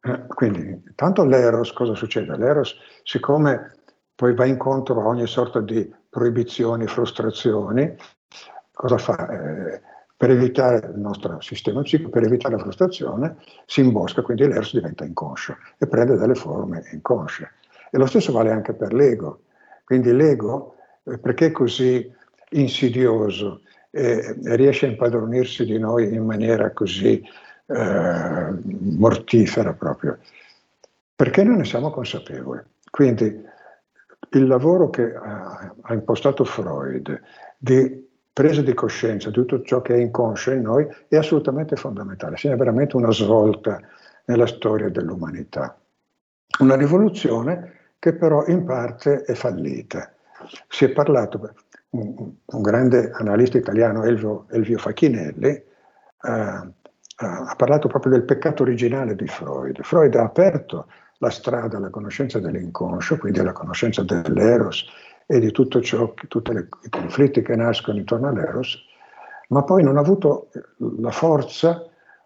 Eh, 0.00 0.26
quindi, 0.26 0.82
tanto 0.94 1.24
l'eros 1.24 1.72
cosa 1.72 1.94
succede? 1.94 2.36
L'eros, 2.36 2.76
siccome 3.04 3.72
poi 4.14 4.34
va 4.34 4.44
incontro 4.44 5.00
a 5.00 5.06
ogni 5.06 5.26
sorta 5.26 5.60
di 5.60 5.92
proibizioni, 6.14 6.86
frustrazioni, 6.86 7.92
cosa 8.72 8.98
fa? 8.98 9.28
Eh, 9.28 9.80
per 10.16 10.30
evitare 10.30 10.92
il 10.94 11.00
nostro 11.00 11.40
sistema 11.40 11.82
psichico, 11.82 12.08
per 12.08 12.22
evitare 12.22 12.54
la 12.54 12.62
frustrazione, 12.62 13.36
si 13.66 13.80
imbosca, 13.80 14.22
quindi 14.22 14.46
l'eros 14.46 14.72
diventa 14.72 15.04
inconscio 15.04 15.56
e 15.76 15.88
prende 15.88 16.16
delle 16.16 16.36
forme 16.36 16.84
inconsce. 16.92 17.50
E 17.90 17.98
lo 17.98 18.06
stesso 18.06 18.30
vale 18.30 18.52
anche 18.52 18.74
per 18.74 18.94
l'ego. 18.94 19.40
Quindi 19.84 20.12
l'ego, 20.12 20.76
eh, 21.02 21.18
perché 21.18 21.46
è 21.46 21.50
così 21.50 22.08
insidioso 22.50 23.62
e 23.90 24.36
riesce 24.56 24.86
a 24.86 24.90
impadronirsi 24.90 25.64
di 25.64 25.78
noi 25.78 26.14
in 26.14 26.24
maniera 26.24 26.70
così 26.70 27.20
eh, 27.66 28.48
mortifera 28.62 29.72
proprio? 29.72 30.18
Perché 31.16 31.42
non 31.42 31.56
ne 31.56 31.64
siamo 31.64 31.90
consapevoli. 31.90 32.62
Quindi 32.88 33.52
il 34.38 34.46
lavoro 34.46 34.90
che 34.90 35.14
ha, 35.14 35.74
ha 35.80 35.94
impostato 35.94 36.44
Freud 36.44 37.20
di 37.56 38.04
presa 38.32 38.62
di 38.62 38.74
coscienza 38.74 39.28
di 39.28 39.34
tutto 39.34 39.62
ciò 39.62 39.80
che 39.80 39.94
è 39.94 39.98
inconscio 39.98 40.50
in 40.50 40.62
noi 40.62 40.86
è 41.08 41.16
assolutamente 41.16 41.76
fondamentale, 41.76 42.36
segna 42.36 42.56
veramente 42.56 42.96
una 42.96 43.12
svolta 43.12 43.80
nella 44.24 44.46
storia 44.46 44.88
dell'umanità. 44.88 45.78
Una 46.58 46.76
rivoluzione 46.76 47.92
che 47.98 48.14
però 48.14 48.44
in 48.46 48.64
parte 48.64 49.22
è 49.22 49.34
fallita. 49.34 50.12
Si 50.68 50.84
è 50.84 50.90
parlato, 50.90 51.54
un, 51.90 52.32
un 52.44 52.62
grande 52.62 53.10
analista 53.12 53.56
italiano, 53.56 54.02
Elvio, 54.02 54.46
Elvio 54.50 54.78
Facchinelli, 54.78 55.48
eh, 55.48 55.64
ha 57.16 57.54
parlato 57.56 57.86
proprio 57.86 58.12
del 58.12 58.24
peccato 58.24 58.62
originale 58.62 59.14
di 59.14 59.26
Freud. 59.28 59.80
Freud 59.82 60.14
ha 60.16 60.24
aperto 60.24 60.88
la 61.24 61.30
strada 61.30 61.78
alla 61.78 61.90
conoscenza 61.90 62.38
dell'inconscio, 62.38 63.16
quindi 63.16 63.40
alla 63.40 63.52
conoscenza 63.52 64.02
dell'eros 64.02 64.86
e 65.26 65.40
di 65.40 65.50
tutto 65.50 65.80
ciò, 65.80 66.12
tutti 66.28 66.50
i 66.50 66.88
conflitti 66.90 67.42
che 67.42 67.56
nascono 67.56 67.98
intorno 67.98 68.28
all'eros, 68.28 68.78
ma 69.48 69.62
poi 69.62 69.82
non 69.82 69.96
ha 69.96 70.00
avuto 70.00 70.50
la 70.98 71.10
forza 71.10 71.82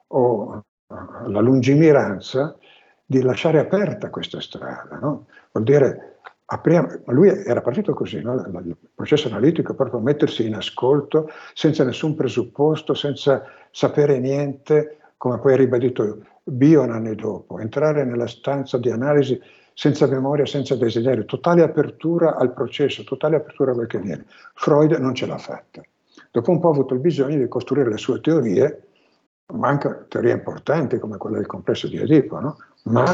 o 0.08 0.64
la 0.88 1.40
lungimiranza 1.40 2.56
di 3.04 3.22
lasciare 3.22 3.58
aperta 3.58 4.10
questa 4.10 4.40
strada. 4.40 4.98
No? 5.00 5.26
Vuol 5.52 5.64
dire, 5.64 6.18
apriamo, 6.46 6.88
lui 7.06 7.28
era 7.28 7.60
partito 7.60 7.94
così, 7.94 8.20
no? 8.20 8.34
il 8.34 8.76
processo 8.94 9.28
analitico 9.28 9.72
è 9.72 9.76
proprio 9.76 10.00
mettersi 10.00 10.46
in 10.46 10.54
ascolto 10.54 11.28
senza 11.54 11.84
nessun 11.84 12.14
presupposto, 12.14 12.94
senza 12.94 13.44
sapere 13.70 14.18
niente, 14.18 14.98
come 15.16 15.38
poi 15.38 15.52
ha 15.52 15.56
ribadito 15.56 16.24
Bion 16.50 16.90
anni 16.90 17.14
dopo, 17.14 17.58
entrare 17.58 18.04
nella 18.04 18.26
stanza 18.26 18.78
di 18.78 18.90
analisi 18.90 19.40
senza 19.74 20.06
memoria, 20.06 20.44
senza 20.46 20.74
desiderio, 20.74 21.24
totale 21.24 21.62
apertura 21.62 22.36
al 22.36 22.52
processo, 22.52 23.04
totale 23.04 23.36
apertura 23.36 23.70
a 23.70 23.74
quel 23.74 23.86
che 23.86 24.00
viene. 24.00 24.24
Freud 24.54 24.92
non 24.92 25.14
ce 25.14 25.26
l'ha 25.26 25.38
fatta. 25.38 25.82
Dopo 26.30 26.50
un 26.50 26.58
po' 26.58 26.68
ha 26.68 26.72
avuto 26.72 26.94
il 26.94 27.00
bisogno 27.00 27.36
di 27.36 27.46
costruire 27.48 27.88
le 27.88 27.96
sue 27.96 28.20
teorie, 28.20 28.82
ma 29.54 29.68
anche 29.68 30.06
teorie 30.08 30.32
importanti 30.32 30.98
come 30.98 31.16
quella 31.16 31.36
del 31.36 31.46
complesso 31.46 31.86
di 31.86 31.96
Edipo, 31.96 32.40
no? 32.40 32.56
ma 32.84 33.04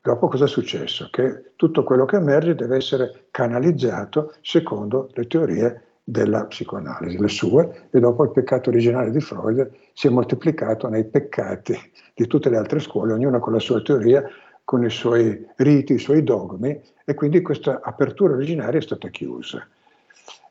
dopo 0.00 0.28
cosa 0.28 0.46
è 0.46 0.48
successo? 0.48 1.08
Che 1.10 1.52
tutto 1.56 1.84
quello 1.84 2.04
che 2.04 2.16
emerge 2.16 2.54
deve 2.54 2.76
essere 2.76 3.26
canalizzato 3.30 4.34
secondo 4.40 5.08
le 5.12 5.26
teorie 5.26 5.84
della 6.04 6.46
psicoanalisi, 6.46 7.18
le 7.18 7.28
sue, 7.28 7.88
e 7.90 8.00
dopo 8.00 8.24
il 8.24 8.32
peccato 8.32 8.70
originale 8.70 9.10
di 9.10 9.20
Freud 9.20 9.70
si 9.92 10.08
è 10.08 10.10
moltiplicato 10.10 10.88
nei 10.88 11.04
peccati 11.04 11.78
di 12.14 12.26
tutte 12.26 12.50
le 12.50 12.56
altre 12.56 12.80
scuole, 12.80 13.12
ognuna 13.12 13.38
con 13.38 13.52
la 13.52 13.60
sua 13.60 13.80
teoria, 13.82 14.24
con 14.64 14.84
i 14.84 14.90
suoi 14.90 15.46
riti, 15.56 15.94
i 15.94 15.98
suoi 15.98 16.22
dogmi, 16.22 16.80
e 17.04 17.14
quindi 17.14 17.40
questa 17.40 17.80
apertura 17.82 18.34
originaria 18.34 18.78
è 18.78 18.82
stata 18.82 19.08
chiusa. 19.08 19.66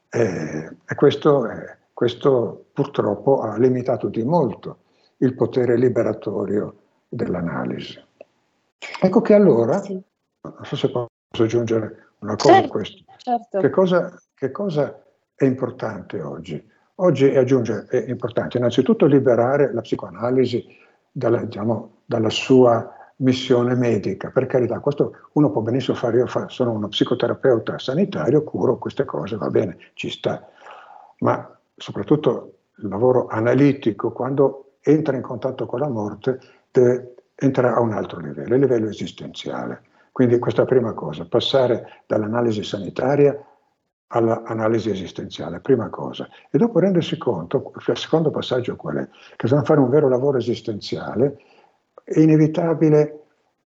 E, 0.10 0.70
e 0.86 0.96
questo, 0.96 1.50
eh, 1.50 1.78
questo 1.94 2.66
purtroppo 2.74 3.42
ha 3.42 3.58
limitato 3.58 4.08
di 4.08 4.24
molto 4.24 4.78
il 5.18 5.36
potere 5.36 5.78
liberatorio 5.78 6.76
dell'analisi. 7.08 8.02
Ecco 9.02 9.22
che 9.22 9.34
allora, 9.34 9.82
sì. 9.82 10.02
non 10.42 10.64
so 10.64 10.76
se 10.76 10.90
posso 10.90 11.10
aggiungere 11.44 12.10
una 12.20 12.36
cosa 12.36 12.54
certo, 12.54 12.68
a 12.68 12.72
questo, 12.72 13.04
certo. 13.18 13.60
che, 13.60 13.70
cosa, 13.70 14.22
che 14.34 14.52
cosa 14.52 15.04
è 15.42 15.46
importante 15.46 16.22
oggi? 16.22 16.70
Oggi 16.96 17.36
aggiunge, 17.36 17.86
è 17.90 18.06
importante 18.08 18.60
innanzitutto 18.60 19.08
liberare 19.08 19.74
la 19.74 19.82
psicoanalisi 19.82 20.64
dalla, 21.12 21.44
diciamo, 21.44 22.02
dalla 22.06 22.30
sua 22.30 22.94
missione 23.18 23.74
medica. 23.74 24.30
Per 24.30 24.46
carità, 24.46 24.80
questo 24.80 25.30
uno 25.34 25.50
può 25.50 25.62
benissimo 25.62 25.98
fare, 25.98 26.18
io 26.18 26.28
sono 26.48 26.72
uno 26.72 26.88
psicoterapeuta 26.90 27.80
sanitario, 27.80 28.44
curo 28.44 28.78
queste 28.78 29.04
cose, 29.04 29.36
va 29.36 29.50
bene, 29.50 29.78
ci 29.96 30.12
sta. 30.12 30.48
Ma 31.20 31.58
soprattutto 31.76 32.58
il 32.78 32.88
lavoro 32.88 33.26
analitico, 33.26 34.12
quando 34.12 34.74
entra 34.82 35.16
in 35.16 35.24
contatto 35.24 35.66
con 35.66 35.80
la 35.80 35.90
morte, 35.90 36.40
deve 36.70 37.16
entrare 37.34 37.74
a 37.74 37.80
un 37.80 37.94
altro 37.94 38.20
livello, 38.20 38.54
il 38.54 38.62
livello 38.62 38.90
esistenziale. 38.90 39.82
Quindi 40.12 40.38
questa 40.38 40.66
prima 40.66 40.94
cosa, 40.94 41.26
passare 41.26 42.04
dall'analisi 42.06 42.64
sanitaria 42.64 43.36
all'analisi 44.12 44.90
esistenziale, 44.90 45.60
prima 45.60 45.90
cosa. 45.90 46.28
E 46.50 46.58
dopo 46.58 46.80
rendersi 46.80 47.18
conto, 47.18 47.72
il 47.88 47.98
secondo 47.98 48.30
passaggio 48.30 48.76
qual 48.76 48.98
è? 48.98 49.08
Che 49.36 49.48
se 49.48 49.56
non 49.56 49.64
fare 49.64 49.80
un 49.80 49.90
vero 49.90 50.10
lavoro 50.10 50.38
esistenziale 50.38 51.38
è 52.04 52.20
inevitabile 52.20 53.20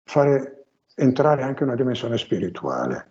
fare 0.03 0.65
entrare 0.95 1.43
anche 1.43 1.63
una 1.63 1.75
dimensione 1.75 2.17
spirituale. 2.17 3.07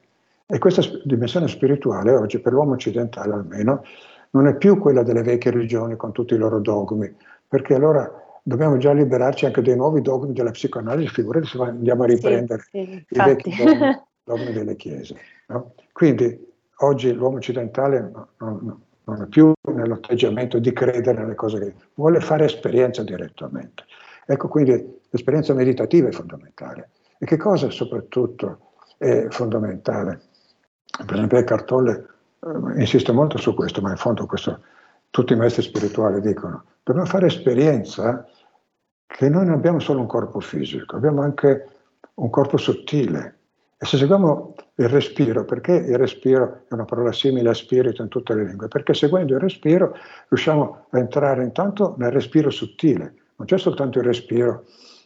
E 0.47 0.59
questa 0.59 0.83
dimensione 1.05 1.49
spirituale 1.49 2.15
oggi, 2.15 2.39
per 2.39 2.53
l'uomo 2.53 2.73
occidentale 2.73 3.33
almeno, 3.33 3.83
non 4.31 4.47
è 4.47 4.57
più 4.57 4.79
quella 4.79 5.03
delle 5.03 5.23
vecchie 5.23 5.51
religioni 5.51 5.97
con 5.97 6.13
tutti 6.13 6.35
i 6.35 6.39
loro 6.39 6.61
dogmi, 6.61 7.15
perché 7.49 7.75
allora 7.75 8.11
dobbiamo 8.43 8.77
già 8.77 8.93
liberarci 8.93 9.47
anche 9.47 9.63
dei 9.63 9.77
nuovi 9.77 10.03
dogmi 10.03 10.33
della 10.33 10.51
psicoanalisi, 10.51 11.13
figurati 11.13 11.47
se 11.47 11.59
andiamo 11.61 12.03
a 12.03 12.07
riprendere 12.07 12.63
sì, 12.71 12.85
sì, 12.85 13.05
i 13.09 13.25
vecchi 13.25 13.55
dogmi, 13.57 14.03
dogmi 14.25 14.53
delle 14.53 14.77
chiese. 14.77 15.17
No? 15.49 15.75
Quindi 15.93 16.52
oggi 16.85 17.13
l'uomo 17.13 17.37
occidentale 17.37 18.11
non, 18.39 18.81
non 19.05 19.23
è 19.23 19.27
più 19.27 19.53
nell'atteggiamento 19.73 20.59
di 20.59 20.73
credere 20.73 21.21
nelle 21.21 21.35
cose 21.35 21.59
che 21.59 21.75
vuole 21.95 22.21
fare 22.21 22.45
esperienza 22.45 23.03
direttamente. 23.03 23.85
Ecco 24.27 24.49
quindi 24.49 25.01
l'esperienza 25.11 25.55
meditativa 25.55 26.09
è 26.09 26.13
fondamentale. 26.13 26.91
E 27.19 27.27
che 27.27 27.37
cosa 27.37 27.71
soprattutto 27.71 28.73
è 28.99 29.27
fondamentale? 29.31 30.21
Per 31.05 31.15
esempio 31.15 31.39
Eckhart 31.39 31.65
Tolle 31.65 32.07
eh, 32.41 32.81
insiste 32.81 33.13
molto 33.13 33.39
su 33.39 33.55
questo, 33.55 33.81
ma 33.81 33.91
in 33.91 33.97
fondo 33.97 34.27
questo 34.27 34.61
tutti 35.11 35.33
i 35.33 35.37
maestri 35.37 35.63
spirituali 35.63 36.21
dicono, 36.21 36.65
dobbiamo 36.83 37.09
fare 37.09 37.27
esperienza 37.27 38.27
che 39.07 39.29
noi 39.29 39.45
non 39.45 39.55
abbiamo 39.55 39.79
solo 39.79 40.01
un 40.01 40.07
corpo 40.07 40.41
fisico, 40.41 40.97
abbiamo 40.97 41.23
anche 41.23 41.69
un 42.15 42.31
corpo 42.31 42.57
sottile, 42.57 43.39
e 43.77 43.85
se 43.85 43.99
seguiamo 43.99 44.55
il 44.77 44.89
respiro, 44.89 45.45
perché 45.45 45.73
il 45.73 45.99
respiro 45.99 46.65
è 46.69 46.75
una 46.75 46.85
parola 46.85 47.13
simile 47.13 47.51
a 47.51 47.55
spirito 47.55 48.03
in 48.03 48.09
tutte 48.09 48.35
le 48.35 48.45
lingue? 48.45 48.69
Perché 48.69 48.95
seguendo 48.95 49.35
il 49.35 49.41
respiro 49.41 49.95
riusciamo 50.29 50.87
a 50.91 50.99
entrare 50.99 51.43
intanto 51.43 51.95
nel 51.99 52.11
respiro 52.11 52.51
sottile, 52.51 53.15
non 53.37 53.47
c'è 53.47 53.59
soltanto 53.59 53.99
il 53.99 54.05
respiro 54.05 54.65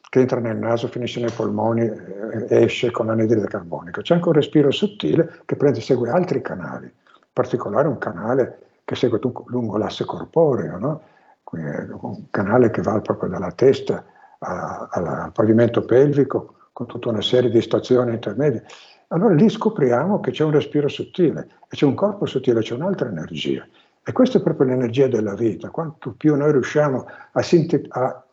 che 0.09 0.21
entra 0.21 0.39
nel 0.39 0.57
naso, 0.57 0.87
finisce 0.87 1.21
nei 1.21 1.33
polmoni 1.33 1.83
e 1.83 2.62
esce 2.62 2.93
con 2.93 3.07
l'anidride 3.07 3.49
carbonica, 3.49 4.03
c'è 4.03 4.14
anche 4.14 4.29
un 4.29 4.35
respiro 4.35 4.71
sottile 4.71 5.41
che 5.45 5.57
prende 5.57 5.81
segue 5.81 6.11
altri 6.11 6.41
canali, 6.41 6.87
in 6.87 7.33
particolare 7.33 7.89
un 7.89 7.99
canale 7.99 8.59
che 8.85 8.95
segue 8.95 9.19
lungo 9.47 9.77
l'asse 9.77 10.05
corporeo, 10.05 10.79
no? 10.79 11.03
un 11.51 12.31
canale 12.31 12.71
che 12.71 12.83
va 12.83 13.01
proprio 13.01 13.31
dalla 13.31 13.51
testa 13.53 14.05
al 14.39 15.31
pavimento 15.33 15.85
pelvico 15.85 16.55
con 16.73 16.87
tutta 16.87 17.09
una 17.09 17.23
serie 17.23 17.51
di 17.51 17.61
stazioni 17.61 18.12
intermedie. 18.12 18.64
Allora 19.09 19.35
lì 19.35 19.49
scopriamo 19.49 20.19
che 20.21 20.33
c'è 20.33 20.43
un 20.43 20.51
respiro 20.51 20.89
sottile, 20.89 21.49
c'è 21.69 21.85
un 21.85 21.95
corpo 21.95 22.27
sottile, 22.27 22.61
c'è 22.61 22.75
un'altra 22.75 23.09
energia. 23.09 23.67
E 24.03 24.13
questa 24.13 24.39
è 24.39 24.43
proprio 24.43 24.69
l'energia 24.69 25.07
della 25.07 25.35
vita. 25.35 25.71
Quanto 25.71 26.13
più 26.13 26.35
noi 26.37 26.53
riusciamo 26.53 27.07
a, 27.33 27.43
sint- 27.43 27.87
a 27.89 28.25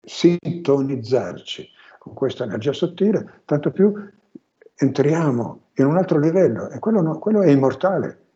sintonizzarci 0.00 1.68
con 1.98 2.14
questa 2.14 2.44
energia 2.44 2.72
sottile, 2.72 3.42
tanto 3.44 3.70
più 3.70 3.92
entriamo 4.76 5.60
in 5.74 5.86
un 5.86 5.96
altro 5.96 6.18
livello 6.18 6.70
e 6.70 6.78
quello, 6.78 7.02
no, 7.02 7.18
quello 7.18 7.42
è 7.42 7.50
immortale. 7.50 8.26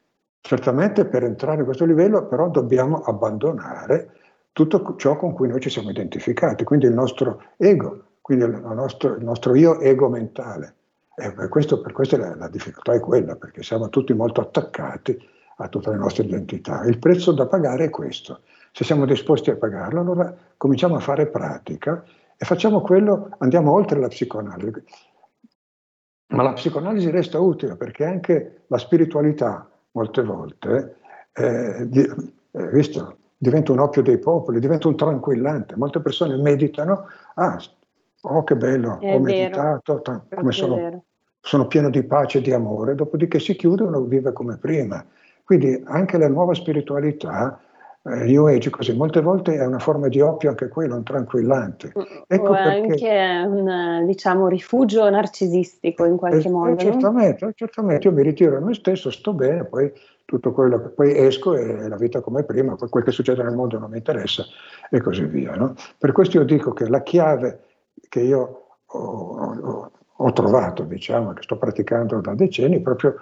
Certamente 0.40 1.06
per 1.06 1.24
entrare 1.24 1.58
in 1.58 1.64
questo 1.64 1.84
livello 1.84 2.26
però 2.26 2.50
dobbiamo 2.50 3.02
abbandonare 3.02 4.10
tutto 4.52 4.96
ciò 4.96 5.16
con 5.16 5.32
cui 5.32 5.48
noi 5.48 5.60
ci 5.60 5.70
siamo 5.70 5.90
identificati, 5.90 6.64
quindi 6.64 6.86
il 6.86 6.92
nostro 6.92 7.42
ego, 7.56 8.16
quindi 8.20 8.44
il 8.44 8.60
nostro, 8.74 9.14
il 9.14 9.24
nostro 9.24 9.54
io 9.54 9.80
ego 9.80 10.08
mentale. 10.08 10.74
Per 11.14 11.48
questo, 11.48 11.80
per 11.80 11.92
questo 11.92 12.16
la, 12.16 12.34
la, 12.34 12.48
difficoltà 12.48 12.94
è 12.94 13.00
quella, 13.00 13.36
perché 13.36 13.62
siamo 13.62 13.88
tutti 13.90 14.14
molto 14.14 14.40
attaccati 14.40 15.18
a 15.56 15.68
tutte 15.68 15.90
le 15.90 15.96
nostre 15.96 16.24
identità. 16.24 16.82
Il 16.84 16.98
prezzo 16.98 17.32
da 17.32 17.46
pagare 17.46 17.84
è 17.84 17.90
questo. 17.90 18.40
Se 18.72 18.84
siamo 18.84 19.04
disposti 19.04 19.50
a 19.50 19.56
pagarlo, 19.56 20.00
allora 20.00 20.34
cominciamo 20.56 20.96
a 20.96 21.00
fare 21.00 21.26
pratica 21.26 22.02
e 22.36 22.44
facciamo 22.44 22.80
quello, 22.80 23.28
andiamo 23.38 23.72
oltre 23.72 24.00
la 24.00 24.08
psicoanalisi. 24.08 24.82
Ma 26.28 26.42
la 26.42 26.54
psicoanalisi 26.54 27.10
resta 27.10 27.38
utile 27.38 27.76
perché 27.76 28.04
anche 28.04 28.62
la 28.68 28.78
spiritualità 28.78 29.68
molte 29.92 30.22
volte, 30.22 30.96
eh, 31.34 31.86
di, 31.88 32.00
eh, 32.00 32.68
visto, 32.70 33.18
diventa 33.36 33.72
un 33.72 33.80
oppio 33.80 34.02
dei 34.02 34.18
popoli, 34.18 34.60
diventa 34.60 34.88
un 34.88 34.96
tranquillante. 34.96 35.76
Molte 35.76 36.00
persone 36.00 36.36
meditano, 36.36 37.06
ah, 37.34 37.60
oh 38.22 38.44
che 38.44 38.56
bello, 38.56 38.98
È 39.00 39.14
ho 39.14 39.18
meditato, 39.18 40.00
tra- 40.02 40.24
come 40.34 40.52
sono, 40.52 41.02
sono 41.40 41.66
pieno 41.66 41.90
di 41.90 42.02
pace 42.04 42.38
e 42.38 42.40
di 42.42 42.52
amore, 42.52 42.94
dopodiché 42.94 43.38
si 43.38 43.54
chiudono 43.56 44.04
e 44.04 44.08
vive 44.08 44.32
come 44.32 44.56
prima. 44.58 45.04
Quindi 45.44 45.82
anche 45.86 46.18
la 46.18 46.28
nuova 46.28 46.54
spiritualità, 46.54 47.60
eh, 48.04 48.24
New 48.24 48.46
Age 48.46 48.70
così, 48.70 48.94
molte 48.96 49.20
volte 49.20 49.54
è 49.56 49.64
una 49.66 49.78
forma 49.80 50.08
di 50.08 50.20
oppio 50.20 50.50
anche 50.50 50.68
quello, 50.68 50.96
un 50.96 51.02
tranquillante. 51.02 51.92
Ecco 52.26 52.50
o 52.50 52.54
è 52.54 52.62
perché- 52.62 53.08
anche 53.08 53.48
un 53.48 54.06
diciamo 54.06 54.48
rifugio 54.48 55.08
narcisistico 55.10 56.04
in 56.04 56.16
qualche 56.16 56.46
Eh, 56.48 56.50
modo. 56.50 56.72
eh, 56.72 56.78
certamente, 56.78 57.44
eh, 57.46 57.52
certamente, 57.54 58.06
io 58.08 58.14
mi 58.14 58.22
ritiro 58.22 58.56
a 58.56 58.60
me 58.60 58.74
stesso, 58.74 59.10
sto 59.10 59.32
bene, 59.34 59.64
poi 59.64 59.92
tutto 60.24 60.52
quello 60.52 60.80
che 60.80 60.88
poi 60.90 61.16
esco 61.16 61.54
e 61.54 61.88
la 61.88 61.96
vita 61.96 62.20
come 62.20 62.44
prima, 62.44 62.76
poi 62.76 62.88
quel 62.88 63.04
che 63.04 63.10
succede 63.10 63.42
nel 63.42 63.54
mondo 63.54 63.78
non 63.78 63.90
mi 63.90 63.98
interessa 63.98 64.44
e 64.90 65.00
così 65.00 65.24
via. 65.24 65.54
no? 65.56 65.74
Per 65.98 66.12
questo 66.12 66.38
io 66.38 66.44
dico 66.44 66.72
che 66.72 66.88
la 66.88 67.02
chiave 67.02 67.60
che 68.08 68.20
io 68.20 68.66
ho, 68.86 68.98
ho- 68.98 69.90
ho 70.16 70.32
trovato, 70.32 70.84
diciamo, 70.84 71.32
che 71.32 71.42
sto 71.42 71.56
praticando 71.56 72.20
da 72.20 72.34
decenni, 72.34 72.80
proprio 72.80 73.16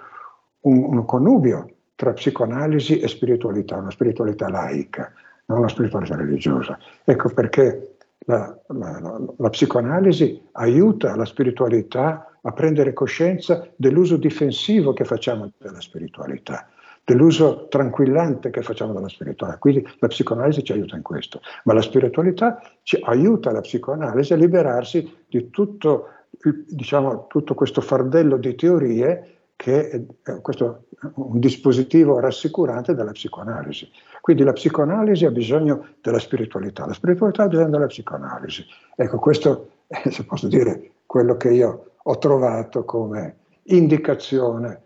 un, 0.61 0.83
un 0.83 1.05
connubio 1.05 1.69
tra 1.95 2.13
psicoanalisi 2.13 2.99
e 2.99 3.07
spiritualità, 3.07 3.77
una 3.77 3.91
spiritualità 3.91 4.49
laica, 4.49 5.11
non 5.45 5.59
una 5.59 5.67
spiritualità 5.69 6.15
religiosa. 6.15 6.77
Ecco 7.03 7.29
perché 7.29 7.95
la, 8.25 8.55
la- 8.67 8.99
la- 8.99 9.19
la 9.37 9.49
psicoanalisi 9.49 10.49
aiuta 10.53 11.15
la 11.15 11.25
spiritualità 11.25 12.25
a 12.41 12.51
prendere 12.53 12.93
coscienza 12.93 13.67
dell'uso 13.75 14.17
difensivo 14.17 14.93
che 14.93 15.05
facciamo 15.05 15.51
della 15.57 15.81
spiritualità, 15.81 16.67
dell'uso 17.03 17.67
tranquillante 17.67 18.49
che 18.49 18.61
facciamo 18.61 18.93
della 18.93 19.09
spiritualità. 19.09 19.57
Quindi 19.57 19.87
la 19.99 20.07
psicoanalisi 20.07 20.63
ci 20.63 20.71
aiuta 20.71 20.95
in 20.95 21.01
questo, 21.01 21.41
ma 21.63 21.73
la 21.73 21.81
spiritualità 21.81 22.61
ci 22.83 22.97
aiuta 23.01 23.51
la 23.51 23.61
psicoanalisi 23.61 24.33
a 24.33 24.37
liberarsi 24.37 25.23
di 25.27 25.49
tutto, 25.49 26.07
diciamo, 26.67 27.27
tutto 27.27 27.53
questo 27.53 27.81
fardello 27.81 28.37
di 28.37 28.55
teorie 28.55 29.35
che 29.61 29.89
è 29.89 30.01
è 30.23 30.41
questo 30.41 30.85
è 30.99 31.05
un 31.15 31.39
dispositivo 31.39 32.19
rassicurante 32.19 32.95
della 32.95 33.11
psicoanalisi. 33.11 33.89
Quindi 34.19 34.43
la 34.43 34.53
psicoanalisi 34.53 35.25
ha 35.25 35.31
bisogno 35.31 35.87
della 36.01 36.19
spiritualità, 36.19 36.85
la 36.85 36.93
spiritualità 36.93 37.43
ha 37.43 37.47
bisogno 37.47 37.69
della 37.69 37.85
psicoanalisi. 37.85 38.65
Ecco, 38.95 39.19
questo 39.19 39.69
è, 39.87 40.09
se 40.09 40.25
posso 40.25 40.47
dire, 40.47 40.91
quello 41.05 41.37
che 41.37 41.49
io 41.49 41.91
ho 42.01 42.17
trovato 42.17 42.85
come 42.85 43.37
indicazione 43.63 44.81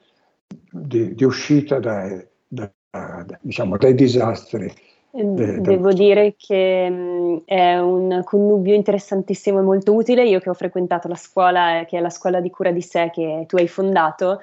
di, 0.81 1.15
di 1.15 1.23
uscita 1.23 1.79
dai, 1.79 2.25
da- 2.47 2.71
da- 2.91 3.39
diciamo, 3.41 3.77
dai 3.77 3.95
disastri. 3.95 4.71
Eh, 5.11 5.23
de- 5.23 5.61
Devo 5.61 5.93
dire 5.93 6.35
che 6.37 7.41
è 7.45 7.77
un 7.77 8.21
connubio 8.23 8.73
interessantissimo 8.73 9.59
e 9.59 9.63
molto 9.63 9.93
utile. 9.93 10.27
Io 10.27 10.39
che 10.39 10.49
ho 10.49 10.53
frequentato 10.53 11.07
la 11.07 11.15
scuola, 11.15 11.79
eh, 11.79 11.85
che 11.85 11.97
è 11.97 12.01
la 12.01 12.09
scuola 12.09 12.41
di 12.41 12.49
cura 12.49 12.71
di 12.71 12.81
sé 12.81 13.09
che 13.13 13.45
tu 13.47 13.55
hai 13.55 13.67
fondato, 13.67 14.41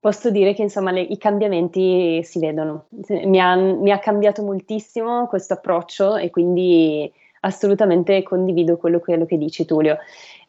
posso 0.00 0.30
dire 0.30 0.54
che 0.54 0.62
insomma 0.62 0.90
le- 0.90 1.02
i 1.02 1.18
cambiamenti 1.18 2.22
si 2.24 2.38
vedono. 2.38 2.86
Mi 3.08 3.40
ha, 3.40 3.54
mi 3.54 3.90
ha 3.90 3.98
cambiato 3.98 4.42
moltissimo 4.42 5.26
questo 5.26 5.54
approccio 5.54 6.16
e 6.16 6.30
quindi 6.30 7.12
assolutamente 7.40 8.22
condivido 8.22 8.78
quello, 8.78 9.00
quello 9.00 9.26
che 9.26 9.36
dici 9.36 9.66
Tullio. 9.66 9.98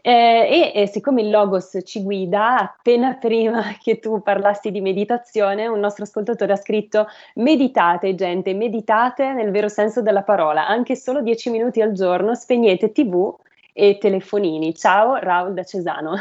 Eh, 0.07 0.71
e, 0.71 0.81
e 0.83 0.85
siccome 0.85 1.23
il 1.23 1.31
Logos 1.31 1.79
ci 1.83 2.03
guida, 2.03 2.59
appena 2.59 3.15
prima 3.19 3.75
che 3.81 3.97
tu 3.97 4.21
parlassi 4.21 4.69
di 4.69 4.79
meditazione, 4.79 5.65
un 5.65 5.79
nostro 5.79 6.03
ascoltatore 6.03 6.53
ha 6.53 6.57
scritto 6.57 7.07
meditate 7.37 8.13
gente, 8.13 8.53
meditate 8.53 9.33
nel 9.33 9.49
vero 9.49 9.67
senso 9.67 10.03
della 10.03 10.21
parola, 10.21 10.67
anche 10.67 10.95
solo 10.95 11.23
10 11.23 11.49
minuti 11.49 11.81
al 11.81 11.93
giorno, 11.93 12.35
spegnete 12.35 12.91
tv 12.91 13.35
e 13.73 13.97
telefonini. 13.99 14.75
Ciao 14.75 15.15
Raul 15.15 15.55
da 15.55 15.63
Cesano. 15.63 16.13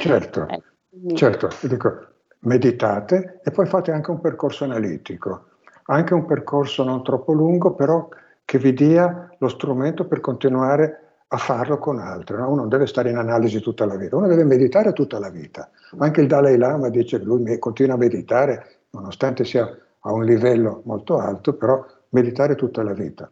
Certo, 0.00 0.46
quindi- 0.90 1.14
certo, 1.14 1.48
dico, 1.60 2.06
meditate 2.40 3.38
e 3.44 3.52
poi 3.52 3.66
fate 3.66 3.92
anche 3.92 4.10
un 4.10 4.20
percorso 4.20 4.64
analitico, 4.64 5.44
anche 5.84 6.12
un 6.12 6.26
percorso 6.26 6.82
non 6.82 7.04
troppo 7.04 7.32
lungo, 7.32 7.74
però 7.74 8.08
che 8.44 8.58
vi 8.58 8.72
dia 8.72 9.32
lo 9.38 9.48
strumento 9.48 10.08
per 10.08 10.18
continuare 10.18 11.01
a 11.32 11.38
farlo 11.38 11.78
con 11.78 11.98
altri. 11.98 12.36
no? 12.36 12.46
Uno 12.46 12.60
non 12.60 12.68
deve 12.68 12.86
stare 12.86 13.10
in 13.10 13.16
analisi 13.16 13.60
tutta 13.60 13.86
la 13.86 13.96
vita, 13.96 14.16
uno 14.16 14.26
deve 14.26 14.44
meditare 14.44 14.92
tutta 14.92 15.18
la 15.18 15.30
vita. 15.30 15.70
Anche 15.98 16.20
il 16.20 16.26
Dalai 16.26 16.58
Lama 16.58 16.90
dice 16.90 17.18
che 17.18 17.24
lui 17.24 17.58
continua 17.58 17.94
a 17.94 17.98
meditare, 17.98 18.80
nonostante 18.90 19.44
sia 19.44 19.66
a 20.00 20.12
un 20.12 20.24
livello 20.24 20.82
molto 20.84 21.18
alto, 21.18 21.54
però 21.54 21.84
meditare 22.10 22.54
tutta 22.54 22.82
la 22.82 22.92
vita. 22.92 23.30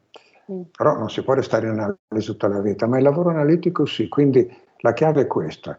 Mm. 0.50 0.62
Però 0.74 0.96
non 0.96 1.10
si 1.10 1.22
può 1.22 1.34
restare 1.34 1.66
in 1.68 1.72
analisi 1.78 2.30
tutta 2.30 2.48
la 2.48 2.60
vita, 2.60 2.86
ma 2.86 2.96
il 2.96 3.02
lavoro 3.02 3.28
analitico 3.28 3.84
sì, 3.84 4.08
quindi 4.08 4.50
la 4.78 4.94
chiave 4.94 5.22
è 5.22 5.26
questa. 5.26 5.76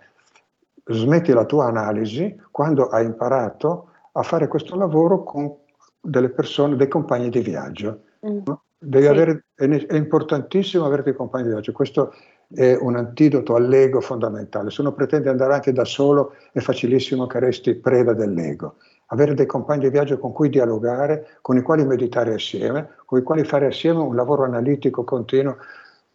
Smetti 0.86 1.34
la 1.34 1.46
tua 1.46 1.66
analisi 1.66 2.40
quando 2.52 2.88
hai 2.90 3.06
imparato 3.06 3.90
a 4.12 4.22
fare 4.22 4.48
questo 4.48 4.76
lavoro 4.76 5.24
con 5.24 5.56
delle 6.00 6.30
persone, 6.30 6.76
dei 6.76 6.88
compagni 6.88 7.30
di 7.30 7.40
viaggio. 7.40 8.02
Mm. 8.28 8.40
no? 8.46 8.62
Devi 8.84 9.06
Sì. 9.06 9.12
avere, 9.12 9.46
è 9.56 9.96
importantissimo 9.96 10.86
avere 10.86 11.04
dei 11.04 11.14
compagni 11.14 11.44
di 11.44 11.50
viaggio, 11.50 11.72
questo 11.72 12.16
è 12.52 12.76
un 12.76 12.96
antidoto 12.96 13.54
all'ego 13.54 14.02
fondamentale. 14.02 14.72
Se 14.72 14.82
uno 14.82 14.92
pretende 14.94 15.30
andare 15.30 15.54
anche 15.54 15.72
da 15.72 15.86
solo 15.86 16.34
è 16.52 16.60
facilissimo 16.62 17.28
che 17.28 17.38
resti 17.40 17.76
preda 17.76 18.14
dell'ego. 18.14 18.78
Avere 19.08 19.36
dei 19.36 19.46
compagni 19.46 19.82
di 19.82 19.90
viaggio 19.92 20.18
con 20.18 20.32
cui 20.34 20.50
dialogare, 20.50 21.38
con 21.42 21.58
i 21.58 21.62
quali 21.62 21.86
meditare 21.86 22.34
assieme, 22.34 22.96
con 23.06 23.20
i 23.20 23.24
quali 23.24 23.44
fare 23.44 23.68
assieme 23.68 24.00
un 24.00 24.16
lavoro 24.16 24.46
analitico 24.46 25.04
continuo, 25.04 25.58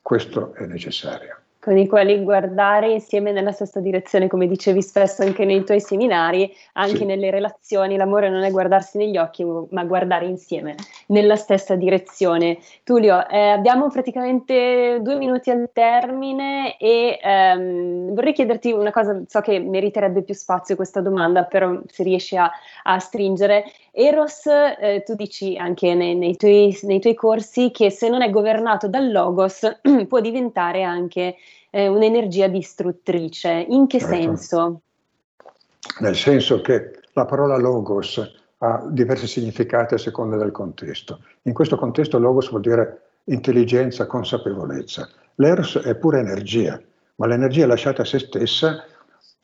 questo 0.03 0.53
è 0.55 0.67
necessario. 0.67 1.39
Con 1.67 1.77
i 1.77 1.89
quali 1.89 2.23
guardare 2.23 2.93
insieme 2.93 3.33
nella 3.33 3.51
stessa 3.51 3.81
direzione, 3.81 4.29
come 4.29 4.47
dicevi 4.47 4.81
spesso 4.81 5.23
anche 5.23 5.45
nei 5.45 5.65
tuoi 5.65 5.81
seminari, 5.81 6.49
anche 6.75 6.99
Sì. 6.99 7.05
nelle 7.05 7.29
relazioni, 7.29 7.97
l'amore 7.97 8.29
non 8.29 8.45
è 8.45 8.53
guardarsi 8.53 8.99
negli 8.99 9.17
occhi, 9.19 9.45
ma 9.71 9.83
guardare 9.83 10.27
insieme 10.27 10.77
nella 11.09 11.35
stessa 11.35 11.75
direzione. 11.75 12.59
Tullio, 12.85 13.27
eh, 13.29 13.49
abbiamo 13.49 13.89
praticamente 13.91 15.01
due 15.03 15.17
minuti 15.17 15.51
al 15.51 15.69
termine 15.73 16.77
e 16.79 17.19
ehm, 17.21 18.15
vorrei 18.15 18.33
chiederti 18.33 18.71
una 18.71 18.93
cosa, 18.93 19.21
so 19.27 19.41
che 19.41 19.59
meriterebbe 19.59 20.23
più 20.23 20.35
spazio 20.35 20.77
questa 20.77 21.01
domanda, 21.01 21.43
però 21.47 21.81
se 21.89 22.05
riesci 22.05 22.37
a, 22.37 22.49
a 22.85 22.99
stringere. 23.01 23.65
Eros, 23.99 24.45
eh, 24.47 25.03
tu 25.07 25.15
dici 25.15 25.57
anche 25.57 25.95
nei, 25.95 26.15
nei 26.15 26.37
tuoi, 26.37 26.79
nei 26.83 27.01
tuoi 27.01 27.15
corsi 27.15 27.71
che 27.71 27.91
se 27.91 28.11
non 28.11 28.21
è 28.21 28.29
governato 28.29 28.89
dal 28.89 29.11
logos 29.11 29.81
può 30.07 30.21
diventare 30.21 30.83
anche 30.83 31.37
eh, 31.71 31.89
un'energia 31.89 32.47
distruttrice. 32.47 33.65
In 33.69 33.87
che 33.87 33.99
Certo. 33.99 34.15
senso? 34.15 34.81
nel 36.01 36.17
senso 36.17 36.61
che 36.61 37.01
la 37.13 37.25
parola 37.25 37.57
logos 37.57 38.21
ha 38.59 38.85
diversi 38.89 39.27
significati 39.27 39.95
a 39.95 39.99
seconda 39.99 40.37
del 40.37 40.51
contesto. 40.51 41.21
In 41.43 41.53
questo 41.53 41.77
contesto 41.77 42.19
logos 42.19 42.51
vuol 42.51 42.63
dire 42.63 43.01
intelligenza, 43.25 44.07
consapevolezza. 44.07 45.09
L'eros 45.37 45.79
è 45.79 45.95
pura 45.95 46.19
energia, 46.19 46.81
ma 47.17 47.27
l'energia 47.27 47.67
lasciata 47.67 48.03
a 48.03 48.05
se 48.05 48.19
stessa 48.19 48.85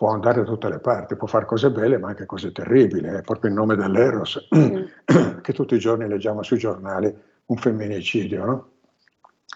può 0.02 0.10
andare 0.10 0.40
da 0.40 0.46
tutte 0.46 0.68
le 0.68 0.80
parti, 0.80 1.14
può 1.14 1.28
fare 1.28 1.44
cose 1.44 1.70
belle 1.70 1.96
ma 1.96 2.08
anche 2.08 2.26
cose 2.26 2.50
terribili, 2.50 3.06
è 3.06 3.22
proprio 3.22 3.50
il 3.50 3.56
nome 3.56 3.76
dell'eros 3.76 4.48
che 4.50 5.52
tutti 5.52 5.76
i 5.76 5.78
giorni 5.78 6.08
leggiamo 6.08 6.42
sui 6.42 6.58
giornali, 6.58 7.16
un 7.46 7.56
femminicidio. 7.56 8.44
No? 8.44 8.68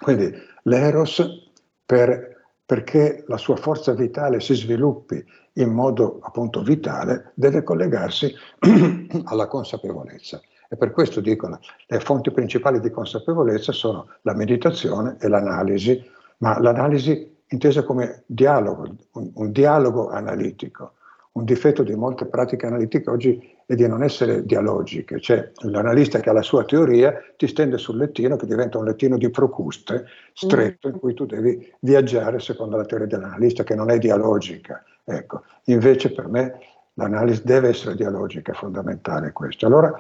Quindi 0.01 0.33
l'eros 0.63 1.51
per 1.85 2.45
perché 2.65 3.25
la 3.27 3.39
sua 3.39 3.57
forza 3.57 3.93
vitale 3.93 4.39
si 4.39 4.55
sviluppi 4.55 5.21
in 5.55 5.71
modo 5.71 6.21
appunto 6.23 6.63
vitale, 6.63 7.33
deve 7.35 7.65
collegarsi 7.65 8.33
alla 9.25 9.49
consapevolezza. 9.49 10.41
E 10.69 10.77
per 10.77 10.93
questo 10.93 11.21
dicono 11.21 11.59
le 11.89 11.99
fonti 11.99 12.31
principali 12.31 12.79
di 12.79 12.91
consapevolezza 12.91 13.73
sono 13.73 14.11
la 14.23 14.35
meditazione 14.35 15.17
e 15.19 15.27
l'analisi, 15.27 16.09
ma 16.39 16.61
l'analisi 16.61 17.36
intesa 17.49 17.83
come 17.83 18.23
dialogo, 18.27 18.97
un, 19.13 19.31
un 19.35 19.53
dialogo 19.53 20.11
analitico. 20.11 20.93
Un 21.33 21.45
difetto 21.45 21.83
di 21.83 21.95
molte 21.95 22.25
pratiche 22.25 22.65
analitiche 22.65 23.11
oggi 23.11 23.55
è 23.67 23.75
di 23.75 23.87
non 23.87 24.03
essere 24.03 24.47
dialogiche, 24.47 25.21
cioè 25.21 25.51
l'analista 25.65 26.19
che 26.19 26.31
ha 26.31 26.33
la 26.33 26.41
sua 26.41 26.65
teoria 26.65 27.15
ti 27.37 27.47
stende 27.47 27.77
sul 27.77 27.99
lettino 27.99 28.37
che 28.37 28.47
diventa 28.47 28.79
un 28.79 28.87
lettino 28.87 29.19
di 29.19 29.29
procuste 29.29 30.07
stretto 30.33 30.89
in 30.89 30.99
cui 30.99 31.13
tu 31.13 31.27
devi 31.27 31.71
viaggiare 31.81 32.39
secondo 32.39 32.79
la 32.79 32.87
teoria 32.87 33.07
dell'analista 33.07 33.65
che 33.65 33.75
non 33.75 33.91
è 33.91 33.99
dialogica. 33.99 34.83
Ecco, 35.05 35.43
invece 35.65 36.13
per 36.13 36.29
me 36.29 36.59
l'analisi 36.95 37.43
deve 37.45 37.69
essere 37.69 37.97
dialogica, 37.97 38.53
è 38.53 38.55
fondamentale 38.55 39.33
questo. 39.33 39.67
Allora 39.67 39.95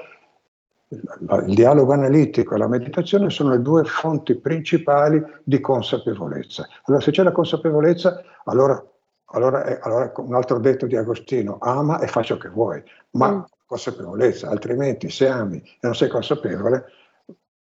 il, 0.89 1.55
dialogo 1.55 1.93
analitico 1.93 2.55
e 2.55 2.59
la 2.59 2.68
meditazione 2.68 3.30
sono 3.30 3.51
le 3.51 3.62
due 3.62 3.84
fonti 3.84 4.37
principali 4.37 5.22
di 5.43 5.61
consapevolezza. 5.61 6.68
Allora 6.84 7.03
se 7.03 7.11
c'è 7.11 7.22
la 7.22 7.32
consapevolezza, 7.32 8.22
allora 8.45 8.82
allora, 9.30 9.80
allora 9.80 10.12
un 10.16 10.34
altro 10.34 10.59
detto 10.61 10.87
di 10.87 10.97
Agostino, 10.97 11.59
ama 11.61 11.99
e 11.99 12.07
fa 12.07 12.22
ciò 12.22 12.37
che 12.37 12.49
vuoi, 12.49 12.80
ma 13.12 13.32
Mm. 13.32 13.41
consapevolezza, 13.66 14.49
altrimenti 14.49 15.11
se 15.11 15.26
ami 15.28 15.59
e 15.59 15.78
non 15.80 15.97
sei 15.97 16.09
consapevole, 16.09 16.84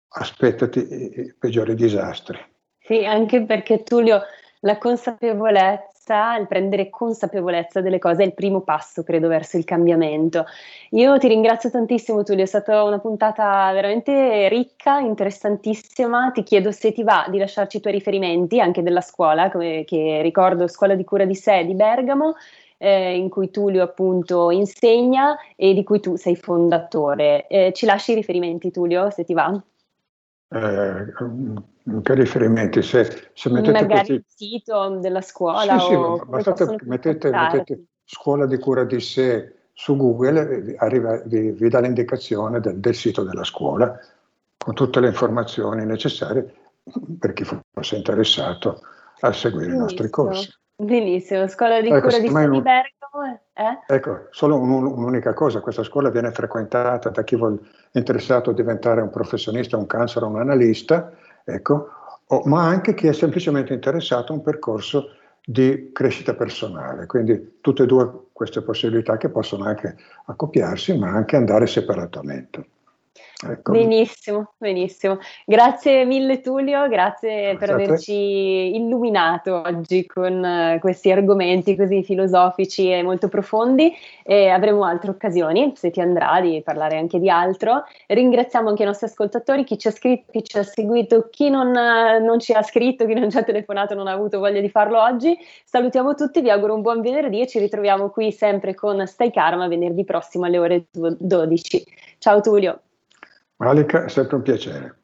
aspettati 0.10 0.80
i 0.80 1.34
peggiori 1.38 1.74
disastri. 1.74 2.38
Sì, 2.80 3.04
anche 3.06 3.44
perché 3.44 3.82
Tullio, 3.82 4.22
la 4.62 4.78
consapevolezza, 4.78 5.88
il 6.40 6.48
prendere 6.48 6.90
consapevolezza 6.90 7.82
delle 7.82 8.00
cose 8.00 8.24
è 8.24 8.26
il 8.26 8.34
primo 8.34 8.62
passo, 8.62 9.04
credo, 9.04 9.28
verso 9.28 9.58
il 9.58 9.64
cambiamento. 9.64 10.46
Io 10.92 11.18
ti 11.18 11.28
ringrazio 11.28 11.70
tantissimo, 11.70 12.24
Tullio, 12.24 12.44
è 12.44 12.48
stata 12.48 12.84
una 12.84 13.00
puntata 13.00 13.72
veramente 13.74 14.48
ricca, 14.50 15.00
interessantissima. 15.00 16.32
Ti 16.32 16.44
chiedo 16.44 16.72
se 16.72 16.92
ti 16.92 17.04
va 17.04 17.26
di 17.30 17.38
lasciarci 17.38 17.78
i 17.78 17.80
tuoi 17.80 17.94
riferimenti 17.94 18.60
anche 18.60 18.84
della 18.84 19.02
scuola, 19.02 19.50
come, 19.52 19.84
che 19.86 20.22
ricordo 20.22 20.68
Scuola 20.68 20.96
di 20.96 21.04
Cura 21.04 21.26
di 21.26 21.36
Sé 21.36 21.66
di 21.66 21.74
Bergamo, 21.74 22.36
eh, 22.78 23.18
in 23.18 23.30
cui 23.30 23.50
Tullio 23.50 23.84
appunto 23.84 24.52
insegna 24.52 25.38
e 25.56 25.74
di 25.74 25.84
cui 25.84 26.00
tu 26.00 26.16
sei 26.16 26.36
fondatore. 26.36 27.48
Eh, 27.48 27.74
ci 27.74 27.86
lasci 27.86 28.12
i 28.12 28.16
riferimenti, 28.16 28.72
Tullio, 28.72 29.10
se 29.10 29.24
ti 29.24 29.34
va? 29.34 29.62
Eh, 30.50 31.14
che 32.02 32.14
riferimenti? 32.14 32.82
Se, 32.82 33.30
se 33.34 33.50
mettete 33.50 33.82
Magari 33.82 33.88
questi... 33.88 34.14
il 34.14 34.24
sito 34.28 34.90
della 35.00 35.22
scuola 35.22 35.80
Sì, 35.80 35.86
sì, 35.88 35.94
o 35.94 36.26
basta 36.26 36.52
mettete, 36.84 37.32
mettete 37.32 37.84
scuola 38.04 38.46
di 38.46 38.58
cura 38.58 38.84
di 38.84 39.00
sé 39.00 39.54
su 39.74 39.96
Google, 39.96 40.76
arriva, 40.78 41.22
vi, 41.26 41.52
vi 41.52 41.70
dà 41.70 41.80
l'indicazione 41.80 42.60
del, 42.60 42.80
del, 42.80 42.96
sito 42.96 43.24
della 43.24 43.44
scuola 43.44 43.98
con 44.58 44.74
tutte 44.74 45.00
le 45.00 45.08
informazioni 45.08 45.86
necessarie 45.86 46.52
per 47.20 47.34
chi 47.34 47.46
fosse 47.46 47.96
interessato 47.96 48.82
a 49.20 49.32
seguire 49.32 49.68
Benissimo. 49.68 49.76
i 49.76 49.88
nostri 49.88 50.10
corsi. 50.10 50.50
Benissimo, 50.76 51.48
scuola 51.48 51.82
di 51.82 51.90
ecco, 51.90 52.08
cura 52.08 52.20
di 52.20 52.28
sé 52.28 52.50
di 52.50 52.62
Bergamo. 52.62 53.40
Eh? 53.54 53.96
Ecco, 53.96 54.28
solo 54.32 54.60
un, 54.60 54.70
un'unica 54.72 55.34
cosa, 55.34 55.60
questa 55.60 55.84
scuola 55.84 56.10
viene 56.10 56.32
frequentata 56.32 57.10
da 57.10 57.24
chi 57.24 57.36
vuole 57.36 57.58
interessato 57.94 58.52
a 58.52 58.54
diventare 58.54 59.02
un 59.02 59.10
professionista, 59.10 59.78
un 59.78 59.88
cancer 59.88 60.24
un 60.24 60.40
analista, 60.40 61.12
ecco, 61.48 61.90
o, 62.28 62.42
ma 62.46 62.66
anche 62.66 62.94
chi 62.94 63.08
è 63.08 63.14
semplicemente 63.14 63.74
interessato 63.74 64.32
a 64.32 64.36
un 64.36 64.42
percorso 64.42 65.12
di 65.46 65.92
crescita 65.94 66.36
personale. 66.36 67.06
Quindi 67.06 67.60
tutte 67.62 67.84
e 67.84 67.86
due 67.86 68.26
queste 68.34 68.62
possibilità 68.62 69.18
che 69.18 69.30
possono 69.30 69.64
anche 69.64 69.96
accoppiarsi, 70.26 70.98
ma 70.98 71.10
anche 71.10 71.38
andare 71.38 71.68
separatamente. 71.68 72.66
Ecco. 73.46 73.72
Benissimo, 73.72 74.54
benissimo. 74.58 75.20
Grazie 75.46 76.06
mille 76.06 76.42
Tullio, 76.42 76.88
grazie, 76.88 77.52
grazie 77.52 77.58
per 77.58 77.70
averci 77.70 78.76
illuminato 78.76 79.62
oggi 79.64 80.08
con 80.08 80.44
uh, 80.44 80.80
questi 80.80 81.12
argomenti 81.12 81.76
così 81.76 82.04
filosofici 82.04 82.92
e 82.92 83.04
molto 83.04 83.28
profondi. 83.28 83.94
E 84.24 84.48
avremo 84.50 84.86
altre 84.86 85.12
occasioni, 85.12 85.72
se 85.76 85.92
ti 85.92 86.02
andrà, 86.02 86.42
di 86.42 86.64
parlare 86.64 86.98
anche 86.98 87.20
di 87.20 87.30
altro. 87.30 87.84
Ringraziamo 88.08 88.70
anche 88.70 88.82
i 88.82 88.88
nostri 88.88 89.06
ascoltatori, 89.06 89.64
chi 89.64 89.78
ci 89.78 89.88
ha 89.88 89.92
scritto, 89.92 90.32
chi 90.32 90.44
ci 90.44 90.58
ha 90.58 90.64
seguito, 90.64 91.28
chi 91.30 91.52
non, 91.52 91.68
uh, 91.68 92.24
non 92.24 92.40
ci 92.40 92.54
ha 92.54 92.64
scritto, 92.64 93.06
chi 93.06 93.14
non 93.14 93.30
ci 93.30 93.38
ha 93.38 93.44
telefonato, 93.44 93.94
non 93.94 94.08
ha 94.08 94.14
avuto 94.14 94.40
voglia 94.40 94.62
di 94.62 94.70
farlo 94.70 95.00
oggi. 95.00 95.38
Salutiamo 95.64 96.16
tutti, 96.16 96.42
vi 96.42 96.50
auguro 96.50 96.74
un 96.74 96.82
buon 96.82 97.02
venerdì 97.02 97.42
e 97.42 97.48
ci 97.48 97.60
ritroviamo 97.60 98.10
qui 98.10 98.32
sempre 98.32 98.74
con 98.74 99.06
Stai 99.06 99.32
Karma 99.32 99.68
venerdì 99.68 100.04
prossimo 100.04 100.46
alle 100.46 100.58
ore 100.58 100.86
12. 100.92 101.86
Ciao 102.18 102.42
Tullio. 102.42 102.82
Malika, 103.58 104.06
è 104.06 104.10
sempre 104.10 104.36
un 104.36 104.42
piacere. 104.44 104.96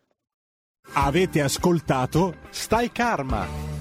Avete 0.94 1.42
ascoltato 1.42 2.36
Stai 2.50 2.92
Karma 2.92 3.73